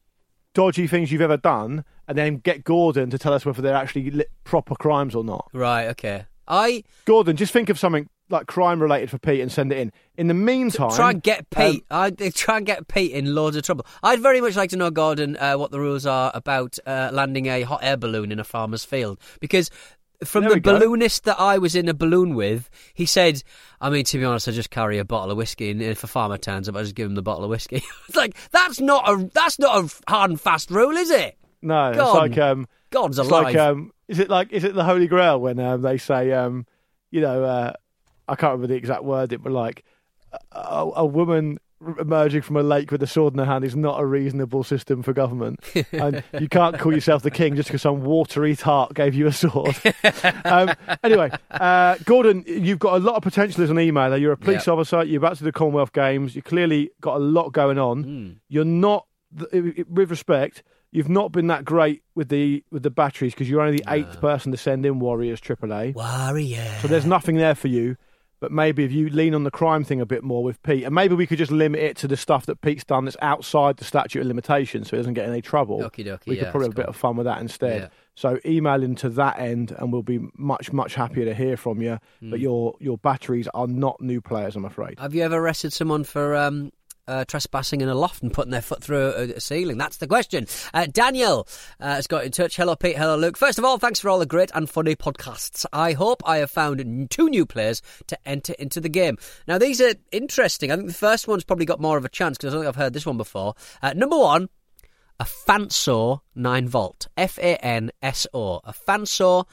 dodgy 0.53 0.87
things 0.87 1.11
you've 1.11 1.21
ever 1.21 1.37
done, 1.37 1.85
and 2.07 2.17
then 2.17 2.37
get 2.37 2.63
Gordon 2.63 3.09
to 3.11 3.17
tell 3.19 3.33
us 3.33 3.45
whether 3.45 3.61
they're 3.61 3.75
actually 3.75 4.25
proper 4.43 4.73
crimes 4.75 5.13
or 5.13 5.23
not. 5.23 5.47
Right, 5.53 5.87
okay. 5.89 6.25
I 6.47 6.83
Gordon, 7.05 7.35
just 7.35 7.53
think 7.53 7.69
of 7.69 7.77
something 7.77 8.09
like 8.29 8.47
crime 8.47 8.81
related 8.81 9.09
for 9.09 9.17
Pete 9.17 9.41
and 9.41 9.51
send 9.51 9.71
it 9.71 9.77
in. 9.77 9.91
In 10.17 10.27
the 10.27 10.33
meantime, 10.33 10.91
Try 10.91 11.11
and 11.11 11.23
get 11.23 11.45
um, 11.55 11.71
Pete. 11.71 11.85
I'd 11.89 12.35
try 12.35 12.57
and 12.57 12.65
get 12.65 12.87
Pete 12.87 13.11
in 13.11 13.33
loads 13.33 13.55
of 13.55 13.63
trouble. 13.63 13.85
I'd 14.03 14.19
very 14.19 14.41
much 14.41 14.55
like 14.55 14.71
to 14.71 14.77
know, 14.77 14.91
Gordon, 14.91 15.37
uh, 15.37 15.55
what 15.55 15.71
the 15.71 15.79
rules 15.79 16.05
are 16.05 16.31
about 16.33 16.77
uh, 16.85 17.09
landing 17.13 17.47
a 17.47 17.61
hot 17.63 17.79
air 17.83 17.97
balloon 17.97 18.31
in 18.31 18.39
a 18.39 18.43
farmer's 18.43 18.83
field. 18.83 19.19
Because 19.39 19.69
from 20.23 20.45
the 20.45 20.55
we 20.55 20.59
go. 20.59 20.77
balloonist 20.77 21.23
that 21.25 21.39
I 21.39 21.57
was 21.57 21.75
in 21.75 21.87
a 21.87 21.93
balloon 21.93 22.35
with, 22.35 22.69
he 22.93 23.05
said, 23.05 23.43
I 23.79 23.89
mean, 23.89 24.03
to 24.05 24.17
be 24.17 24.25
honest, 24.25 24.47
I 24.47 24.51
just 24.51 24.71
carry 24.71 24.97
a 24.97 25.05
bottle 25.05 25.31
of 25.31 25.37
whiskey, 25.37 25.69
and 25.69 25.81
if 25.81 26.03
a 26.03 26.07
farmer 26.07 26.37
turns 26.37 26.67
up, 26.67 26.75
I 26.75 26.81
just 26.81 26.95
give 26.95 27.07
him 27.07 27.15
the 27.15 27.21
bottle 27.21 27.43
of 27.43 27.49
whiskey. 27.49 27.83
it's 28.07 28.17
like, 28.17 28.35
that's 28.51 28.79
not 28.79 29.07
a 29.07 29.29
that's 29.33 29.59
not 29.59 29.85
a 29.85 30.11
hard 30.11 30.31
and 30.31 30.41
fast 30.41 30.71
rule, 30.71 30.95
is 30.97 31.09
it? 31.11 31.37
no, 31.61 31.89
it's 31.89 31.99
like 31.99 32.37
um, 32.37 32.67
God's 32.91 33.19
it's 33.19 33.27
alive. 33.27 33.43
like 33.43 33.55
um, 33.55 33.91
is 34.07 34.19
it 34.19 34.29
like 34.29 34.51
is 34.51 34.63
it 34.63 34.73
the 34.73 34.83
Holy 34.83 35.07
Grail 35.07 35.39
when 35.39 35.59
um, 35.59 35.81
they 35.81 35.97
say 35.97 36.31
um, 36.31 36.65
you 37.11 37.21
know, 37.21 37.43
uh, 37.43 37.73
I 38.27 38.35
can't 38.35 38.51
remember 38.53 38.67
the 38.67 38.75
exact 38.75 39.03
word, 39.03 39.33
it 39.33 39.41
but 39.43 39.51
like 39.51 39.83
a, 40.51 40.89
a 40.97 41.05
woman 41.05 41.59
emerging 41.99 42.41
from 42.41 42.57
a 42.57 42.63
lake 42.63 42.91
with 42.91 43.03
a 43.03 43.07
sword 43.07 43.33
in 43.33 43.39
her 43.39 43.45
hand 43.45 43.63
is 43.63 43.75
not 43.75 43.99
a 43.99 44.05
reasonable 44.05 44.63
system 44.63 45.03
for 45.03 45.13
government, 45.13 45.59
and 45.91 46.23
you 46.39 46.49
can't 46.49 46.79
call 46.79 46.91
yourself 46.93 47.21
the 47.21 47.29
king 47.31 47.55
just 47.55 47.69
because 47.69 47.83
some 47.83 48.03
watery 48.03 48.55
tart 48.55 48.93
gave 48.95 49.13
you 49.13 49.27
a 49.27 49.31
sword. 49.31 49.75
um, 50.45 50.71
anyway, 51.03 51.29
uh, 51.51 51.95
Gordon, 52.05 52.43
you've 52.47 52.79
got 52.79 52.95
a 52.95 52.99
lot 52.99 53.15
of 53.15 53.21
potential 53.23 53.63
as 53.63 53.69
an 53.69 53.77
emailer. 53.77 54.19
You're 54.19 54.31
a 54.33 54.37
police 54.37 54.65
Yeah. 54.67 54.73
officer. 54.73 55.03
You're 55.03 55.19
about 55.19 55.33
to 55.33 55.39
do 55.39 55.45
the 55.45 55.51
Commonwealth 55.51 55.93
Games. 55.93 56.35
You 56.35 56.41
clearly 56.41 56.89
got 56.99 57.17
a 57.17 57.19
lot 57.19 57.51
going 57.53 57.77
on. 57.77 58.03
Hmm. 58.03 58.29
You're 58.49 58.65
not, 58.65 59.05
with 59.51 60.09
respect, 60.09 60.63
you've 60.91 61.09
not 61.09 61.31
been 61.31 61.45
that 61.47 61.63
great 61.63 62.01
with 62.15 62.29
the 62.29 62.63
with 62.71 62.81
the 62.81 62.89
batteries 62.89 63.33
because 63.33 63.49
you're 63.49 63.61
only 63.61 63.77
the 63.77 63.93
eighth 63.93 64.19
person 64.19 64.51
to 64.51 64.57
send 64.57 64.83
in 64.85 64.97
Warriors 64.99 65.39
AAA. 65.41 65.93
Warrior. 65.93 66.65
So 66.81 66.87
there's 66.87 67.05
nothing 67.05 67.35
there 67.37 67.53
for 67.55 67.67
you. 67.67 67.97
But 68.39 68.51
maybe 68.51 68.83
if 68.83 68.91
you 68.91 69.09
lean 69.09 69.33
on 69.33 69.43
the 69.43 69.51
crime 69.51 69.83
thing 69.83 69.99
a 69.99 70.05
bit 70.05 70.23
more 70.23 70.43
with 70.43 70.61
Pete, 70.61 70.83
and 70.83 70.93
maybe 70.93 71.15
we 71.15 71.25
could 71.25 71.39
just 71.39 71.51
limit 71.51 71.81
it 71.81 71.97
to 71.97 72.07
the 72.07 72.17
stuff 72.17 72.45
that 72.45 72.61
Pete's 72.61 72.83
done 72.83 73.05
that's 73.05 73.17
outside 73.21 73.77
the 73.77 73.83
statute 73.83 74.21
of 74.21 74.27
limitations, 74.27 74.89
so 74.89 74.95
he 74.95 74.99
doesn't 74.99 75.15
get 75.15 75.25
in 75.25 75.31
any 75.31 75.41
trouble. 75.41 75.79
Okie 75.79 76.05
dokie, 76.05 76.27
we 76.27 76.35
yeah, 76.35 76.43
could 76.43 76.51
probably 76.51 76.67
have 76.67 76.73
a 76.73 76.81
bit 76.81 76.85
of 76.85 76.95
fun 76.95 77.15
with 77.17 77.25
that 77.25 77.41
instead. 77.41 77.81
Yeah. 77.81 77.87
So 78.15 78.39
email 78.45 78.95
to 78.95 79.09
that 79.09 79.39
end, 79.39 79.75
and 79.77 79.91
we'll 79.91 80.03
be 80.03 80.19
much 80.35 80.71
much 80.71 80.95
happier 80.95 81.25
to 81.25 81.33
hear 81.33 81.57
from 81.57 81.81
you. 81.81 81.99
Hmm. 82.19 82.29
But 82.29 82.39
your 82.39 82.75
your 82.79 82.97
batteries 82.97 83.47
are 83.53 83.67
not 83.67 84.01
new 84.01 84.21
players, 84.21 84.55
I'm 84.55 84.65
afraid. 84.65 84.99
Have 84.99 85.15
you 85.15 85.23
ever 85.23 85.37
arrested 85.37 85.73
someone 85.73 86.03
for 86.03 86.35
um, 86.35 86.71
uh, 87.07 87.25
trespassing 87.25 87.81
in 87.81 87.89
a 87.89 87.95
loft 87.95 88.23
and 88.23 88.33
putting 88.33 88.51
their 88.51 88.61
foot 88.61 88.83
through 88.83 89.13
a, 89.13 89.39
ceiling? 89.39 89.77
That's 89.77 89.97
the 89.97 90.07
question. 90.07 90.47
Uh, 90.73 90.87
Daniel 90.91 91.47
uh, 91.79 91.95
has 91.95 92.07
got 92.07 92.23
in 92.23 92.31
touch. 92.31 92.55
Hello, 92.55 92.75
Pete. 92.75 92.97
Hello, 92.97 93.15
Luke. 93.15 93.37
First 93.37 93.59
of 93.59 93.65
all, 93.65 93.77
thanks 93.77 93.99
for 93.99 94.09
all 94.09 94.19
the 94.19 94.25
great 94.25 94.51
and 94.53 94.69
funny 94.69 94.95
podcasts. 94.95 95.65
I 95.71 95.93
hope 95.93 96.21
I 96.25 96.37
have 96.37 96.51
found 96.51 97.09
two 97.09 97.29
new 97.29 97.45
players 97.45 97.81
to 98.07 98.17
enter 98.27 98.53
into 98.59 98.81
the 98.81 98.89
game. 98.89 99.17
Now, 99.47 99.57
these 99.57 99.81
are 99.81 99.93
interesting. 100.11 100.71
I 100.71 100.75
think 100.75 100.87
the 100.87 100.93
first 100.93 101.27
one's 101.27 101.43
probably 101.43 101.65
got 101.65 101.79
more 101.79 101.97
of 101.97 102.05
a 102.05 102.09
chance 102.09 102.37
because 102.37 102.53
I 102.53 102.57
don't 102.57 102.63
think 102.63 102.69
I've 102.69 102.81
heard 102.81 102.93
this 102.93 103.05
one 103.05 103.17
before. 103.17 103.55
Uh, 103.81 103.93
number 103.93 104.17
one, 104.17 104.49
a 105.19 105.25
Fanso 105.25 106.21
9 106.35 106.67
volt. 106.67 107.07
F 107.17 107.37
A 107.39 107.57
N 107.63 107.91
S 108.01 108.27
O. 108.33 108.61
A 108.63 108.73
Fanso 108.73 109.45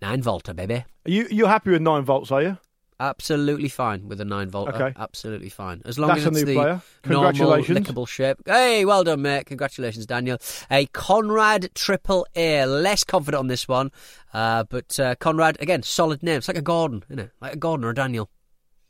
9 0.00 0.22
volter, 0.22 0.54
baby. 0.54 0.84
Are 1.06 1.10
you 1.10 1.26
you're 1.30 1.48
happy 1.48 1.70
with 1.70 1.82
nine 1.82 2.04
volts, 2.04 2.30
are 2.30 2.42
you? 2.42 2.58
Absolutely 3.00 3.68
fine 3.68 4.08
with 4.08 4.20
a 4.20 4.24
nine 4.24 4.50
volt. 4.50 4.70
Okay. 4.70 4.92
Absolutely 4.96 5.48
fine. 5.48 5.82
As 5.84 5.98
long 5.98 6.08
That's 6.08 6.26
as 6.26 6.36
it's 6.38 6.44
the 6.44 6.54
player. 6.54 6.82
normal 7.06 7.32
lickable 7.32 8.08
shape. 8.08 8.38
Hey, 8.44 8.84
well 8.84 9.04
done, 9.04 9.22
mate. 9.22 9.46
Congratulations, 9.46 10.04
Daniel. 10.04 10.38
A 10.70 10.86
Conrad 10.86 11.70
Triple 11.74 12.26
A. 12.34 12.66
Less 12.66 13.04
confident 13.04 13.38
on 13.38 13.46
this 13.46 13.68
one, 13.68 13.92
uh, 14.34 14.64
but 14.64 14.98
uh, 14.98 15.14
Conrad 15.16 15.60
again, 15.60 15.82
solid 15.84 16.22
name. 16.22 16.38
It's 16.38 16.48
like 16.48 16.56
a 16.56 16.62
Gordon, 16.62 17.04
isn't 17.08 17.20
it? 17.20 17.30
Like 17.40 17.54
a 17.54 17.56
Gordon 17.56 17.84
or 17.84 17.90
a 17.90 17.94
Daniel. 17.94 18.30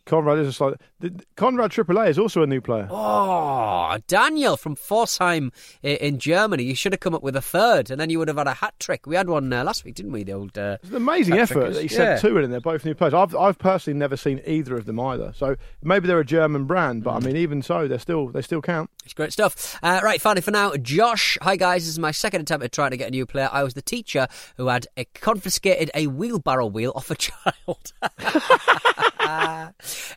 Conrad 0.09 0.39
is 0.39 0.49
a 0.49 0.53
slight. 0.55 0.75
Conrad 1.37 1.71
AAA 1.71 2.09
is 2.09 2.19
also 2.19 2.43
a 2.43 2.47
new 2.47 2.61
player. 2.63 2.89
Oh, 2.91 3.97
Daniel 4.07 4.57
from 4.57 4.75
Pforzheim 4.75 5.53
in 5.83 6.19
Germany. 6.19 6.63
You 6.65 6.75
should 6.75 6.93
have 6.95 7.01
come 7.01 7.15
up 7.15 7.23
with 7.23 7.37
a 7.37 7.43
third, 7.43 7.91
and 7.91 8.01
then 8.01 8.09
you 8.09 8.19
would 8.19 8.29
have 8.29 8.39
had 8.39 8.47
a 8.47 8.55
hat 8.55 8.75
trick. 8.81 9.07
We 9.07 9.17
had 9.17 9.29
one 9.29 9.53
uh, 9.53 9.63
last 9.65 9.85
week, 9.85 9.95
didn't 9.97 10.13
we? 10.13 10.25
The 10.25 10.33
old. 10.33 10.57
Uh, 10.57 10.79
It's 10.83 10.91
an 10.91 10.97
amazing 10.97 11.35
effort 11.39 11.75
that 11.75 11.83
he 11.83 11.89
Yeah. 11.95 12.17
sent 12.17 12.21
two 12.23 12.39
in, 12.39 12.45
and 12.45 12.53
they're 12.53 12.61
both 12.61 12.85
new 12.87 12.95
players. 12.95 13.13
I've 13.13 13.37
I've 13.37 13.59
personally 13.59 13.99
never 13.99 14.17
seen 14.17 14.41
either 14.47 14.77
of 14.77 14.87
them 14.87 14.99
either. 14.99 15.33
So 15.37 15.57
maybe 15.83 16.07
they're 16.09 16.19
a 16.21 16.25
German 16.25 16.65
brand, 16.65 17.03
Mm. 17.03 17.05
but 17.05 17.11
I 17.15 17.21
mean, 17.21 17.37
even 17.37 17.61
so, 17.63 17.87
they're 17.87 17.99
still 17.99 18.29
they 18.29 18.41
still 18.43 18.63
count. 18.63 18.89
It's 19.05 19.13
great 19.15 19.33
stuff. 19.35 19.77
Uh, 19.83 20.01
right, 20.03 20.21
finally 20.23 20.41
for 20.41 20.51
now, 20.53 20.75
Josh. 20.77 21.37
Hi 21.43 21.57
guys, 21.57 21.83
this 21.83 21.91
is 21.91 21.99
my 21.99 22.13
second 22.13 22.41
attempt 22.41 22.65
at 22.65 22.73
trying 22.73 22.93
to 22.93 22.97
get 22.97 23.09
a 23.09 23.11
new 23.13 23.27
player. 23.27 23.51
I 23.53 23.63
was 23.63 23.75
the 23.75 23.83
teacher 23.83 24.27
who 24.57 24.69
had 24.69 24.87
confiscated 25.15 25.91
a 25.95 26.07
wheelbarrow 26.07 26.67
wheel 26.67 26.93
off 26.97 27.11
a 27.11 27.15
child. 27.29 27.93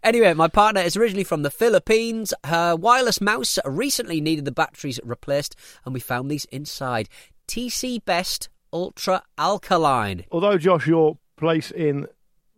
anyway, 0.04 0.34
my 0.34 0.48
partner 0.48 0.82
is 0.82 0.96
originally 0.98 1.24
from 1.24 1.44
the 1.44 1.52
Philippines. 1.52 2.34
Her 2.46 2.76
wireless 2.76 3.22
mouse 3.22 3.60
recently 3.66 4.22
needed 4.22 4.46
the 4.46 4.52
batteries 4.52 5.00
replaced, 5.04 5.56
and 5.86 5.94
we 5.94 6.00
found 6.00 6.30
these 6.30 6.46
inside. 6.46 7.10
TC 7.48 8.04
Best 8.06 8.50
Ultra 8.74 9.24
Alkaline. 9.38 10.26
Although 10.32 10.58
Josh, 10.58 10.88
your 10.88 11.18
place 11.38 11.72
in 11.72 12.08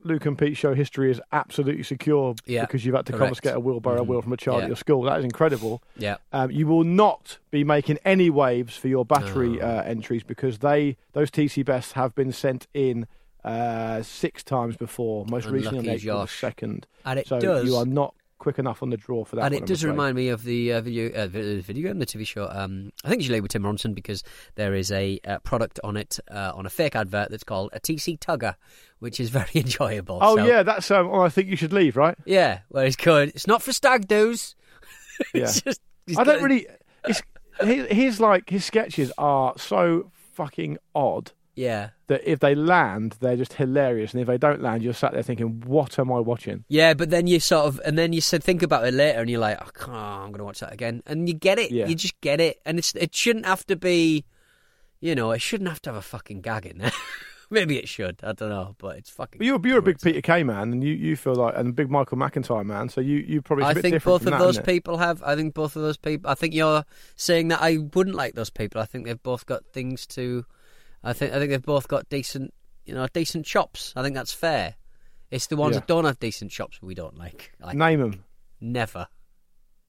Luke 0.05 0.25
and 0.25 0.37
Pete's 0.37 0.57
show 0.57 0.73
history 0.73 1.09
is 1.09 1.21
absolutely 1.31 1.81
secure 1.83 2.35
Yeah, 2.45 2.61
because 2.65 2.85
you've 2.85 2.93
had 2.93 3.05
to 3.05 3.13
correct. 3.13 3.21
confiscate 3.29 3.53
a 3.55 3.59
wheelbarrow 3.59 4.03
Mhm. 4.03 4.07
wheel 4.07 4.21
from 4.21 4.33
a 4.33 4.37
child 4.37 4.57
Yeah. 4.59 4.63
at 4.63 4.67
your 4.67 4.75
school. 4.75 5.03
That 5.03 5.17
is 5.19 5.23
incredible. 5.23 5.81
Yeah. 5.97 6.17
Um, 6.33 6.51
you 6.51 6.67
will 6.67 6.83
not 6.83 7.37
be 7.51 7.63
making 7.63 7.99
any 8.03 8.29
waves 8.29 8.75
for 8.75 8.89
your 8.89 9.05
battery 9.05 9.61
Oh. 9.61 9.65
uh, 9.65 9.83
entries 9.85 10.23
because 10.23 10.59
they 10.59 10.97
those 11.13 11.31
TC 11.31 11.63
bests 11.63 11.93
have 11.93 12.13
been 12.15 12.33
sent 12.33 12.67
in 12.73 13.07
uh, 13.43 14.01
six 14.03 14.43
times 14.43 14.77
before. 14.77 15.25
Most 15.29 15.45
recently 15.47 15.79
on 15.79 15.85
Unlucky 15.85 16.01
April 16.07 16.21
the 16.21 16.27
second. 16.27 16.87
And 17.05 17.19
it 17.19 17.27
so 17.27 17.39
does. 17.39 17.65
you 17.65 17.75
are 17.75 17.85
not 17.85 18.15
quick 18.39 18.59
enough 18.59 18.83
on 18.83 18.89
the 18.89 18.97
draw 18.97 19.23
for 19.23 19.37
that. 19.37 19.45
and 19.45 19.53
one, 19.53 19.63
it 19.63 19.65
does 19.65 19.85
remind 19.85 20.15
me 20.17 20.27
of 20.27 20.43
the 20.43 20.73
uh, 20.73 20.81
video, 20.81 21.09
uh, 21.13 21.27
vi- 21.27 21.61
video 21.61 21.89
game, 21.89 21.99
the 21.99 22.05
TV 22.05 22.27
show. 22.27 22.49
Um, 22.51 22.91
I 23.05 23.09
think 23.09 23.21
it's 23.21 23.29
with 23.29 23.51
Tim 23.51 23.63
Robinson 23.63 23.93
because 23.93 24.21
there 24.55 24.73
is 24.73 24.91
a 24.91 25.19
uh, 25.25 25.39
product 25.39 25.79
on 25.83 25.95
it 25.95 26.19
uh, 26.29 26.51
on 26.53 26.65
a 26.65 26.69
fake 26.69 26.95
advert 26.95 27.31
that's 27.31 27.45
called 27.45 27.69
a 27.71 27.79
TC 27.79 28.19
Tugger, 28.19 28.55
which 28.99 29.19
is 29.19 29.29
very 29.39 29.51
enjoyable. 29.55 30.19
Oh 30.21 30.35
So, 30.35 30.45
yeah, 30.45 30.63
that's. 30.63 30.91
Um, 30.91 31.07
oh, 31.09 31.21
I 31.21 31.29
think 31.29 31.47
you 31.47 31.55
should 31.55 31.73
leave, 31.73 31.95
right? 31.95 32.17
yeah. 32.25 32.59
Where 32.69 32.85
it's 32.85 32.97
good. 32.97 33.29
It's 33.29 33.47
not 33.47 33.61
for 33.61 33.71
stag 33.73 34.07
do's. 34.07 34.55
Yeah. 35.33 35.45
just. 35.45 35.79
I 36.17 36.23
don't 36.23 36.41
really. 36.41 36.67
It's, 37.07 37.21
his, 37.61 37.85
his 37.91 38.19
like 38.19 38.49
his 38.49 38.65
sketches 38.65 39.11
are 39.17 39.53
so 39.57 40.11
fucking 40.33 40.79
odd 40.95 41.31
Yeah. 41.55 41.89
that 42.07 42.21
if 42.29 42.39
they 42.39 42.55
land, 42.55 43.17
they're 43.19 43.37
just 43.37 43.53
hilarious, 43.53 44.13
and 44.13 44.21
if 44.21 44.27
they 44.27 44.37
don't 44.37 44.61
land, 44.61 44.81
you're 44.81 44.93
sat 44.93 45.13
there 45.13 45.23
thinking, 45.23 45.61
"What 45.65 45.99
am 45.99 46.11
I 46.11 46.19
watching?" 46.19 46.65
Yeah, 46.67 46.93
but 46.93 47.09
then 47.09 47.27
you 47.27 47.39
sort 47.39 47.67
of, 47.67 47.81
and 47.85 47.97
then 47.97 48.11
you 48.13 48.21
said 48.21 48.43
think 48.43 48.63
about 48.63 48.87
it 48.87 48.93
later, 48.93 49.21
and 49.21 49.29
you're 49.29 49.39
like, 49.39 49.59
oh, 49.61 49.91
on, 49.91 50.23
I'm 50.23 50.27
going 50.29 50.39
to 50.39 50.45
watch 50.45 50.59
that 50.61 50.73
again, 50.73 51.03
and 51.05 51.27
you 51.27 51.35
get 51.35 51.59
it. 51.59 51.71
Yeah. 51.71 51.87
You 51.87 51.95
just 51.95 52.19
get 52.21 52.39
it, 52.41 52.59
and 52.65 52.79
it's 52.79 52.93
it 52.95 53.13
shouldn't 53.15 53.45
have 53.45 53.65
to 53.67 53.75
be, 53.75 54.25
you 54.99 55.13
know, 55.15 55.31
it 55.31 55.41
shouldn't 55.41 55.69
have 55.69 55.81
to 55.83 55.91
have 55.91 55.97
a 55.97 56.01
fucking 56.01 56.41
gag 56.41 56.65
in 56.65 56.79
there. 56.79 56.91
Maybe 57.49 57.77
it 57.77 57.87
should. 57.87 58.19
I 58.23 58.33
don't 58.33 58.49
know, 58.49 58.75
but 58.79 58.97
it's 58.97 59.11
fucking. 59.11 59.37
But 59.37 59.45
you're 59.45 59.61
you're 59.63 59.77
a 59.77 59.83
big 59.83 60.01
Peter 60.01 60.21
Kay 60.21 60.43
man, 60.43 60.73
and 60.73 60.83
you, 60.83 60.93
you 60.93 61.15
feel 61.15 61.35
like 61.35 61.55
and 61.55 61.69
a 61.69 61.71
big 61.71 61.91
Michael 61.91 62.17
McIntyre 62.17 62.65
man, 62.65 62.89
so 62.89 62.99
you 62.99 63.17
you 63.17 63.43
probably. 63.43 63.65
I 63.65 63.75
think 63.75 64.03
both 64.03 64.25
of 64.25 64.31
that, 64.31 64.39
those 64.39 64.59
people 64.59 64.97
have. 64.97 65.21
I 65.21 65.35
think 65.35 65.53
both 65.53 65.75
of 65.75 65.83
those 65.83 65.97
people. 65.97 66.31
I 66.31 66.33
think 66.33 66.55
you're 66.55 66.83
saying 67.15 67.49
that 67.49 67.61
I 67.61 67.77
wouldn't 67.93 68.15
like 68.15 68.33
those 68.33 68.49
people. 68.49 68.81
I 68.81 68.85
think 68.85 69.05
they've 69.05 69.21
both 69.21 69.45
got 69.45 69.65
things 69.67 70.07
to. 70.07 70.45
I 71.03 71.13
think 71.13 71.33
I 71.33 71.39
think 71.39 71.49
they've 71.51 71.61
both 71.61 71.87
got 71.87 72.07
decent, 72.09 72.53
you 72.85 72.93
know, 72.93 73.05
decent 73.11 73.45
chops. 73.45 73.93
I 73.95 74.03
think 74.03 74.15
that's 74.15 74.33
fair. 74.33 74.75
It's 75.31 75.47
the 75.47 75.55
ones 75.57 75.73
Yeah. 75.75 75.79
that 75.81 75.87
don't 75.87 76.05
have 76.05 76.19
decent 76.19 76.51
chops 76.51 76.81
we 76.81 76.93
don't 76.95 77.17
like. 77.17 77.51
Name 77.73 77.99
them. 77.99 78.23
never. 78.61 79.07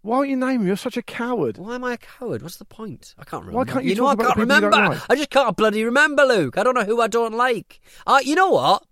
Why 0.02 0.16
don't 0.18 0.28
you 0.28 0.36
name 0.36 0.58
them? 0.58 0.66
You're 0.66 0.76
such 0.76 0.96
a 0.98 1.02
coward. 1.02 1.56
Why 1.56 1.76
am 1.76 1.84
I 1.84 1.94
a 1.94 1.96
coward? 1.96 2.42
What's 2.42 2.56
the 2.58 2.66
point? 2.66 3.14
I 3.18 3.24
can't 3.24 3.42
remember. 3.44 3.56
Why 3.56 3.64
can't 3.64 3.84
you 3.86 3.94
know, 3.94 4.06
I 4.06 4.16
can't 4.16 4.36
you 4.36 4.40
remember. 4.42 4.70
like? 4.70 5.00
I 5.08 5.14
just 5.16 5.30
can't 5.30 5.56
bloody 5.56 5.82
remember, 5.84 6.24
Luke. 6.24 6.58
I 6.58 6.62
don't 6.62 6.74
know 6.74 6.84
who 6.84 7.00
I 7.00 7.06
don't 7.08 7.32
like. 7.34 7.80
Uh, 8.06 8.20
you 8.22 8.34
know 8.34 8.50
what? 8.50 8.82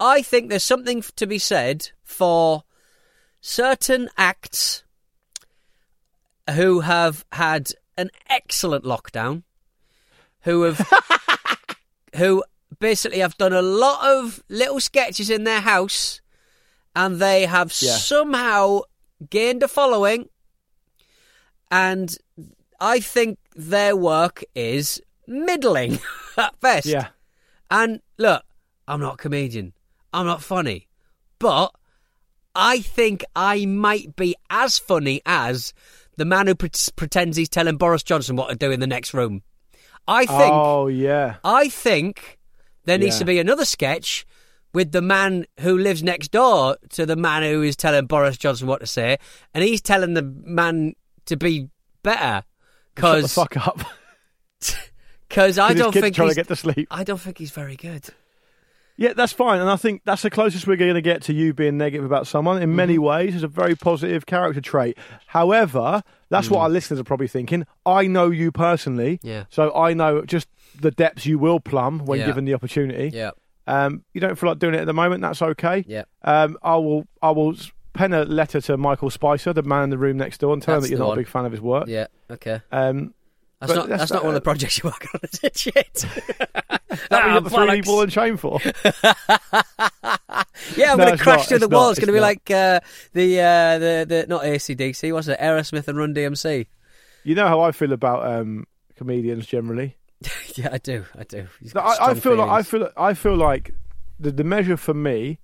I 0.00 0.20
think 0.22 0.48
there's 0.50 0.64
something 0.64 1.02
to 1.14 1.26
be 1.28 1.38
said 1.38 1.90
for 2.02 2.64
certain 3.40 4.08
acts 4.16 4.82
who 6.54 6.80
have 6.80 7.24
had 7.32 7.70
an 7.96 8.10
excellent 8.28 8.84
lockdown, 8.84 9.44
who 10.40 10.62
have 10.62 10.78
who 12.16 12.42
basically 12.78 13.18
have 13.20 13.36
done 13.38 13.52
a 13.52 13.62
lot 13.62 14.04
of 14.06 14.42
little 14.48 14.80
sketches 14.80 15.30
in 15.30 15.44
their 15.44 15.60
house, 15.60 16.20
and 16.96 17.18
they 17.20 17.46
have 17.46 17.72
Yeah. 17.80 17.96
somehow 17.96 18.80
gained 19.30 19.62
a 19.62 19.68
following, 19.68 20.28
and 21.70 22.16
I 22.80 23.00
think 23.00 23.38
their 23.54 23.96
work 23.96 24.42
is 24.54 25.00
middling 25.26 26.00
at 26.36 26.58
best. 26.60 26.86
Yeah. 26.86 27.08
And 27.70 28.00
look, 28.18 28.42
I'm 28.86 29.00
not 29.00 29.14
a 29.14 29.16
comedian. 29.18 29.72
I'm 30.12 30.26
not 30.26 30.42
funny. 30.42 30.88
But 31.38 31.74
I 32.54 32.80
think 32.80 33.24
I 33.34 33.64
might 33.66 34.14
be 34.16 34.34
as 34.50 34.78
funny 34.78 35.22
as 35.24 35.72
the 36.16 36.24
man 36.24 36.46
who 36.46 36.54
pre- 36.54 36.70
pretends 36.96 37.36
he's 37.36 37.48
telling 37.48 37.76
Boris 37.78 38.02
Johnson 38.02 38.36
what 38.36 38.50
to 38.50 38.56
do 38.56 38.70
in 38.70 38.80
the 38.80 38.86
next 38.86 39.14
room. 39.14 39.42
I 40.08 40.26
think 40.26 40.52
Oh 40.52 40.86
yeah. 40.88 41.36
I 41.44 41.68
think 41.68 42.38
there 42.84 42.98
needs 42.98 43.16
Yeah. 43.16 43.20
to 43.20 43.24
be 43.26 43.38
another 43.38 43.64
sketch 43.64 44.26
with 44.74 44.92
the 44.92 45.02
man 45.02 45.46
who 45.60 45.76
lives 45.76 46.02
next 46.02 46.30
door 46.32 46.76
to 46.90 47.04
the 47.06 47.16
man 47.16 47.42
who 47.42 47.62
is 47.62 47.76
telling 47.76 48.06
Boris 48.06 48.36
Johnson 48.38 48.66
what 48.66 48.80
to 48.80 48.86
say, 48.86 49.18
and 49.54 49.62
he's 49.62 49.80
telling 49.82 50.14
the 50.14 50.22
man 50.22 50.94
to 51.26 51.36
be 51.36 51.68
better. 52.02 52.42
Shut 52.44 52.44
the 52.44 52.94
Because 52.94 53.34
fuck 53.34 53.56
up. 53.66 53.80
because 55.28 55.58
I 55.58 55.74
don't 55.74 55.92
think 55.92 56.14
trying 56.14 56.28
he's, 56.28 56.36
to 56.36 56.40
get 56.40 56.48
to 56.48 56.56
sleep. 56.56 56.88
I 56.90 57.04
don't 57.04 57.20
think 57.20 57.38
he's 57.38 57.50
very 57.50 57.76
good. 57.76 58.08
Yeah, 58.96 59.14
that's 59.14 59.32
fine, 59.32 59.60
and 59.60 59.70
I 59.70 59.76
think 59.76 60.02
that's 60.04 60.22
the 60.22 60.30
closest 60.30 60.66
we're 60.66 60.76
going 60.76 60.94
to 60.94 61.00
get 61.02 61.22
to 61.22 61.32
you 61.32 61.54
being 61.54 61.78
negative 61.78 62.04
about 62.04 62.26
someone. 62.26 62.62
In 62.62 62.76
many 62.76 62.94
Mm-hmm. 62.94 63.02
ways, 63.04 63.34
it's 63.34 63.42
a 63.44 63.48
very 63.48 63.74
positive 63.74 64.26
character 64.26 64.60
trait. 64.60 64.98
However, 65.26 66.02
that's 66.28 66.48
Mm. 66.48 66.52
what 66.52 66.60
our 66.60 66.68
listeners 66.68 67.00
are 67.00 67.04
probably 67.04 67.28
thinking. 67.28 67.66
I 67.86 68.06
know 68.06 68.30
you 68.30 68.52
personally, 68.52 69.18
Yeah. 69.22 69.44
so 69.50 69.74
I 69.74 69.94
know 69.94 70.22
just 70.22 70.46
the 70.78 70.90
depths 70.90 71.26
you 71.26 71.38
will 71.38 71.58
plumb 71.60 72.00
when 72.04 72.20
Yeah. 72.20 72.26
given 72.26 72.44
the 72.44 72.54
opportunity. 72.54 73.10
Yeah, 73.14 73.30
Um, 73.66 74.02
you 74.12 74.20
don't 74.20 74.36
feel 74.36 74.50
like 74.50 74.58
doing 74.58 74.74
it 74.74 74.80
at 74.80 74.86
the 74.86 74.92
moment. 74.92 75.22
That's 75.22 75.40
okay. 75.40 75.84
yeah. 75.86 76.04
Um, 76.22 76.58
I 76.62 76.76
will. 76.76 77.06
I 77.22 77.30
will 77.30 77.54
pen 77.94 78.12
a 78.12 78.24
letter 78.24 78.60
to 78.60 78.76
Michael 78.76 79.10
Spicer, 79.10 79.52
the 79.52 79.62
man 79.62 79.84
in 79.84 79.90
the 79.90 79.98
room 79.98 80.16
next 80.16 80.38
door, 80.38 80.52
and 80.52 80.62
tell 80.62 80.76
That's 80.76 80.86
him 80.86 80.90
that 80.90 80.96
you're 80.96 80.98
not 80.98 81.08
one. 81.08 81.18
a 81.18 81.20
big 81.20 81.28
fan 81.28 81.44
of 81.44 81.52
his 81.52 81.60
work. 81.60 81.86
Yeah, 81.88 82.06
okay. 82.30 82.60
Um, 82.72 83.14
That's 83.62 83.72
But 83.74 83.78
not 83.78 83.88
that's 83.90 84.00
that's, 84.00 84.10
not- 84.10 84.16
not 84.18 84.24
one 84.24 84.34
of 84.34 84.40
the 84.42 84.44
projects 84.44 84.78
you 84.82 84.88
work 84.90 85.06
on, 85.14 85.20
is 85.22 85.38
it? 85.42 85.56
Shit. 85.56 85.94
that 85.94 86.80
we 86.90 87.08
got 87.08 87.44
the 87.44 87.50
3D 87.50 87.84
ball 87.84 88.00
and 88.02 88.10
chain 88.10 88.36
for. 88.36 88.58
Yeah, 90.76 90.92
I'm 90.92 90.98
No, 90.98 91.04
going 91.06 91.16
to 91.16 91.22
crash 91.22 91.38
not, 91.38 91.46
through 91.46 91.58
the 91.60 91.68
not, 91.68 91.76
wall. 91.76 91.90
It's 91.90 91.98
going 92.00 92.08
to 92.08 92.12
be 92.12 92.18
like 92.20 92.50
uh, 92.50 92.80
the 93.12 93.40
uh, 93.40 93.78
the 93.78 94.06
the 94.08 94.26
not 94.28 94.42
ACDC. 94.42 95.12
What's 95.12 95.28
it? 95.28 95.38
Aerosmith 95.38 95.86
and 95.88 95.96
Run 95.98 96.12
DMC. 96.14 96.66
you 97.24 97.34
know 97.34 97.46
how 97.46 97.60
I 97.60 97.72
feel 97.72 97.92
about 97.92 98.26
um, 98.30 98.66
comedians 98.96 99.46
generally. 99.46 99.96
yeah, 100.56 100.70
I 100.72 100.78
do. 100.78 101.04
I 101.16 101.24
do. 101.24 101.46
No, 101.74 101.80
I, 101.80 102.10
I 102.10 102.14
feel 102.14 102.34
like 102.36 102.50
I 102.50 102.62
feel 102.62 102.88
I 102.96 103.14
feel 103.14 103.36
like 103.36 103.74
the 104.18 104.30
the 104.32 104.44
measure 104.44 104.76
for 104.76 104.94
me 104.94 105.38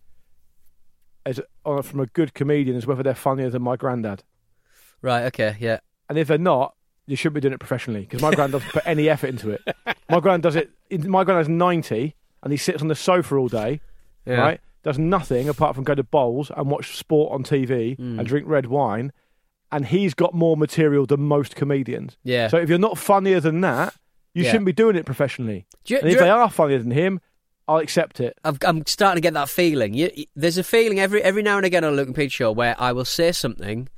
uh, 1.26 1.82
from 1.82 2.00
a 2.00 2.06
good 2.06 2.34
comedian 2.34 2.76
is 2.76 2.86
whether 2.86 3.02
they're 3.02 3.14
funnier 3.14 3.50
than 3.50 3.62
my 3.62 3.76
granddad. 3.76 4.22
right. 5.02 5.24
Okay. 5.26 5.56
Yeah. 5.60 5.78
And 6.08 6.16
if 6.18 6.28
they're 6.28 6.38
not, 6.38 6.74
you 7.08 7.16
shouldn't 7.16 7.34
be 7.34 7.40
doing 7.40 7.54
it 7.54 7.60
professionally 7.60 8.00
because 8.00 8.22
my 8.22 8.30
granddad 8.32 8.60
doesn't 8.60 8.72
put 8.72 8.82
any 8.86 9.08
effort 9.08 9.28
into 9.28 9.50
it. 9.50 9.60
My 10.08 10.20
granddad 10.20 10.42
does 10.42 10.56
it. 10.56 10.70
My 10.90 11.24
grand 11.24 11.26
granddad's 11.26 11.48
ninety 11.48 12.14
and 12.42 12.52
he 12.52 12.56
sits 12.56 12.80
on 12.82 12.88
the 12.88 12.94
sofa 12.94 13.34
all 13.36 13.48
day, 13.48 13.80
Yeah. 14.26 14.34
right? 14.36 14.60
Does 14.84 14.98
nothing 14.98 15.48
apart 15.48 15.74
from 15.74 15.84
go 15.84 15.94
to 15.94 16.04
bowls 16.04 16.50
and 16.56 16.70
watch 16.70 16.96
sport 16.96 17.32
on 17.32 17.42
TV 17.42 17.96
Hmm. 17.96 18.18
and 18.20 18.28
drink 18.28 18.46
red 18.48 18.66
wine. 18.66 19.12
And 19.72 19.86
he's 19.86 20.14
got 20.14 20.32
more 20.32 20.56
material 20.56 21.04
than 21.04 21.20
most 21.20 21.54
comedians. 21.56 22.16
Yeah. 22.24 22.48
So 22.48 22.56
if 22.56 22.68
you're 22.70 22.78
not 22.78 22.96
funnier 22.96 23.38
than 23.40 23.60
that, 23.62 23.94
you 24.34 24.44
Yeah. 24.44 24.50
shouldn't 24.52 24.66
be 24.66 24.72
doing 24.72 24.96
it 24.96 25.04
professionally. 25.04 25.66
Do 25.84 25.94
you- 25.94 26.00
and 26.00 26.08
if 26.08 26.18
they 26.18 26.30
are 26.30 26.48
funnier 26.48 26.78
than 26.78 26.92
him, 26.92 27.20
I'll 27.66 27.76
accept 27.76 28.18
it. 28.18 28.38
I've, 28.44 28.56
I'm 28.64 28.86
starting 28.86 29.16
to 29.20 29.26
get 29.26 29.34
that 29.34 29.50
feeling. 29.50 29.92
You, 29.92 30.10
you- 30.14 30.24
there's 30.34 30.56
a 30.56 30.62
feeling 30.64 30.98
every 31.00 31.22
every 31.22 31.42
now 31.42 31.58
and 31.58 31.66
again 31.66 31.84
on 31.84 31.92
a 31.92 31.96
Luke 31.96 32.06
and 32.06 32.16
Pete 32.16 32.32
show 32.32 32.50
where 32.50 32.74
I 32.78 32.92
will 32.92 33.04
say 33.04 33.30
something, 33.32 33.88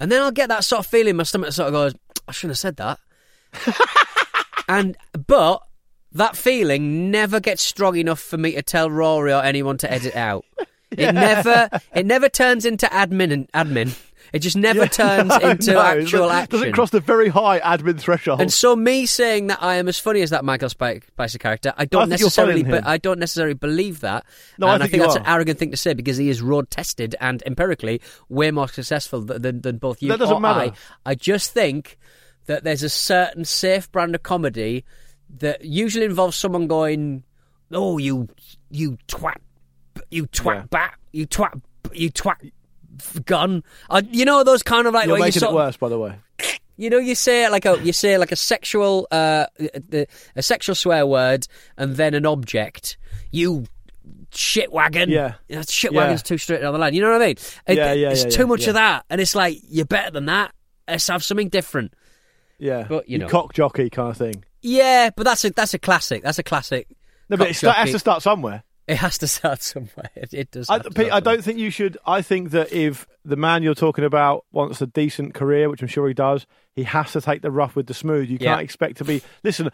and 0.00 0.10
then 0.10 0.22
I'll 0.22 0.30
get 0.30 0.48
that 0.48 0.64
sort 0.64 0.78
of 0.80 0.86
feeling. 0.86 1.16
My 1.16 1.24
stomach 1.24 1.52
sort 1.52 1.66
of 1.68 1.74
goes, 1.74 1.94
"I 2.28 2.32
shouldn't 2.32 2.52
have 2.52 2.58
said 2.58 2.76
that." 2.76 2.98
and 4.68 4.96
but 5.26 5.62
that 6.12 6.36
feeling 6.36 7.10
never 7.10 7.40
gets 7.40 7.62
strong 7.62 7.96
enough 7.96 8.20
for 8.20 8.38
me 8.38 8.52
to 8.52 8.62
tell 8.62 8.90
Rory 8.90 9.32
or 9.32 9.42
anyone 9.42 9.78
to 9.78 9.90
edit 9.90 10.14
out. 10.16 10.44
It 10.90 11.12
never 11.12 11.68
it 11.94 12.06
never 12.06 12.28
turns 12.28 12.64
into 12.64 12.86
admin 12.86 13.32
and 13.32 13.52
admin. 13.52 13.98
It 14.32 14.40
just 14.40 14.56
never 14.56 14.86
turns 14.88 15.34
into 15.36 15.72
No, 15.72 15.80
actual 15.80 16.28
it 16.28 16.32
action. 16.34 16.58
Doesn't 16.60 16.72
cross 16.72 16.90
the 16.90 17.00
very 17.00 17.28
high 17.28 17.60
admin 17.60 17.98
threshold. 17.98 18.40
And 18.40 18.52
so, 18.52 18.76
me 18.76 19.06
saying 19.06 19.46
that 19.46 19.62
I 19.62 19.76
am 19.76 19.88
as 19.88 19.98
funny 19.98 20.20
as 20.20 20.30
that 20.30 20.44
Michael 20.44 20.68
Spi- 20.68 21.00
Spicer 21.06 21.38
character, 21.38 21.72
I 21.76 21.86
don't 21.86 22.02
I 22.02 22.06
think 22.08 22.20
you're 22.20 22.30
funnier 22.30 22.54
necessarily, 22.54 22.62
than 22.62 22.70
but 22.70 22.84
him. 22.84 22.90
I 22.90 22.98
don't 22.98 23.18
necessarily 23.18 23.54
believe 23.54 24.00
that. 24.00 24.26
No, 24.58 24.68
I 24.68 24.78
think 24.78 24.90
think 24.90 25.02
that's 25.02 25.16
are. 25.16 25.20
an 25.20 25.26
arrogant 25.26 25.58
thing 25.58 25.70
to 25.70 25.76
say 25.76 25.94
because 25.94 26.16
he 26.18 26.28
is 26.28 26.42
road 26.42 26.70
tested 26.70 27.16
and 27.20 27.42
empirically 27.46 28.02
way 28.28 28.50
more 28.50 28.68
successful 28.68 29.24
th- 29.26 29.40
than, 29.40 29.62
than 29.62 29.78
both 29.78 30.02
you 30.02 30.08
That 30.08 30.18
doesn't 30.18 30.36
or 30.36 30.40
matter. 30.40 30.72
I. 31.06 31.10
I 31.10 31.14
just 31.14 31.52
think 31.52 31.98
that 32.48 32.64
there's 32.64 32.82
a 32.82 32.88
certain 32.88 33.44
safe 33.44 33.90
brand 33.92 34.14
of 34.14 34.22
comedy 34.24 34.84
that 35.38 35.64
usually 35.64 36.04
involves 36.04 36.36
someone 36.36 36.66
going, 36.66 37.22
"Oh, 37.70 37.96
you, 37.98 38.28
you 38.70 38.98
twat, 39.06 39.36
you 40.10 40.26
twat 40.26 40.54
Yeah. 40.54 40.62
bat, 40.70 40.94
you 41.12 41.26
twat, 41.26 41.62
you 41.92 42.10
twat." 42.10 42.50
Gun, 43.26 43.62
uh, 43.90 44.02
you 44.10 44.24
know 44.24 44.42
those 44.42 44.64
kind 44.64 44.88
of 44.88 44.92
like 44.94 45.06
You're 45.06 45.18
you 45.18 45.22
making 45.22 45.38
sort 45.38 45.52
it 45.52 45.54
worse, 45.54 45.76
by 45.76 45.88
the 45.88 45.98
way. 46.00 46.16
you 46.76 46.90
know, 46.90 46.98
you 46.98 47.14
say 47.14 47.48
like 47.48 47.64
a 47.64 47.78
you 47.84 47.92
say 47.92 48.18
like 48.18 48.32
a 48.32 48.36
sexual 48.36 49.06
uh 49.12 49.46
the, 49.58 50.08
a 50.34 50.42
sexual 50.42 50.74
swear 50.74 51.06
word 51.06 51.46
and 51.76 51.94
then 51.94 52.14
an 52.14 52.26
object. 52.26 52.96
You 53.30 53.66
shit 54.32 54.72
wagon. 54.72 55.10
Yeah. 55.10 55.34
You 55.48 55.62
shit 55.68 55.92
Yeah. 55.92 55.98
wagon's 56.00 56.24
too 56.24 56.38
straight 56.38 56.60
down 56.60 56.72
the 56.72 56.78
line. 56.80 56.92
You 56.92 57.02
know 57.02 57.12
what 57.12 57.22
I 57.22 57.26
mean? 57.26 57.36
It- 57.68 57.76
Yeah, 57.76 57.92
yeah, 57.92 58.10
It's 58.10 58.24
yeah, 58.24 58.30
too 58.30 58.42
yeah, 58.42 58.46
much 58.46 58.62
yeah. 58.62 58.68
of 58.70 58.74
that, 58.74 59.04
and 59.10 59.20
it's 59.20 59.36
like 59.36 59.58
you're 59.68 59.84
better 59.86 60.10
than 60.10 60.26
that. 60.26 60.52
Let's 60.88 61.06
have 61.06 61.22
something 61.22 61.50
different. 61.50 61.92
Yeah, 62.58 62.86
But, 62.88 63.08
you 63.08 63.18
know. 63.18 63.28
cock 63.28 63.52
jockey 63.54 63.88
kind 63.90 64.10
of 64.10 64.16
thing. 64.16 64.44
Yeah, 64.62 65.10
but 65.14 65.22
that's 65.24 65.44
a 65.44 65.50
that's 65.50 65.74
a 65.74 65.78
classic. 65.78 66.22
That's 66.22 66.38
a 66.38 66.42
classic. 66.42 66.88
No, 67.28 67.36
but 67.36 67.50
it 67.50 67.60
has 67.60 67.92
to 67.92 67.98
start 67.98 68.22
somewhere. 68.22 68.64
It 68.88 68.96
has 68.96 69.18
to 69.18 69.26
start 69.28 69.62
somewhere. 69.62 70.10
It, 70.16 70.32
it 70.34 70.50
does. 70.50 70.68
I, 70.70 70.78
Pete, 70.80 71.12
I 71.12 71.20
don't 71.20 71.44
think 71.44 71.58
you 71.58 71.70
should. 71.70 71.96
I 72.06 72.22
think 72.22 72.50
that 72.50 72.72
if 72.72 73.06
the 73.24 73.36
man 73.36 73.62
you're 73.62 73.74
talking 73.74 74.04
about 74.04 74.46
wants 74.50 74.80
a 74.80 74.86
decent 74.86 75.34
career, 75.34 75.68
which 75.70 75.82
I'm 75.82 75.88
sure 75.88 76.08
he 76.08 76.14
does, 76.14 76.46
he 76.74 76.84
has 76.84 77.12
to 77.12 77.20
take 77.20 77.42
the 77.42 77.50
rough 77.50 77.76
with 77.76 77.86
the 77.86 77.94
smooth. 77.94 78.28
You 78.30 78.38
Yeah. 78.40 78.52
can't 78.54 78.62
expect 78.62 78.96
to 78.96 79.04
be. 79.04 79.22
Listen, 79.44 79.70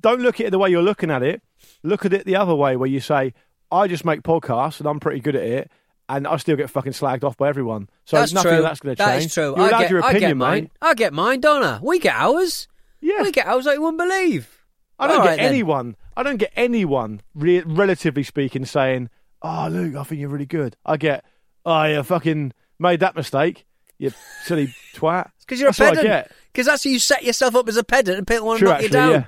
don't 0.00 0.20
look 0.22 0.40
at 0.40 0.46
it 0.46 0.50
the 0.50 0.58
way 0.58 0.70
you're 0.70 0.82
looking 0.82 1.10
at 1.10 1.22
it. 1.22 1.42
Look 1.82 2.04
at 2.06 2.12
it 2.12 2.24
the 2.24 2.36
other 2.36 2.54
way, 2.54 2.76
where 2.76 2.88
you 2.88 2.98
say, 3.00 3.34
"I 3.70 3.86
just 3.88 4.04
make 4.04 4.22
podcasts 4.22 4.80
and 4.80 4.88
I'm 4.88 5.00
pretty 5.00 5.20
good 5.20 5.36
at 5.36 5.42
it." 5.44 5.70
And 6.08 6.26
I 6.26 6.36
still 6.36 6.56
get 6.56 6.70
fucking 6.70 6.92
slagged 6.92 7.24
off 7.24 7.36
by 7.36 7.48
everyone. 7.48 7.88
So 8.04 8.16
That's 8.16 8.32
nothing 8.32 8.52
true. 8.52 8.62
that's 8.62 8.78
going 8.80 8.94
to 8.94 9.04
change. 9.04 9.24
is 9.26 9.34
true. 9.34 9.54
You're 9.56 9.60
I 9.60 9.68
allowed 9.68 9.80
get, 9.80 9.90
your 9.90 10.04
I 10.04 10.10
opinion, 10.10 10.30
get 10.30 10.36
mine. 10.36 10.62
mate. 10.64 10.70
I 10.80 10.94
get 10.94 11.12
mine, 11.12 11.40
don't 11.40 11.62
I? 11.64 11.80
We 11.82 11.98
get 11.98 12.14
ours. 12.14 12.68
Yeah. 13.00 13.22
We 13.22 13.32
get 13.32 13.46
ours 13.48 13.66
like 13.66 13.74
you 13.74 13.82
wouldn't 13.82 13.98
believe. 13.98 14.64
I 14.98 15.08
don't 15.08 15.18
All 15.18 15.24
get 15.24 15.30
right, 15.30 15.36
then. 15.38 15.46
anyone. 15.48 15.96
I 16.16 16.22
don't 16.22 16.36
get 16.38 16.52
anyone, 16.56 17.20
re- 17.34 17.60
relatively 17.66 18.22
speaking, 18.22 18.64
saying, 18.64 19.10
"Oh, 19.42 19.68
Luke, 19.70 19.96
I 19.96 20.04
think 20.04 20.20
you're 20.20 20.30
really 20.30 20.46
good." 20.46 20.76
I 20.86 20.96
get, 20.96 21.24
"Oh, 21.66 21.82
you 21.84 22.02
fucking 22.02 22.52
made 22.78 23.00
that 23.00 23.14
mistake, 23.16 23.66
you 23.98 24.12
silly 24.44 24.68
twat." 24.94 25.30
Because 25.40 25.60
you're 25.60 25.72
That's 25.72 25.98
a 25.98 26.02
pedant. 26.02 26.28
Because 26.52 26.66
that's 26.66 26.84
how 26.84 26.90
you 26.90 26.98
set 26.98 27.24
yourself 27.24 27.54
up 27.56 27.68
as 27.68 27.76
a 27.76 27.84
pedant 27.84 28.16
and 28.18 28.26
people 28.26 28.46
want 28.46 28.60
to 28.60 28.64
knock 28.64 28.74
actually, 28.74 28.86
you 28.86 28.92
down. 28.92 29.10
yeah. 29.10 29.24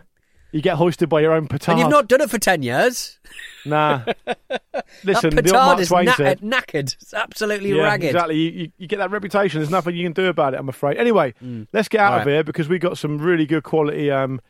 You 0.53 0.63
get 0.63 0.77
hoisted 0.77 1.09
by 1.09 1.21
your 1.21 1.33
own 1.33 1.47
petard. 1.47 1.73
And 1.73 1.79
you've 1.81 1.91
not 1.91 2.09
done 2.09 2.21
it 2.23 2.31
for 2.31 2.39
10 2.39 2.63
years. 2.63 3.19
Nah. 3.67 4.03
Listen, 5.05 5.35
that 5.37 5.45
the 5.45 5.55
old 5.59 5.79
petard 5.79 5.81
is 5.81 6.17
said. 6.17 6.41
knackered. 6.41 6.97
It's 7.01 7.13
absolutely 7.13 7.71
Yeah, 7.77 7.83
ragged. 7.83 8.07
exactly. 8.11 8.37
You, 8.37 8.51
you, 8.51 8.73
you 8.79 8.87
get 8.87 8.99
that 8.99 9.11
reputation. 9.11 9.61
There's 9.61 9.71
nothing 9.71 9.95
you 9.95 10.05
can 10.05 10.13
do 10.13 10.27
about 10.27 10.55
it. 10.55 10.61
I'm 10.61 10.69
afraid. 10.71 10.97
Anyway, 10.97 11.35
let's 11.73 11.89
get 11.89 12.01
out 12.01 12.09
Mm. 12.09 12.15
All 12.15 12.21
of 12.21 12.27
right. 12.27 12.33
here 12.33 12.45
because 12.45 12.69
we've 12.69 12.81
got 12.81 12.97
some 12.97 13.19
really 13.19 13.45
good 13.45 13.63
quality 13.63 14.11
um, 14.11 14.41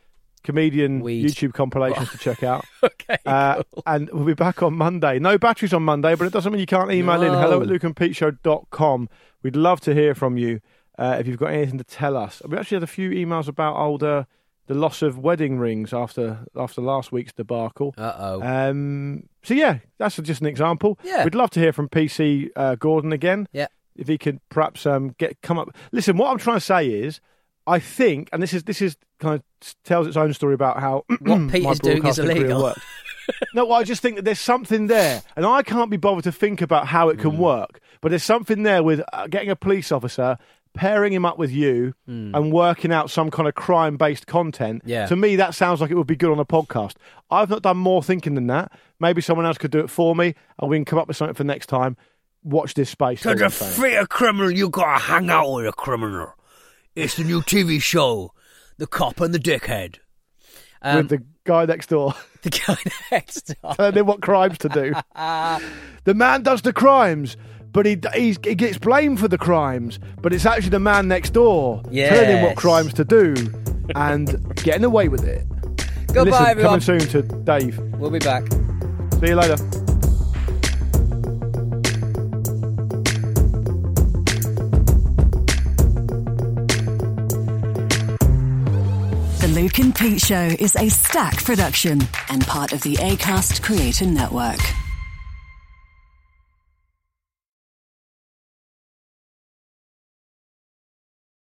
comedian 0.45 1.01
Weed. 1.01 1.25
YouTube 1.25 1.51
compilations 1.53 2.09
to 2.11 2.17
check 2.17 2.43
out. 2.43 2.63
okay. 2.83 3.17
Uh, 3.25 3.61
and 3.85 4.09
we'll 4.11 4.23
be 4.25 4.33
back 4.33 4.63
on 4.63 4.75
Monday. 4.75 5.19
No 5.19 5.37
batteries 5.37 5.73
on 5.73 5.83
Monday, 5.83 6.15
but 6.15 6.25
it 6.25 6.31
doesn't 6.33 6.51
mean 6.53 6.61
you 6.61 6.65
can't 6.65 6.91
email 6.91 7.21
in. 7.21 7.33
Hello 7.33 7.61
at 7.61 7.67
lukeandpeteshow.com. 7.67 9.09
We'd 9.43 9.55
love 9.57 9.81
to 9.81 9.93
hear 9.93 10.15
from 10.15 10.37
you 10.37 10.61
uh, 10.97 11.17
if 11.19 11.27
you've 11.27 11.37
got 11.39 11.47
anything 11.51 11.77
to 11.77 11.83
tell 11.83 12.15
us. 12.15 12.41
We 12.47 12.57
actually 12.57 12.75
had 12.77 12.83
a 12.83 12.87
few 12.87 13.09
emails 13.09 13.47
about 13.49 13.75
older 13.75 14.27
the 14.69 14.75
loss 14.75 15.01
of 15.01 15.17
wedding 15.17 15.57
rings 15.57 15.91
after 15.93 16.45
after 16.55 16.79
last 16.79 17.11
week's 17.11 17.33
debacle. 17.33 17.93
Uh 17.97 18.13
oh. 18.17 18.41
Um, 18.41 19.23
so 19.43 19.53
yeah, 19.55 19.79
that's 19.97 20.15
just 20.17 20.41
an 20.41 20.47
example. 20.47 20.97
Yeah. 21.03 21.23
we'd 21.25 21.35
love 21.35 21.49
to 21.51 21.59
hear 21.59 21.73
from 21.73 21.89
PC 21.89 22.51
uh, 22.55 22.75
Gordon 22.75 23.11
again. 23.11 23.47
Yeah. 23.51 23.67
if 23.95 24.07
he 24.07 24.17
could 24.17 24.39
perhaps 24.49 24.85
um, 24.85 25.15
get 25.17 25.41
come 25.41 25.57
up. 25.57 25.75
Listen, 25.91 26.17
what 26.17 26.29
I'm 26.31 26.37
trying 26.37 26.57
to 26.57 26.61
say 26.61 26.87
is, 26.87 27.19
I 27.67 27.79
think, 27.79 28.29
and 28.31 28.41
this 28.43 28.53
is 28.53 28.63
this 28.63 28.79
is 28.81 28.95
kind 29.19 29.35
of 29.35 29.73
tells 29.83 30.05
its 30.07 30.15
own 30.15 30.33
story 30.33 30.53
about 30.53 30.79
how 30.79 31.03
What 31.19 31.49
Pete 31.51 31.63
my 31.63 31.71
is 31.71 31.79
doing 31.79 32.05
is 32.05 32.19
illegal. 32.19 32.73
no, 33.53 33.65
well, 33.65 33.79
I 33.79 33.83
just 33.83 34.01
think 34.01 34.15
that 34.17 34.23
there's 34.25 34.39
something 34.39 34.87
there, 34.87 35.21
and 35.35 35.45
I 35.45 35.63
can't 35.63 35.89
be 35.91 35.97
bothered 35.97 36.23
to 36.25 36.31
think 36.31 36.61
about 36.61 36.87
how 36.87 37.09
it 37.09 37.17
Mm. 37.17 37.21
can 37.21 37.37
work. 37.39 37.79
But 38.01 38.09
there's 38.09 38.23
something 38.23 38.63
there 38.63 38.81
with 38.83 39.01
uh, 39.13 39.27
getting 39.27 39.49
a 39.49 39.55
police 39.55 39.91
officer, 39.91 40.37
pairing 40.73 41.13
him 41.13 41.25
up 41.25 41.37
with 41.37 41.51
you, 41.51 41.93
and 42.07 42.51
working 42.51 42.91
out 42.91 43.09
some 43.09 43.29
kind 43.31 43.47
of 43.47 43.55
crime-based 43.55 44.27
content. 44.27 44.83
Mm. 44.83 44.89
Yeah. 44.89 45.05
To 45.07 45.15
me, 45.15 45.35
that 45.37 45.55
sounds 45.55 45.81
like 45.81 45.91
it 45.91 45.95
would 45.95 46.07
be 46.07 46.15
good 46.15 46.31
on 46.31 46.39
a 46.39 46.45
podcast. 46.45 46.93
I've 47.29 47.49
not 47.49 47.61
done 47.61 47.77
more 47.77 48.01
thinking 48.03 48.35
than 48.35 48.47
that. 48.47 48.71
Maybe 48.99 49.21
someone 49.21 49.45
else 49.45 49.57
could 49.57 49.71
do 49.71 49.79
it 49.79 49.89
for 49.89 50.15
me, 50.15 50.35
and 50.59 50.69
we 50.69 50.77
can 50.77 50.85
come 50.85 50.99
up 50.99 51.07
with 51.07 51.17
something 51.17 51.35
for 51.35 51.43
next 51.43 51.67
time. 51.67 51.97
Watch 52.43 52.73
this 52.73 52.89
space. 52.89 53.21
To 53.21 53.31
is 53.31 53.39
the 53.39 53.49
free 53.49 53.95
a 53.95 54.07
criminal, 54.07 54.51
you 54.51 54.69
gotta 54.69 55.01
hang 55.01 55.29
out 55.29 55.51
with 55.51 55.67
a 55.67 55.73
criminal. 55.73 56.33
It's 56.95 57.15
the 57.15 57.23
new 57.23 57.41
TV 57.41 57.81
show, 57.81 58.33
The 58.77 58.87
Cop 58.87 59.19
and 59.21 59.33
the 59.33 59.39
Dickhead. 59.39 59.97
Um, 60.81 60.97
with 60.97 61.09
the 61.09 61.23
guy 61.43 61.65
next 61.65 61.87
door. 61.87 62.13
the 62.41 62.49
guy 62.49 62.77
next 63.11 63.53
door. 63.61 63.75
telling 63.75 63.95
him 63.95 64.05
what 64.05 64.21
crimes 64.21 64.57
to 64.59 64.69
do. 64.69 64.93
the 66.05 66.13
man 66.13 66.43
does 66.43 66.61
the 66.61 66.73
crimes, 66.73 67.35
but 67.71 67.85
he 67.85 67.99
he 68.13 68.33
gets 68.33 68.77
blamed 68.77 69.19
for 69.19 69.27
the 69.27 69.37
crimes, 69.37 69.99
but 70.21 70.33
it's 70.33 70.45
actually 70.45 70.69
the 70.69 70.79
man 70.79 71.07
next 71.07 71.31
door 71.31 71.81
yes. 71.91 72.09
telling 72.09 72.37
him 72.37 72.43
what 72.43 72.55
crimes 72.55 72.93
to 72.93 73.05
do 73.05 73.35
and 73.95 74.55
getting 74.63 74.83
away 74.83 75.07
with 75.07 75.23
it. 75.23 75.45
Goodbye, 76.13 76.23
listen, 76.23 76.45
everyone. 76.47 76.79
Coming 76.81 76.99
soon 76.99 77.09
to 77.09 77.21
Dave. 77.21 77.77
We'll 77.99 78.09
be 78.09 78.19
back. 78.19 78.43
See 79.19 79.27
you 79.27 79.35
later. 79.35 79.57
The 89.39 89.47
Luke 89.53 89.79
and 89.79 89.95
Pete 89.95 90.19
Show 90.19 90.55
is 90.59 90.75
a 90.75 90.89
Stak 90.89 91.43
production 91.43 92.01
and 92.29 92.45
part 92.45 92.73
of 92.73 92.81
the 92.81 92.95
ACAST 92.95 93.61
Creator 93.61 94.05
Network. 94.07 94.59